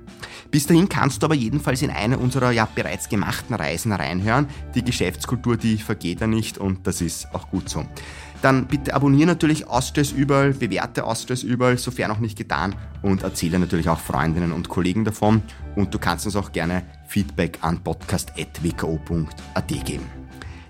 Bis 0.50 0.66
dahin 0.66 0.88
kannst 0.88 1.22
du 1.22 1.26
aber 1.26 1.34
jedenfalls 1.34 1.82
in 1.82 1.90
eine 1.90 2.18
unserer 2.18 2.50
ja 2.50 2.68
bereits 2.72 3.08
gemachten 3.08 3.54
Reisen 3.54 3.92
reinhören. 3.92 4.46
Die 4.74 4.84
Geschäftskultur, 4.84 5.56
die 5.56 5.76
vergeht 5.76 6.20
ja 6.20 6.26
nicht 6.26 6.58
und 6.58 6.86
das 6.86 7.00
ist 7.00 7.28
auch 7.34 7.50
gut 7.50 7.68
so. 7.68 7.84
Dann 8.42 8.66
bitte 8.66 8.94
abonniere 8.94 9.26
natürlich 9.26 9.66
Austrias 9.66 10.12
überall, 10.12 10.52
bewerte 10.52 11.04
Austrias 11.04 11.42
überall, 11.42 11.78
sofern 11.78 12.10
noch 12.10 12.20
nicht 12.20 12.38
getan 12.38 12.74
und 13.02 13.22
erzähle 13.22 13.58
natürlich 13.58 13.88
auch 13.88 13.98
Freundinnen 13.98 14.52
und 14.52 14.68
Kollegen 14.68 15.04
davon 15.04 15.42
und 15.74 15.92
du 15.92 15.98
kannst 15.98 16.26
uns 16.26 16.36
auch 16.36 16.52
gerne 16.52 16.82
Feedback 17.08 17.58
an 17.62 17.82
podcast.wko.at 17.82 19.68
geben. 19.84 20.25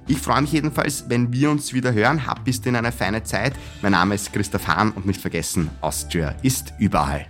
Ich 0.08 0.18
freue 0.18 0.42
mich 0.42 0.52
jedenfalls, 0.52 1.04
wenn 1.08 1.32
wir 1.32 1.50
uns 1.50 1.72
wieder 1.72 1.92
hören. 1.92 2.26
Hab 2.26 2.44
bis 2.44 2.58
in 2.58 2.76
eine 2.76 2.92
feine 2.92 3.24
Zeit. 3.24 3.54
Mein 3.82 3.92
Name 3.92 4.14
ist 4.14 4.32
Christoph 4.32 4.68
Hahn 4.68 4.92
und 4.92 5.04
nicht 5.04 5.20
vergessen, 5.20 5.68
Austria 5.80 6.34
ist 6.42 6.74
überall. 6.78 7.26